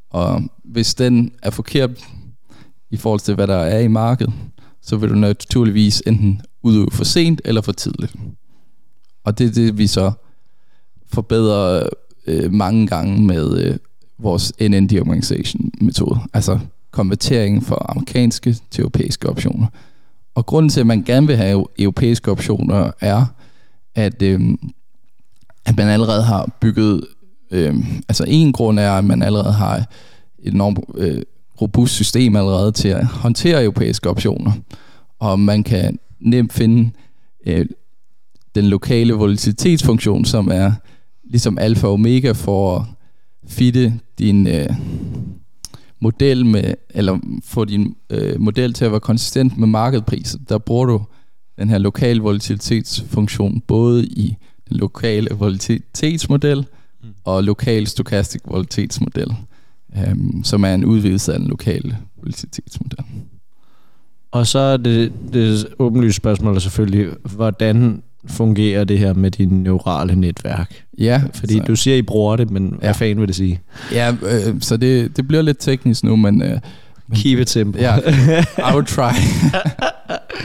Og 0.10 0.44
hvis 0.64 0.96
den 0.96 1.32
er 1.44 1.50
forkert 1.50 1.90
i 2.90 2.98
forhold 2.98 3.20
til, 3.20 3.36
hvad 3.36 3.48
der 3.48 3.56
er 3.56 3.80
i 3.80 3.88
markedet, 3.88 4.34
så 4.82 4.98
vil 4.98 5.10
du 5.10 5.16
naturligvis 5.16 6.04
enten 6.08 6.42
udøve 6.64 6.92
for 6.92 7.04
sent 7.04 7.42
eller 7.46 7.62
for 7.62 7.72
tidligt. 7.72 8.16
Og 9.24 9.38
det 9.38 9.48
er 9.48 9.52
det, 9.52 9.78
vi 9.78 9.88
så 9.88 10.12
forbedrer 11.08 11.90
øh, 12.28 12.54
mange 12.54 12.88
gange 12.88 13.22
med 13.22 13.58
øh, 13.58 13.78
vores 14.18 14.54
NN 14.62 14.88
deorganization 14.88 15.72
metode. 15.82 16.20
Altså 16.34 16.60
konverteringen 16.92 17.62
fra 17.62 17.86
amerikanske 17.90 18.58
til 18.72 18.82
europæiske 18.82 19.30
optioner. 19.30 19.68
Og 20.36 20.46
grunden 20.46 20.70
til, 20.70 20.80
at 20.80 20.88
man 20.88 21.04
gerne 21.04 21.28
vil 21.28 21.36
have 21.36 21.66
europæiske 21.80 22.32
optioner, 22.32 22.92
er, 23.00 23.26
at, 23.96 24.22
øh, 24.22 24.40
at 25.66 25.78
man 25.78 25.88
allerede 25.88 26.24
har 26.24 26.58
bygget... 26.62 27.06
Øh, 27.52 27.76
altså 28.10 28.26
en 28.28 28.54
grund 28.54 28.80
er, 28.80 28.92
at 28.92 29.06
man 29.06 29.22
allerede 29.22 29.54
har 29.54 29.76
et 29.76 30.54
enormt 30.54 30.80
øh, 30.96 31.22
robust 31.62 31.94
system 31.94 32.36
allerede 32.36 32.72
til 32.72 32.88
at 32.88 33.06
håndtere 33.06 33.64
europæiske 33.64 34.10
optioner. 34.10 34.52
Og 35.20 35.40
man 35.40 35.64
kan 35.64 36.00
nemt 36.20 36.54
finde 36.54 36.92
øh, 37.46 37.66
den 38.56 38.66
lokale 38.66 39.14
volatilitetsfunktion, 39.14 40.26
som 40.26 40.50
er 40.52 40.72
ligesom 41.24 41.58
alfa 41.58 41.88
og 41.88 41.94
omega 41.94 42.32
for 42.32 42.76
at 42.76 42.86
fitte 43.48 44.00
din 44.20 44.48
øh, 44.48 44.70
model 46.00 46.46
med, 46.46 46.74
eller 46.90 47.20
få 47.44 47.66
din 47.66 47.96
øh, 48.10 48.42
model 48.42 48.74
til 48.74 48.86
at 48.86 48.92
være 48.92 49.00
konsistent 49.00 49.58
med 49.58 49.68
markedpriser. 49.68 50.40
Der 50.50 50.58
bruger 50.58 50.86
du 50.86 51.02
den 51.60 51.70
her 51.70 51.78
lokale 51.78 52.22
volatilitetsfunktion 52.22 53.62
både 53.68 54.06
i 54.06 54.36
den 54.70 54.78
lokale 54.78 55.28
volatilitetsmodel 55.32 56.58
mm. 57.04 57.10
og 57.26 57.44
lokal 57.44 57.88
stochastic 57.88 58.42
volatilitetsmodel, 58.46 59.34
øh, 59.98 60.16
som 60.44 60.64
er 60.64 60.74
en 60.74 60.86
udvidelse 60.86 61.34
af 61.34 61.40
den 61.40 61.48
lokale 61.48 61.98
volatilitetsmodel. 62.18 62.98
Og 64.32 64.48
så 64.48 64.60
er 64.60 64.78
det, 64.78 65.12
det 65.34 65.68
åbenlyse 65.80 66.16
spørgsmål 66.16 66.56
er 66.56 66.60
selvfølgelig, 66.60 67.08
hvordan 67.24 68.02
fungerer 68.26 68.84
det 68.84 69.00
her 69.00 69.14
med 69.14 69.32
dine 69.32 69.64
neurale 69.64 70.16
netværk? 70.16 70.84
Ja, 70.98 71.22
Fordi 71.34 71.58
så. 71.58 71.64
du 71.64 71.76
siger, 71.76 71.98
I 71.98 72.02
bruger 72.02 72.36
det, 72.36 72.50
men 72.52 72.68
hvad 72.68 72.80
Ja. 72.90 72.92
fanden 72.92 73.20
vil 73.20 73.28
det 73.28 73.36
sige? 73.36 73.62
Ja, 73.92 74.12
øh, 74.22 74.62
så 74.62 74.78
det, 74.78 75.18
det 75.18 75.28
bliver 75.28 75.42
lidt 75.42 75.58
teknisk 75.60 76.04
nu, 76.04 76.16
men... 76.16 76.42
Øh, 76.42 76.60
Keep 77.16 77.40
it 77.40 77.50
simple. 77.50 77.82
Ja, 77.82 77.98
I 78.72 78.76
will 78.76 78.86
try. 78.86 79.12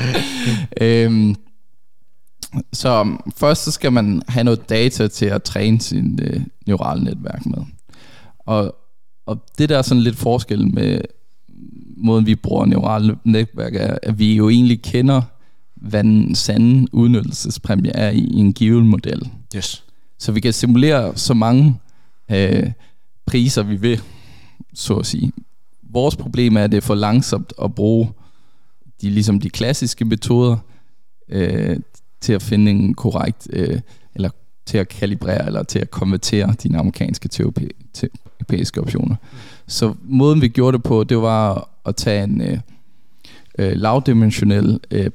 øhm, 0.81 1.37
så 2.73 3.17
først 3.37 3.65
så 3.65 3.71
skal 3.71 3.93
man 3.93 4.23
have 4.29 4.45
noget 4.45 4.69
data 4.69 5.09
til 5.09 5.27
at 5.27 5.43
træne 5.43 5.81
sin 5.81 6.19
øh, 6.23 6.41
neurale 6.67 7.05
netværk 7.05 7.47
med. 7.47 7.59
Og, 8.39 8.77
og 9.27 9.45
det 9.59 9.69
der 9.69 9.79
er 9.79 9.83
sådan 9.83 10.03
lidt 10.03 10.17
forskel 10.17 10.75
med 10.75 11.01
måden, 11.97 12.27
vi 12.27 12.35
bruger 12.35 12.67
neurale 12.67 13.17
netværk, 13.25 13.75
er, 13.75 13.99
at 14.03 14.19
vi 14.19 14.37
jo 14.37 14.49
egentlig 14.49 14.83
kender, 14.83 15.23
hvad 15.75 16.05
den 16.05 16.35
sande 16.35 16.95
udnyttelsespræmie 16.95 17.91
er 17.97 18.11
i, 18.11 18.29
en 18.33 18.53
given 18.53 18.89
model. 18.89 19.31
Yes. 19.57 19.85
Så 20.19 20.33
vi 20.33 20.41
kan 20.41 20.53
simulere 20.53 21.17
så 21.17 21.35
mange 21.35 21.81
øh, 22.31 22.73
priser, 23.27 23.63
vi 23.63 23.77
vil, 23.77 24.01
så 24.75 24.95
at 24.95 25.07
sige. 25.07 25.33
Vores 25.83 26.17
problem 26.17 26.57
er, 26.57 26.65
at 26.65 26.71
det 26.71 26.77
er 26.77 26.81
for 26.81 26.95
langsomt 26.95 27.53
at 27.63 27.75
bruge 27.75 28.13
de, 29.01 29.11
ligesom 29.11 29.41
de 29.41 29.51
klassiske 29.51 30.05
metoder 30.05 30.57
øh, 31.29 31.77
til 32.25 32.33
at 32.33 32.43
finde 32.43 32.71
en 32.71 32.95
korrekt, 32.95 33.49
øh, 33.53 33.81
eller 34.15 34.31
til 34.67 34.79
at 34.79 34.89
kalibrere, 34.89 35.47
eller 35.47 35.63
til 35.63 35.79
at 35.79 35.91
konvertere 35.91 36.55
dine 36.63 36.79
amerikanske 36.79 37.29
til, 37.29 37.43
europæ- 37.43 37.91
til 37.93 38.09
europæiske 38.41 38.81
optioner. 38.81 39.17
Så 39.67 39.95
måden 40.03 40.41
vi 40.41 40.49
gjorde 40.49 40.77
det 40.77 40.83
på, 40.83 41.05
det 41.05 41.19
var 41.19 41.71
at 41.87 41.97
tage 41.97 42.25
en 42.25 42.41
øh, 42.41 42.59
øh 43.59 43.73
lavdimensionel 43.77 44.81
øh, 44.91 45.11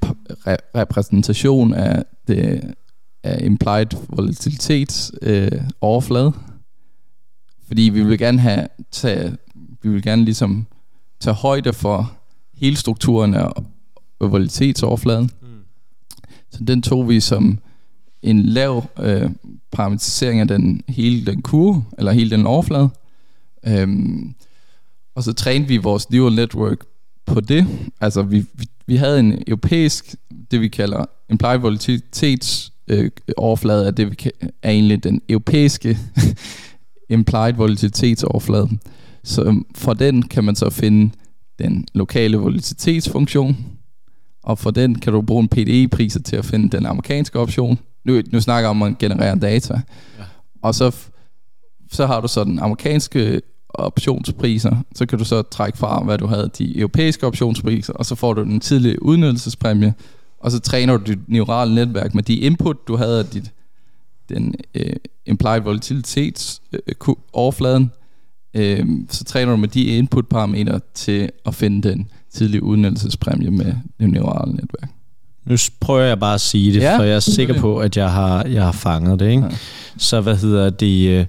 repræsentation 0.76 1.74
af 1.74 2.04
det 2.28 2.74
af 3.24 3.46
implied 3.46 3.88
volatilitet 4.10 5.12
øh, 5.22 5.52
overflade. 5.82 6.34
Fordi 7.68 7.82
vi 7.82 8.04
vil 8.04 8.18
gerne 8.18 8.40
have 8.40 8.68
tage, 8.92 9.38
vi 9.82 9.90
vil 9.90 10.04
gerne 10.04 10.26
ligesom 10.26 10.66
tage 11.20 11.34
højde 11.34 11.74
for 11.74 12.12
hele 12.54 12.78
strukturen 12.78 13.34
af 13.34 13.52
volatilitetsoverfladen. 14.20 15.30
Mm. 15.42 15.48
Så 16.52 16.64
den 16.64 16.82
tog 16.82 17.10
vi 17.10 17.20
som 17.20 17.60
en 18.22 18.44
lav 18.44 18.86
øh, 19.00 19.30
parametrisering 19.72 20.40
af 20.40 20.48
den 20.48 20.82
hele 20.88 21.26
den 21.26 21.42
kurve, 21.42 21.84
eller 21.98 22.12
hele 22.12 22.30
den 22.30 22.46
overflade. 22.46 22.90
Øhm, 23.68 24.36
og 25.16 25.24
så 25.24 25.34
trænede 25.34 25.68
vi 25.68 25.78
vores 25.78 26.10
neural 26.10 26.36
network 26.36 26.86
på 27.26 27.40
det. 27.42 27.68
Altså 28.02 28.22
vi, 28.22 28.46
vi, 28.54 28.66
vi 28.88 28.96
havde 28.96 29.20
en 29.20 29.44
europæisk, 29.48 30.16
det 30.52 30.62
vi 30.62 30.68
kalder 30.68 31.06
implied 31.30 31.58
volatilitets 31.58 32.74
øh, 32.88 33.12
overflade, 33.38 33.88
er, 33.88 33.92
det, 33.92 34.10
vi 34.10 34.16
kan, 34.16 34.32
er 34.64 34.72
egentlig 34.72 35.04
den 35.04 35.22
europæiske 35.30 35.98
implied 37.10 37.54
volatilitetsoverflade. 37.54 38.70
Så 39.24 39.44
øhm, 39.44 39.66
fra 39.76 39.94
den 39.94 40.22
kan 40.22 40.44
man 40.44 40.56
så 40.56 40.70
finde 40.70 41.14
den 41.60 41.88
lokale 41.94 42.38
volatilitetsfunktion, 42.38 43.58
og 44.50 44.60
for 44.60 44.72
den 44.72 45.00
kan 45.00 45.14
du 45.14 45.22
bruge 45.22 45.42
en 45.44 45.48
PDE-priser 45.48 46.20
til 46.20 46.36
at 46.36 46.46
finde 46.46 46.78
den 46.78 46.86
amerikanske 46.86 47.40
option. 47.40 47.80
Nu, 48.06 48.22
nu 48.32 48.42
snakker 48.42 48.70
jeg 48.70 48.70
om 48.70 48.82
at 48.82 48.98
generere 48.98 49.40
data. 49.40 49.74
Ja. 49.74 50.24
Og 50.62 50.76
så, 50.76 50.96
så 51.92 52.06
har 52.06 52.22
du 52.22 52.28
så 52.28 52.44
den 52.44 52.60
amerikanske 52.60 53.42
optionspriser, 53.70 54.76
så 54.96 55.06
kan 55.06 55.20
du 55.20 55.26
så 55.26 55.42
trække 55.42 55.78
fra, 55.78 56.04
hvad 56.04 56.18
du 56.18 56.28
havde 56.28 56.50
de 56.58 56.80
europæiske 56.80 57.28
optionspriser, 57.28 57.94
og 57.94 58.06
så 58.06 58.16
får 58.16 58.34
du 58.34 58.44
den 58.44 58.60
tidlige 58.60 59.04
udnyttelsespræmie, 59.04 59.94
og 60.40 60.52
så 60.52 60.60
træner 60.60 60.98
du 60.98 61.04
dit 61.04 61.30
neurale 61.30 61.76
netværk 61.76 62.16
med 62.16 62.24
de 62.24 62.36
input, 62.36 62.88
du 62.88 62.96
havde 62.96 63.20
af 63.20 63.26
dit, 63.26 63.52
den 64.30 64.56
øh, 64.76 64.94
implied 65.26 65.62
volatilitet 65.62 66.60
øh, 66.74 67.16
overfladen, 67.34 67.92
øh, 68.54 68.86
så 69.10 69.24
træner 69.24 69.52
du 69.52 69.58
med 69.58 69.68
de 69.68 69.84
input-parametre 69.84 70.80
til 70.94 71.30
at 71.46 71.56
finde 71.56 71.90
den 71.90 72.08
tidlige 72.34 72.64
udnyttelsespræmie 72.64 73.52
med 73.52 73.74
det 74.00 74.10
neurale 74.10 74.52
netværk. 74.52 74.90
Nu 75.46 75.56
prøver 75.80 76.02
jeg 76.02 76.20
bare 76.20 76.34
at 76.34 76.42
sige 76.42 76.74
det, 76.74 76.80
Ja, 76.80 76.98
for 76.98 77.04
jeg 77.04 77.16
er 77.16 77.20
sikker 77.20 77.60
på, 77.60 77.78
at 77.78 77.98
jeg 77.98 78.12
har, 78.12 78.44
jeg 78.46 78.64
har 78.64 78.72
fanget 78.72 79.20
det. 79.20 79.30
Ikke? 79.30 79.44
Ja. 79.44 79.50
Så 79.98 80.22
hvad 80.22 80.38
hedder 80.38 80.70
det? 80.70 81.10
øh, 81.10 81.26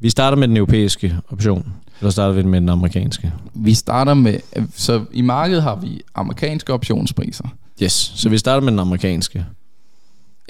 Vi 0.00 0.10
starter 0.10 0.36
med 0.36 0.48
den 0.48 0.56
europæiske 0.56 1.16
option, 1.28 1.72
eller 2.00 2.10
starter 2.10 2.34
vi 2.34 2.42
med 2.42 2.60
den 2.60 2.68
amerikanske? 2.68 3.32
Vi 3.54 3.74
starter 3.74 4.14
med, 4.14 4.38
så 4.74 5.04
i 5.12 5.22
markedet 5.22 5.62
har 5.62 5.76
vi 5.76 6.00
amerikanske 6.14 6.72
optionspriser. 6.72 7.48
Yes. 7.82 7.92
Så 7.92 8.28
vi 8.28 8.38
starter 8.38 8.60
med 8.64 8.72
den 8.72 8.78
amerikanske. 8.78 9.44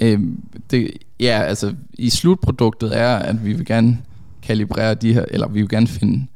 Øh, 0.02 0.20
det, 0.70 0.90
ja, 1.20 1.42
altså 1.42 1.74
i 1.94 2.10
slutproduktet 2.10 2.98
er, 2.98 3.16
at 3.16 3.44
vi 3.44 3.52
vil 3.52 3.66
gerne 3.66 3.98
kalibrere 4.42 4.94
de 4.94 5.12
her, 5.12 5.24
eller 5.30 5.48
vi 5.48 5.60
vil 5.60 5.68
gerne 5.68 5.86
finde 5.86 6.26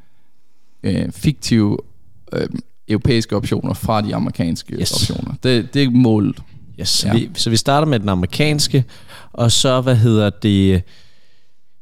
øh, 0.82 1.10
fiktive 1.12 1.78
øh, 2.32 2.48
europæiske 2.88 3.36
optioner 3.36 3.74
fra 3.74 4.00
de 4.00 4.14
amerikanske 4.14 4.74
yes. 4.74 4.92
optioner. 4.92 5.34
Det, 5.42 5.74
det 5.74 5.82
er 5.82 5.90
målet. 5.90 6.36
Yes, 6.80 6.88
så, 6.88 7.06
ja. 7.08 7.14
vi, 7.14 7.30
så 7.34 7.50
vi 7.50 7.56
starter 7.56 7.86
med 7.86 8.00
den 8.00 8.08
amerikanske, 8.08 8.84
og 9.32 9.52
så, 9.52 9.80
hvad 9.80 9.96
hedder 9.96 10.30
det, 10.30 10.82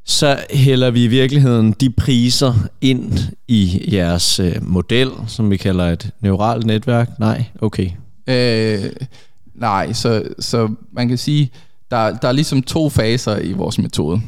så 0.05 0.39
hælder 0.51 0.91
vi 0.91 1.05
i 1.05 1.07
virkeligheden 1.07 1.73
de 1.73 1.91
priser 1.91 2.55
ind 2.81 3.19
i 3.49 3.89
jeres 3.93 4.41
øh, 4.41 4.57
model, 4.63 5.11
som 5.27 5.51
vi 5.51 5.57
kalder 5.57 5.85
et 5.85 6.11
neuralt 6.21 6.67
netværk. 6.67 7.19
Nej, 7.19 7.45
okay. 7.61 7.91
Øh, 8.27 8.91
nej, 9.55 9.93
så, 9.93 10.23
så 10.39 10.69
man 10.93 11.09
kan 11.09 11.19
sige, 11.19 11.51
der, 11.91 12.17
der 12.17 12.29
er 12.29 12.33
ligesom 12.33 12.63
to 12.63 12.89
faser 12.89 13.39
i 13.39 13.53
vores 13.53 13.79
metode. 13.79 14.21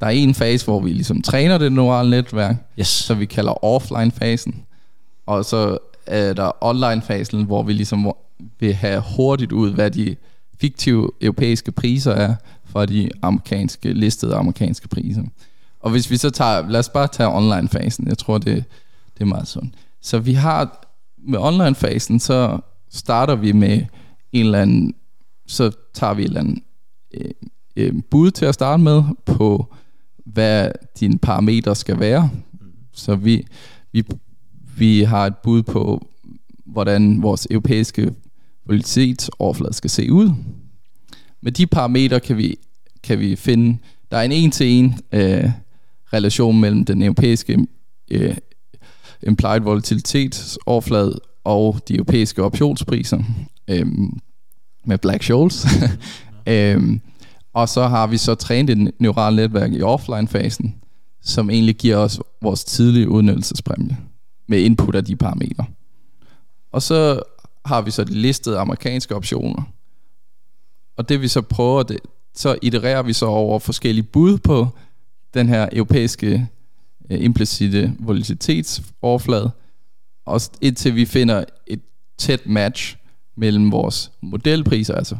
Der 0.00 0.06
er 0.06 0.10
en 0.10 0.34
fase, 0.34 0.64
hvor 0.64 0.80
vi 0.80 0.92
ligesom 0.92 1.22
træner 1.22 1.58
det 1.58 1.72
neurale 1.72 2.10
netværk, 2.10 2.56
yes. 2.78 2.88
så 2.88 3.14
vi 3.14 3.26
kalder 3.26 3.64
offline-fasen. 3.64 4.64
Og 5.26 5.44
så 5.44 5.78
er 6.06 6.32
der 6.32 6.64
online-fasen, 6.64 7.44
hvor 7.44 7.62
vi 7.62 7.72
ligesom 7.72 8.12
vil 8.60 8.74
have 8.74 9.02
hurtigt 9.16 9.52
ud, 9.52 9.72
hvad 9.72 9.90
de 9.90 10.16
fiktive 10.60 11.10
europæiske 11.20 11.72
priser 11.72 12.12
er 12.12 12.34
for 12.64 12.86
de 12.86 13.10
amerikanske, 13.22 13.92
listede 13.92 14.34
amerikanske 14.34 14.88
priser. 14.88 15.22
Og 15.80 15.90
hvis 15.90 16.10
vi 16.10 16.16
så 16.16 16.30
tager, 16.30 16.68
lad 16.68 16.80
os 16.80 16.88
bare 16.88 17.08
tage 17.08 17.28
online-fasen, 17.28 18.08
jeg 18.08 18.18
tror, 18.18 18.38
det, 18.38 18.64
det 19.14 19.20
er 19.20 19.24
meget 19.24 19.48
sundt. 19.48 19.74
Så 20.00 20.18
vi 20.18 20.32
har, 20.32 20.86
med 21.18 21.38
online-fasen, 21.38 22.20
så 22.20 22.58
starter 22.90 23.34
vi 23.34 23.52
med 23.52 23.84
en 24.32 24.44
eller 24.44 24.62
anden, 24.62 24.94
så 25.46 25.70
tager 25.94 26.14
vi 26.14 26.22
en 26.22 26.28
eller 26.28 26.40
anden 26.40 26.62
øh, 27.14 27.30
øh, 27.76 27.92
bud 28.10 28.30
til 28.30 28.44
at 28.44 28.54
starte 28.54 28.82
med 28.82 29.02
på, 29.24 29.74
hvad 30.24 30.70
dine 31.00 31.18
parametre 31.18 31.74
skal 31.74 32.00
være. 32.00 32.30
Så 32.92 33.14
vi, 33.14 33.46
vi, 33.92 34.04
vi 34.76 35.02
har 35.02 35.26
et 35.26 35.36
bud 35.36 35.62
på, 35.62 36.06
hvordan 36.66 37.22
vores 37.22 37.46
europæiske 37.50 38.14
volatilitetsoverflade 38.66 39.74
skal 39.74 39.90
se 39.90 40.12
ud. 40.12 40.30
Med 41.42 41.52
de 41.52 41.66
parametre 41.66 42.20
kan 42.20 42.36
vi, 42.36 42.56
kan 43.02 43.18
vi 43.18 43.36
finde, 43.36 43.78
der 44.10 44.16
er 44.16 44.22
en 44.22 44.32
en-til-en 44.32 44.94
øh, 45.12 45.50
relation 46.12 46.60
mellem 46.60 46.84
den 46.84 47.02
europæiske 47.02 47.66
øh, 48.10 48.36
implied 49.22 49.60
volatilitetsoverflade 49.60 51.20
og 51.44 51.80
de 51.88 51.94
europæiske 51.94 52.42
optionspriser 52.42 53.22
øh, 53.68 53.86
med 54.84 54.98
Black 54.98 55.22
Scholes. 55.22 55.66
øh, 56.48 56.98
og 57.52 57.68
så 57.68 57.88
har 57.88 58.06
vi 58.06 58.16
så 58.16 58.34
trænet 58.34 58.78
et 58.78 58.90
neuralt 59.00 59.36
netværk 59.36 59.72
i 59.72 59.82
offline-fasen, 59.82 60.74
som 61.22 61.50
egentlig 61.50 61.76
giver 61.76 61.96
os 61.96 62.20
vores 62.42 62.64
tidlige 62.64 63.08
udnyttelsespræmie 63.08 63.96
med 64.46 64.58
input 64.58 64.94
af 64.94 65.04
de 65.04 65.16
parametre. 65.16 65.66
Og 66.72 66.82
så 66.82 67.22
har 67.64 67.82
vi 67.82 67.90
så 67.90 68.04
de 68.04 68.14
listede 68.14 68.58
amerikanske 68.58 69.14
optioner. 69.14 69.62
Og 70.96 71.08
det 71.08 71.20
vi 71.20 71.28
så 71.28 71.42
prøver, 71.42 71.82
det, 71.82 71.98
så 72.34 72.58
itererer 72.62 73.02
vi 73.02 73.12
så 73.12 73.26
over 73.26 73.58
forskellige 73.58 74.02
bud 74.02 74.38
på 74.38 74.68
den 75.34 75.48
her 75.48 75.68
europæiske 75.72 76.48
øh, 77.10 77.24
implicite 77.24 77.96
volatilitetsoverflade, 77.98 79.50
og 80.26 80.40
indtil 80.60 80.94
vi 80.94 81.04
finder 81.04 81.44
et 81.66 81.80
tæt 82.18 82.46
match 82.46 82.96
mellem 83.36 83.72
vores 83.72 84.12
modelpriser, 84.20 84.94
altså 84.94 85.16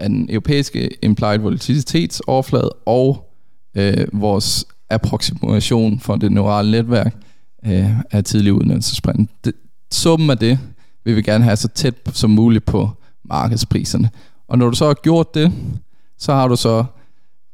den 0.00 0.30
europæiske 0.30 1.04
implied 1.04 1.38
volatilitetsoverflade 1.38 2.70
og 2.86 3.32
øh, 3.74 4.06
vores 4.12 4.66
approximation 4.90 6.00
for 6.00 6.16
det 6.16 6.32
neurale 6.32 6.70
netværk 6.70 7.23
øh, 7.66 7.90
af 8.10 8.24
tidlig 8.24 8.52
udnyttelsespræmie. 8.52 9.26
Summen 9.92 10.30
af 10.30 10.38
det 10.38 10.58
vil 11.04 11.16
vi 11.16 11.22
gerne 11.22 11.44
have 11.44 11.56
så 11.56 11.68
tæt 11.68 11.94
som 12.12 12.30
muligt 12.30 12.64
på 12.64 12.90
markedspriserne. 13.24 14.10
Og 14.48 14.58
når 14.58 14.70
du 14.70 14.76
så 14.76 14.86
har 14.86 14.94
gjort 14.94 15.34
det, 15.34 15.52
så 16.18 16.32
har 16.32 16.48
du 16.48 16.56
så 16.56 16.84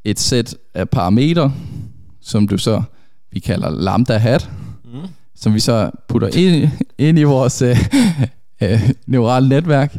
et 0.05 0.21
sæt 0.21 0.55
af 0.75 0.89
parametre, 0.89 1.53
som 2.21 2.49
du 2.49 2.59
så, 2.59 2.83
vi 3.33 3.41
kalder 3.41 3.71
lambda 3.71 4.17
hat, 4.17 4.51
mm. 4.85 5.01
som 5.37 5.55
vi 5.55 5.61
så 5.61 5.91
putter 6.09 6.29
ind, 6.29 6.71
ind 6.99 7.19
i 7.19 7.23
vores 7.23 7.63
øh, 7.63 7.79
øh, 8.63 8.91
neurale 9.07 9.49
netværk. 9.49 9.97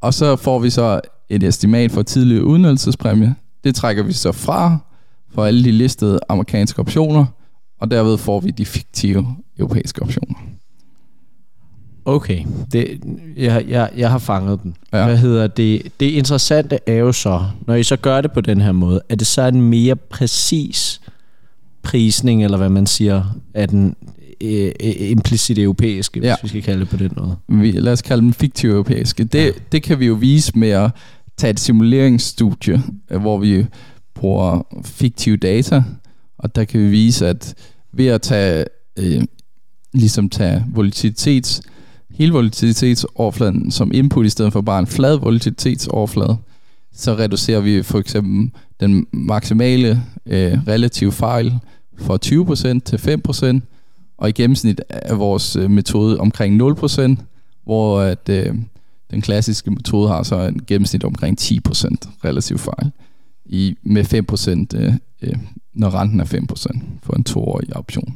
Og 0.00 0.14
så 0.14 0.36
får 0.36 0.58
vi 0.58 0.70
så 0.70 1.00
et 1.28 1.42
estimat 1.42 1.90
for 1.90 2.02
tidlig 2.02 2.42
udnyttelsespræmie. 2.42 3.34
Det 3.64 3.74
trækker 3.74 4.02
vi 4.02 4.12
så 4.12 4.32
fra 4.32 4.78
for 5.34 5.44
alle 5.44 5.64
de 5.64 5.72
listede 5.72 6.20
amerikanske 6.28 6.78
optioner, 6.78 7.26
og 7.82 7.90
derved 7.90 8.18
får 8.18 8.40
vi 8.40 8.50
de 8.50 8.66
fiktive 8.66 9.36
europæiske 9.58 10.02
optioner. 10.02 10.34
Okay, 12.04 12.44
det, 12.72 13.00
jeg, 13.36 13.64
jeg, 13.68 13.90
jeg 13.96 14.10
har 14.10 14.18
fanget 14.18 14.62
den. 14.62 14.76
Ja. 14.92 15.04
Hvad 15.04 15.16
hedder 15.16 15.46
det? 15.46 15.92
Det 16.00 16.06
interessante 16.06 16.78
er 16.86 16.94
jo 16.94 17.12
så, 17.12 17.44
når 17.66 17.74
I 17.74 17.82
så 17.82 17.96
gør 17.96 18.20
det 18.20 18.32
på 18.32 18.40
den 18.40 18.60
her 18.60 18.72
måde, 18.72 19.00
er 19.08 19.14
det 19.14 19.26
så 19.26 19.42
en 19.42 19.62
mere 19.62 19.96
præcis 19.96 21.00
prisning, 21.82 22.44
eller 22.44 22.58
hvad 22.58 22.68
man 22.68 22.86
siger, 22.86 23.24
af 23.54 23.68
den 23.68 23.96
øh, 24.40 24.72
øh 24.82 25.10
implicit 25.10 25.58
europæiske, 25.58 26.20
ja. 26.20 26.36
hvis 26.36 26.42
vi 26.42 26.48
skal 26.48 26.62
kalde 26.62 26.80
det 26.80 26.88
på 26.88 26.96
den 26.96 27.10
måde? 27.16 27.36
Vi, 27.48 27.70
lad 27.70 27.92
os 27.92 28.02
kalde 28.02 28.22
den 28.22 28.32
fiktiv 28.32 28.70
europæiske. 28.70 29.24
Det, 29.24 29.44
ja. 29.44 29.50
det 29.72 29.82
kan 29.82 30.00
vi 30.00 30.06
jo 30.06 30.14
vise 30.14 30.58
med 30.58 30.70
at 30.70 30.90
tage 31.36 31.50
et 31.50 31.60
simuleringsstudie, 31.60 32.82
hvor 33.20 33.38
vi 33.38 33.66
bruger 34.14 34.62
fiktive 34.84 35.36
data, 35.36 35.82
og 36.42 36.54
der 36.54 36.64
kan 36.64 36.80
vi 36.80 36.88
vise, 36.88 37.28
at 37.28 37.54
ved 37.92 38.06
at 38.06 38.22
tage, 38.22 38.64
øh, 38.98 39.22
ligesom 39.92 40.28
tage 40.28 40.64
volatilitet 40.74 41.60
hele 42.10 42.32
volatilitetsoverfladen 42.32 43.70
som 43.70 43.90
input, 43.94 44.26
i 44.26 44.28
stedet 44.28 44.52
for 44.52 44.60
bare 44.60 44.78
en 44.78 44.86
flad 44.86 45.18
volatilitetsoverflade, 45.18 46.36
så 46.92 47.14
reducerer 47.14 47.60
vi 47.60 47.82
for 47.82 47.98
eksempel 47.98 48.50
den 48.80 49.06
maksimale 49.12 50.02
øh, 50.26 50.58
relative 50.68 51.12
fejl 51.12 51.54
fra 51.98 52.18
20% 52.24 52.80
til 52.84 52.96
5%, 53.60 53.60
og 54.18 54.28
i 54.28 54.32
gennemsnit 54.32 54.80
er 54.88 55.14
vores 55.14 55.56
øh, 55.56 55.70
metode 55.70 56.18
omkring 56.18 56.62
0%, 56.62 57.16
hvor 57.64 58.00
at, 58.00 58.28
øh, 58.28 58.54
den 59.10 59.22
klassiske 59.22 59.70
metode 59.70 60.08
har 60.08 60.22
så 60.22 60.40
en 60.40 60.60
gennemsnit 60.66 61.04
omkring 61.04 61.38
10% 61.40 61.54
relativ 62.24 62.58
fejl, 62.58 62.90
i, 63.44 63.76
med 63.82 64.04
5% 64.74 64.78
øh, 64.78 64.94
øh, 65.22 65.38
når 65.74 66.00
renten 66.00 66.20
er 66.20 66.24
5% 66.24 66.82
for 67.02 67.14
en 67.14 67.24
toårig 67.24 67.76
option. 67.76 68.14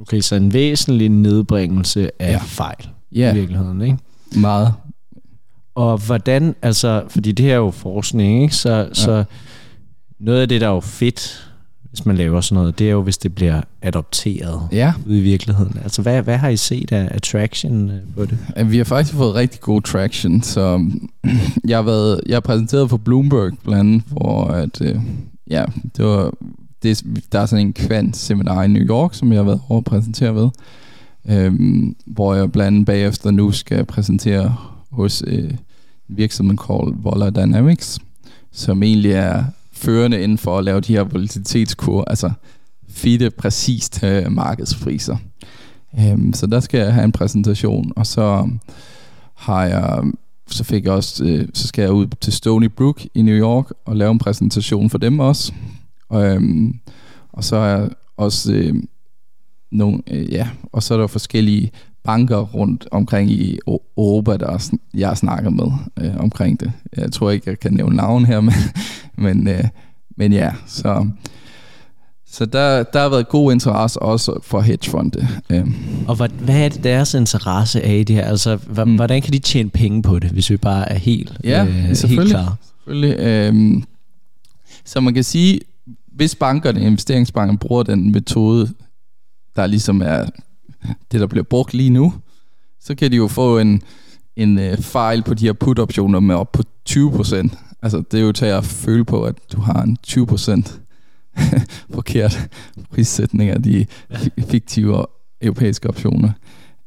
Okay, 0.00 0.20
så 0.20 0.34
en 0.34 0.52
væsentlig 0.52 1.08
nedbringelse 1.08 2.10
af 2.22 2.32
ja. 2.32 2.38
fejl 2.38 2.88
ja. 3.12 3.32
i 3.32 3.34
virkeligheden, 3.34 3.82
ikke? 3.82 3.98
Meget. 4.36 4.74
Og 5.74 5.98
hvordan, 5.98 6.54
altså, 6.62 7.02
fordi 7.08 7.32
det 7.32 7.44
her 7.44 7.52
er 7.52 7.56
jo 7.56 7.70
forskning, 7.70 8.42
ikke? 8.42 8.54
Så, 8.54 8.70
ja. 8.70 8.94
så 8.94 9.24
noget 10.18 10.40
af 10.40 10.48
det, 10.48 10.60
der 10.60 10.66
er 10.66 10.72
jo 10.72 10.80
fedt, 10.80 11.50
hvis 11.90 12.06
man 12.06 12.16
laver 12.16 12.40
sådan 12.40 12.60
noget, 12.62 12.78
det 12.78 12.86
er 12.86 12.90
jo, 12.90 13.02
hvis 13.02 13.18
det 13.18 13.34
bliver 13.34 13.60
adopteret 13.82 14.68
ja. 14.72 14.92
ude 15.06 15.18
i 15.18 15.22
virkeligheden. 15.22 15.78
Altså, 15.82 16.02
hvad, 16.02 16.22
hvad 16.22 16.36
har 16.36 16.48
I 16.48 16.56
set 16.56 16.92
af 16.92 17.08
attraction 17.10 17.90
øh, 17.90 18.00
på 18.16 18.24
det? 18.24 18.38
Vi 18.70 18.76
har 18.76 18.84
faktisk 18.84 19.16
fået 19.16 19.34
rigtig 19.34 19.60
god 19.60 19.82
traction, 19.82 20.42
så 20.42 20.90
jeg 21.68 21.78
har, 21.78 21.82
været, 21.82 22.20
jeg 22.26 22.34
har 22.34 22.40
præsenteret 22.40 22.90
for 22.90 22.96
Bloomberg 22.96 23.52
blandt 23.64 23.80
andet, 23.80 24.02
hvor 24.06 24.44
at, 24.44 24.80
øh, 24.80 24.96
ja, 25.50 25.64
det 25.96 26.04
var, 26.04 26.32
det, 26.82 27.04
der 27.32 27.40
er 27.40 27.46
sådan 27.46 27.66
en 27.66 27.72
kvant 27.72 28.16
seminar 28.16 28.62
i 28.62 28.68
New 28.68 28.82
York, 28.82 29.14
som 29.14 29.32
jeg 29.32 29.38
har 29.38 29.44
været 29.44 29.60
over 29.68 29.78
at 29.78 29.84
præsentere 29.84 30.34
ved, 30.34 30.48
øhm, 31.28 31.96
hvor 32.06 32.34
jeg 32.34 32.52
blandt 32.52 32.66
andet 32.66 32.86
bagefter 32.86 33.30
nu 33.30 33.52
skal 33.52 33.84
præsentere 33.84 34.56
hos 34.90 35.22
øh, 35.26 35.50
en 35.50 35.58
virksomhed 36.08 36.56
kaldt 36.56 37.04
Vola 37.04 37.30
Dynamics, 37.30 37.98
som 38.52 38.82
egentlig 38.82 39.12
er 39.12 39.44
førende 39.72 40.22
inden 40.22 40.38
for 40.38 40.58
at 40.58 40.64
lave 40.64 40.80
de 40.80 40.92
her 40.92 41.02
volatilitetskur, 41.02 42.04
altså 42.04 42.30
fitte 42.88 43.30
præcist 43.30 44.02
øh, 44.04 44.32
markedspriser. 44.32 45.16
Øhm, 46.00 46.32
så 46.32 46.46
der 46.46 46.60
skal 46.60 46.80
jeg 46.80 46.94
have 46.94 47.04
en 47.04 47.12
præsentation, 47.12 47.92
og 47.96 48.06
så 48.06 48.22
øhm, 48.22 48.60
har 49.34 49.64
jeg 49.64 50.02
så 50.50 50.64
fik 50.64 50.84
jeg 50.84 50.92
også, 50.92 51.24
øh, 51.24 51.48
så 51.54 51.68
skal 51.68 51.82
jeg 51.82 51.92
ud 51.92 52.06
til 52.20 52.32
Stony 52.32 52.70
Brook 52.76 53.02
i 53.14 53.22
New 53.22 53.34
York 53.34 53.72
og 53.84 53.96
lave 53.96 54.10
en 54.10 54.18
præsentation 54.18 54.90
for 54.90 54.98
dem 54.98 55.20
også. 55.20 55.52
Og, 56.08 56.26
øhm, 56.26 56.74
og 57.32 57.44
så 57.44 57.56
jeg 57.56 57.88
også 58.16 58.52
øh, 58.52 58.74
nogle, 59.70 60.02
øh, 60.10 60.32
ja, 60.32 60.48
og 60.72 60.82
så 60.82 60.94
er 60.94 60.98
der 60.98 61.06
forskellige 61.06 61.70
banker 62.04 62.38
rundt 62.38 62.88
omkring 62.90 63.30
i 63.30 63.58
Europa, 63.66 64.36
der 64.36 64.78
jeg 64.94 65.16
snakker 65.16 65.50
med 65.50 65.66
øh, 66.00 66.16
omkring 66.16 66.60
det. 66.60 66.72
Jeg 66.96 67.12
tror 67.12 67.30
ikke, 67.30 67.50
jeg 67.50 67.60
kan 67.60 67.72
nævne 67.72 67.96
navn 67.96 68.24
her, 68.24 68.40
men, 68.48 68.54
men, 69.16 69.48
øh, 69.48 69.64
men 70.16 70.32
ja, 70.32 70.52
så, 70.66 71.06
så 72.26 72.46
der, 72.46 72.82
der 72.82 73.00
har 73.00 73.08
været 73.08 73.28
god 73.28 73.52
interesse 73.52 74.02
også 74.02 74.38
for 74.42 74.60
hedgefonde. 74.60 75.28
Øh. 75.50 75.66
Og 76.08 76.16
hvad, 76.16 76.28
hvad 76.28 76.64
er 76.64 76.68
det 76.68 76.84
deres 76.84 77.14
interesse 77.14 77.82
af 77.82 77.94
i 77.94 78.04
det 78.04 78.16
her? 78.16 78.24
Altså, 78.24 78.58
mm. 78.84 78.96
hvordan 78.96 79.22
kan 79.22 79.32
de 79.32 79.38
tjene 79.38 79.70
penge 79.70 80.02
på 80.02 80.18
det, 80.18 80.30
hvis 80.30 80.50
vi 80.50 80.56
bare 80.56 80.92
er 80.92 80.98
helt, 80.98 81.40
ja, 81.44 81.64
øh, 81.64 81.72
helt 81.72 82.30
klar? 82.30 82.56
selvfølgelig. 82.76 83.18
Øh, 83.18 83.82
så 84.84 85.00
man 85.00 85.14
kan 85.14 85.24
sige, 85.24 85.60
hvis 86.18 86.34
bankerne, 86.34 86.80
investeringsbanken, 86.80 87.58
bruger 87.58 87.82
den 87.82 88.12
metode, 88.12 88.74
der 89.56 89.66
ligesom 89.66 90.02
er 90.02 90.26
det, 91.12 91.20
der 91.20 91.26
bliver 91.26 91.42
brugt 91.42 91.74
lige 91.74 91.90
nu, 91.90 92.14
så 92.80 92.94
kan 92.94 93.10
de 93.10 93.16
jo 93.16 93.28
få 93.28 93.58
en, 93.58 93.82
en 94.36 94.58
uh, 94.58 94.78
fejl 94.78 95.22
på 95.22 95.34
de 95.34 95.46
her 95.46 95.52
put-optioner 95.52 96.20
med 96.20 96.34
op 96.34 96.52
på 96.52 96.62
20%. 96.90 97.56
Altså, 97.82 98.02
det 98.10 98.20
er 98.20 98.24
jo 98.24 98.32
til 98.32 98.46
at 98.46 98.64
føle 98.64 99.04
på, 99.04 99.22
at 99.22 99.34
du 99.52 99.60
har 99.60 99.82
en 99.82 99.96
20% 100.06 100.78
forkert 101.94 102.48
prissætning 102.90 103.50
af 103.50 103.62
de 103.62 103.86
fiktive 104.48 105.04
europæiske 105.40 105.88
optioner. 105.88 106.32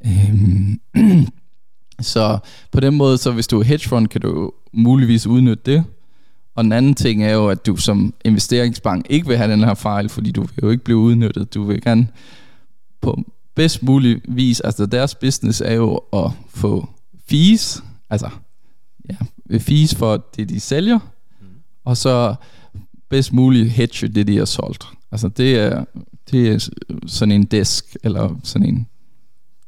Øhm, 0.05 0.79
så 2.13 2.39
på 2.71 2.79
den 2.79 2.97
måde, 2.97 3.17
så 3.17 3.32
hvis 3.32 3.47
du 3.47 3.59
er 3.59 3.63
hedgefond, 3.63 4.07
kan 4.07 4.21
du 4.21 4.51
muligvis 4.73 5.27
udnytte 5.27 5.63
det. 5.65 5.84
Og 6.55 6.63
den 6.63 6.71
anden 6.71 6.93
ting 6.93 7.23
er 7.23 7.33
jo, 7.33 7.47
at 7.47 7.65
du 7.65 7.75
som 7.75 8.13
investeringsbank 8.25 9.05
ikke 9.09 9.27
vil 9.27 9.37
have 9.37 9.51
den 9.51 9.63
her 9.63 9.73
fejl, 9.73 10.09
fordi 10.09 10.31
du 10.31 10.41
vil 10.41 10.53
jo 10.63 10.69
ikke 10.69 10.83
blive 10.83 10.97
udnyttet. 10.97 11.53
Du 11.53 11.63
vil 11.63 11.81
gerne 11.81 12.07
på 13.01 13.23
bedst 13.55 13.83
mulig 13.83 14.21
vis, 14.27 14.59
altså 14.59 14.85
deres 14.85 15.15
business 15.15 15.61
er 15.61 15.73
jo 15.73 15.95
at 16.13 16.31
få 16.49 16.89
fees, 17.29 17.83
altså 18.09 18.29
ja, 19.09 19.57
fees 19.57 19.95
for 19.95 20.25
det, 20.35 20.49
de 20.49 20.59
sælger, 20.59 20.99
mm. 21.41 21.47
og 21.85 21.97
så 21.97 22.35
bedst 23.09 23.33
muligt 23.33 23.69
hedge 23.69 24.07
det, 24.07 24.27
de 24.27 24.37
har 24.37 24.45
solgt. 24.45 24.85
Altså 25.11 25.27
det 25.27 25.59
er, 25.59 25.85
det 26.31 26.47
er 26.47 26.69
sådan 27.07 27.31
en 27.31 27.43
desk, 27.43 27.97
eller 28.03 28.39
sådan 28.43 28.67
en 28.67 28.87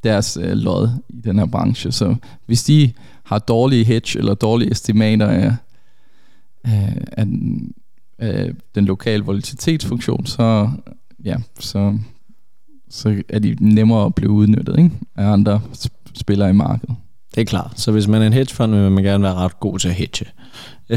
deres 0.03 0.37
øh, 0.41 0.51
lod 0.51 0.89
i 1.09 1.21
den 1.21 1.39
her 1.39 1.45
branche. 1.45 1.91
Så 1.91 2.15
hvis 2.45 2.63
de 2.63 2.91
har 3.23 3.39
dårlige 3.39 3.83
hedge 3.83 4.19
eller 4.19 4.33
dårlige 4.33 4.71
estimater 4.71 5.27
af, 5.27 5.55
af, 6.63 6.97
af, 7.11 7.25
den, 7.25 7.71
af 8.19 8.51
den 8.75 8.85
lokale 8.85 9.23
volatilitetsfunktion, 9.23 10.25
så, 10.25 10.69
ja, 11.25 11.35
så, 11.59 11.97
så 12.89 13.23
er 13.29 13.39
de 13.39 13.55
nemmere 13.59 14.05
at 14.05 14.15
blive 14.15 14.31
udnyttet 14.31 14.77
ikke? 14.77 14.91
af 15.15 15.25
andre 15.25 15.61
spillere 16.13 16.49
i 16.49 16.53
markedet. 16.53 16.95
Det 17.35 17.41
er 17.41 17.45
klart. 17.45 17.71
Så 17.75 17.91
hvis 17.91 18.07
man 18.07 18.21
er 18.21 18.27
en 18.27 18.33
hedgefond, 18.33 18.75
vil 18.75 18.91
man 18.91 19.03
gerne 19.03 19.23
være 19.23 19.33
ret 19.33 19.59
god 19.59 19.79
til 19.79 19.87
at 19.87 19.93
hedge. 19.93 20.25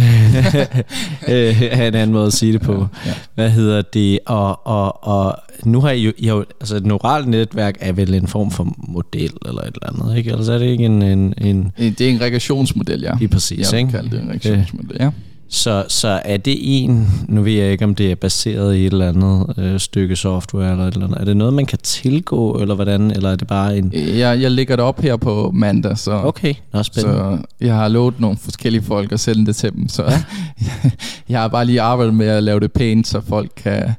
er 1.26 1.88
en 1.88 1.94
anden 1.94 2.12
måde 2.12 2.26
at 2.26 2.32
sige 2.32 2.52
det 2.52 2.60
på. 2.60 2.72
Ja, 2.72 2.86
ja. 3.06 3.14
Hvad 3.34 3.50
hedder 3.50 3.82
det? 3.82 4.18
Og, 4.26 4.66
og, 4.66 5.04
og 5.04 5.38
nu 5.64 5.80
har 5.80 5.90
I 5.90 6.02
jo, 6.02 6.12
I 6.18 6.26
har, 6.26 6.44
altså 6.60 6.76
et 6.76 6.86
neuralt 6.86 7.28
netværk 7.28 7.76
er 7.80 7.92
vel 7.92 8.14
en 8.14 8.26
form 8.26 8.50
for 8.50 8.74
model 8.78 9.32
eller 9.46 9.62
et 9.62 9.66
eller 9.66 10.04
andet, 10.04 10.18
ikke? 10.18 10.32
Altså 10.32 10.52
er 10.52 10.58
det 10.58 10.66
ikke 10.66 10.84
en... 10.84 11.02
en, 11.02 11.34
en 11.38 11.72
det 11.78 12.00
er 12.00 12.10
en 12.10 12.20
regressionsmodel, 12.20 13.00
ja. 13.00 13.14
Lige 13.18 13.28
præcis, 13.28 13.72
jeg 13.72 13.80
ikke? 13.80 13.96
Jeg 13.96 14.04
det 14.04 14.22
en 14.22 14.30
regressionsmodel, 14.30 14.96
ja. 15.00 15.10
Så, 15.48 15.84
så 15.88 16.20
er 16.24 16.36
det 16.36 16.56
en, 16.60 17.08
nu 17.28 17.42
ved 17.42 17.52
jeg 17.52 17.72
ikke, 17.72 17.84
om 17.84 17.94
det 17.94 18.10
er 18.10 18.14
baseret 18.14 18.76
i 18.76 18.86
et 18.86 18.92
eller 18.92 19.08
andet 19.08 19.54
øh, 19.58 19.80
stykke 19.80 20.16
software, 20.16 20.70
eller 20.70 20.86
et 20.86 20.94
eller 20.94 21.06
andet. 21.06 21.20
Er 21.20 21.24
det 21.24 21.36
noget, 21.36 21.54
man 21.54 21.66
kan 21.66 21.78
tilgå, 21.78 22.52
eller 22.60 22.74
hvordan? 22.74 23.10
Eller 23.10 23.30
er 23.30 23.36
det 23.36 23.48
bare 23.48 23.78
en... 23.78 23.92
Jeg, 23.94 24.40
jeg 24.40 24.50
lægger 24.50 24.76
det 24.76 24.84
op 24.84 25.00
her 25.00 25.16
på 25.16 25.50
mandag, 25.54 25.98
så, 25.98 26.12
okay, 26.12 26.54
Nå, 26.72 26.82
så 26.82 27.38
jeg 27.60 27.74
har 27.74 27.88
lovet 27.88 28.20
nogle 28.20 28.36
forskellige 28.36 28.82
folk 28.82 29.12
at 29.12 29.20
sende 29.20 29.46
det 29.46 29.56
til 29.56 29.72
dem. 29.72 29.88
Så 29.88 30.02
ja. 30.02 30.24
jeg 31.28 31.40
har 31.40 31.48
bare 31.48 31.64
lige 31.64 31.80
arbejdet 31.80 32.14
med 32.14 32.26
at 32.26 32.42
lave 32.42 32.60
det 32.60 32.72
pænt, 32.72 33.06
så 33.06 33.20
folk 33.20 33.50
kan 33.56 33.94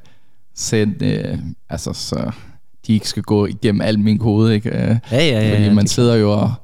sende, 0.56 1.06
øh, 1.06 1.38
altså 1.70 1.92
så 1.92 2.30
de 2.86 2.92
ikke 2.92 3.08
skal 3.08 3.22
gå 3.22 3.46
igennem 3.46 3.80
al 3.80 3.98
min 3.98 4.18
kode. 4.18 4.54
Ikke? 4.54 4.76
Ja, 4.76 4.98
ja, 5.12 5.26
ja. 5.26 5.52
Fordi 5.54 5.64
ja, 5.64 5.72
man 5.72 5.86
sidder 5.86 6.14
jo 6.14 6.32
og 6.32 6.54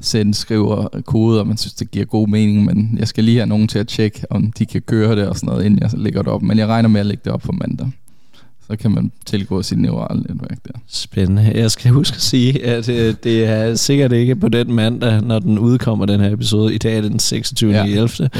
sende, 0.00 0.34
skriver 0.34 0.88
kode, 1.06 1.40
og 1.40 1.46
man 1.46 1.56
synes, 1.56 1.74
det 1.74 1.90
giver 1.90 2.04
god 2.04 2.28
mening, 2.28 2.64
men 2.64 2.96
jeg 2.98 3.08
skal 3.08 3.24
lige 3.24 3.36
have 3.36 3.46
nogen 3.46 3.68
til 3.68 3.78
at 3.78 3.88
tjekke, 3.88 4.22
om 4.30 4.52
de 4.52 4.66
kan 4.66 4.82
køre 4.82 5.16
det 5.16 5.28
og 5.28 5.36
sådan 5.36 5.46
noget, 5.46 5.64
inden 5.64 5.80
jeg 5.80 5.90
lægger 5.94 6.22
det 6.22 6.32
op. 6.32 6.42
Men 6.42 6.58
jeg 6.58 6.66
regner 6.66 6.88
med 6.88 7.00
at 7.00 7.06
lægge 7.06 7.20
det 7.24 7.32
op 7.32 7.40
på 7.40 7.52
mandag. 7.52 7.90
Så 8.70 8.76
kan 8.76 8.90
man 8.90 9.12
tilgå 9.26 9.62
sit 9.62 9.78
neurale 9.78 10.20
netværk 10.20 10.58
der. 10.64 10.80
Spændende. 10.86 11.52
Jeg 11.54 11.70
skal 11.70 11.90
huske 11.90 12.14
at 12.14 12.20
sige, 12.20 12.66
at 12.66 12.88
øh, 12.88 13.14
det 13.24 13.44
er 13.44 13.74
sikkert 13.74 14.12
ikke 14.12 14.36
på 14.36 14.48
den 14.48 14.72
mandag, 14.72 15.22
når 15.22 15.38
den 15.38 15.58
udkommer, 15.58 16.06
den 16.06 16.20
her 16.20 16.32
episode. 16.32 16.74
I 16.74 16.78
dag 16.78 16.96
er 16.96 17.00
det 17.00 17.10
den 17.10 17.18
26. 17.18 17.72
Ja. 17.72 17.84
11. 17.84 18.30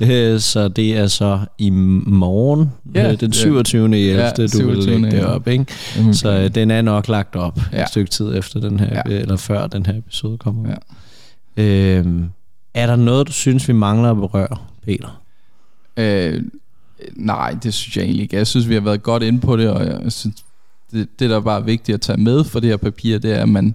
Ja. 0.00 0.32
Øh, 0.32 0.40
så 0.40 0.68
det 0.68 0.96
er 0.98 1.06
så 1.06 1.40
i 1.58 1.70
morgen, 1.70 2.70
ja, 2.94 3.12
øh, 3.12 3.20
den 3.20 3.32
27. 3.32 3.88
Ja. 3.90 3.96
11. 3.96 4.22
Ja, 4.22 4.30
du 4.30 4.48
27. 4.48 4.66
vil 4.66 5.00
lægge 5.00 5.16
det 5.16 5.26
op. 5.26 5.48
Ikke? 5.48 5.64
Mm-hmm. 5.96 6.12
Så 6.12 6.48
den 6.48 6.70
er 6.70 6.82
nok 6.82 7.08
lagt 7.08 7.36
op 7.36 7.60
ja. 7.72 7.82
et 7.82 7.88
stykke 7.88 8.10
tid 8.10 8.36
efter 8.36 8.60
den 8.60 8.80
her, 8.80 9.02
ja. 9.06 9.14
eller 9.14 9.36
før 9.36 9.66
den 9.66 9.86
her 9.86 9.98
episode 9.98 10.38
kommer. 10.38 10.68
Ja. 10.68 10.76
Øh, 11.58 12.06
er 12.74 12.86
der 12.86 12.96
noget, 12.96 13.26
du 13.26 13.32
synes, 13.32 13.68
vi 13.68 13.72
mangler 13.72 14.10
at 14.10 14.16
berøre, 14.16 14.56
Peter? 14.82 15.22
Øh, 15.96 16.44
nej, 17.16 17.56
det 17.62 17.74
synes 17.74 17.96
jeg 17.96 18.04
egentlig 18.04 18.22
ikke. 18.22 18.36
Jeg 18.36 18.46
synes, 18.46 18.68
vi 18.68 18.74
har 18.74 18.80
været 18.80 19.02
godt 19.02 19.22
inde 19.22 19.40
på 19.40 19.56
det, 19.56 19.70
og 19.70 19.86
jeg 19.86 20.12
synes, 20.12 20.44
det, 20.90 21.20
det 21.20 21.30
der 21.30 21.40
bare 21.40 21.60
er 21.60 21.64
vigtigt 21.64 21.94
at 21.94 22.00
tage 22.00 22.20
med 22.20 22.44
for 22.44 22.60
det 22.60 22.70
her 22.70 22.76
papir, 22.76 23.18
det 23.18 23.32
er, 23.32 23.42
at 23.42 23.48
man, 23.48 23.74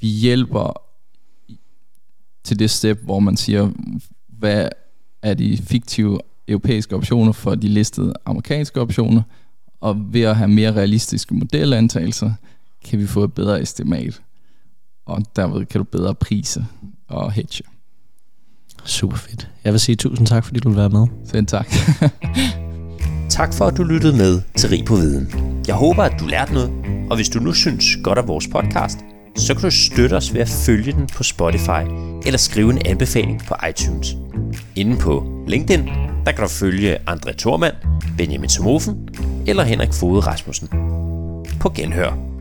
vi 0.00 0.08
hjælper 0.08 0.82
til 2.44 2.58
det 2.58 2.70
step, 2.70 3.02
hvor 3.02 3.20
man 3.20 3.36
siger, 3.36 3.70
hvad 4.28 4.68
er 5.22 5.34
de 5.34 5.56
fiktive 5.56 6.20
europæiske 6.48 6.96
optioner 6.96 7.32
for 7.32 7.54
de 7.54 7.68
listede 7.68 8.14
amerikanske 8.26 8.80
optioner, 8.80 9.22
og 9.80 10.14
ved 10.14 10.20
at 10.20 10.36
have 10.36 10.48
mere 10.48 10.72
realistiske 10.72 11.34
modelantagelser, 11.34 12.32
kan 12.84 12.98
vi 12.98 13.06
få 13.06 13.24
et 13.24 13.34
bedre 13.34 13.62
estimat, 13.62 14.22
og 15.06 15.22
derved 15.36 15.66
kan 15.66 15.78
du 15.78 15.84
bedre 15.84 16.14
prise 16.14 16.66
og 17.12 17.32
hedge. 17.32 17.64
Super 18.84 19.16
fedt. 19.16 19.48
Jeg 19.64 19.72
vil 19.72 19.80
sige 19.80 19.96
tusind 19.96 20.26
tak, 20.26 20.44
fordi 20.44 20.60
du 20.60 20.68
vil 20.68 20.78
være 20.78 20.88
med. 20.88 21.06
Selv 21.26 21.46
tak. 21.46 21.68
tak 23.38 23.54
for, 23.54 23.64
at 23.64 23.76
du 23.76 23.82
lyttede 23.82 24.16
med 24.16 24.40
til 24.56 24.68
Rig 24.68 24.84
på 24.84 24.94
Viden. 24.94 25.34
Jeg 25.66 25.74
håber, 25.74 26.02
at 26.02 26.20
du 26.20 26.26
lærte 26.26 26.52
noget, 26.52 26.70
og 27.10 27.16
hvis 27.16 27.28
du 27.28 27.38
nu 27.38 27.52
synes 27.52 27.84
godt 28.04 28.18
af 28.18 28.28
vores 28.28 28.48
podcast, 28.48 28.98
så 29.36 29.54
kan 29.54 29.62
du 29.62 29.70
støtte 29.70 30.14
os 30.14 30.34
ved 30.34 30.40
at 30.40 30.48
følge 30.48 30.92
den 30.92 31.06
på 31.16 31.22
Spotify 31.22 31.82
eller 32.26 32.38
skrive 32.38 32.72
en 32.72 32.82
anbefaling 32.86 33.42
på 33.48 33.54
iTunes. 33.70 34.16
Inden 34.76 34.98
på 34.98 35.44
LinkedIn, 35.48 35.88
der 36.26 36.32
kan 36.32 36.42
du 36.42 36.48
følge 36.48 36.98
André 37.10 37.32
Thormand, 37.38 37.74
Benjamin 38.18 38.48
Somofen 38.48 39.08
eller 39.46 39.62
Henrik 39.62 39.92
Fode 39.92 40.20
Rasmussen. 40.20 40.68
På 41.60 41.68
genhør. 41.68 42.31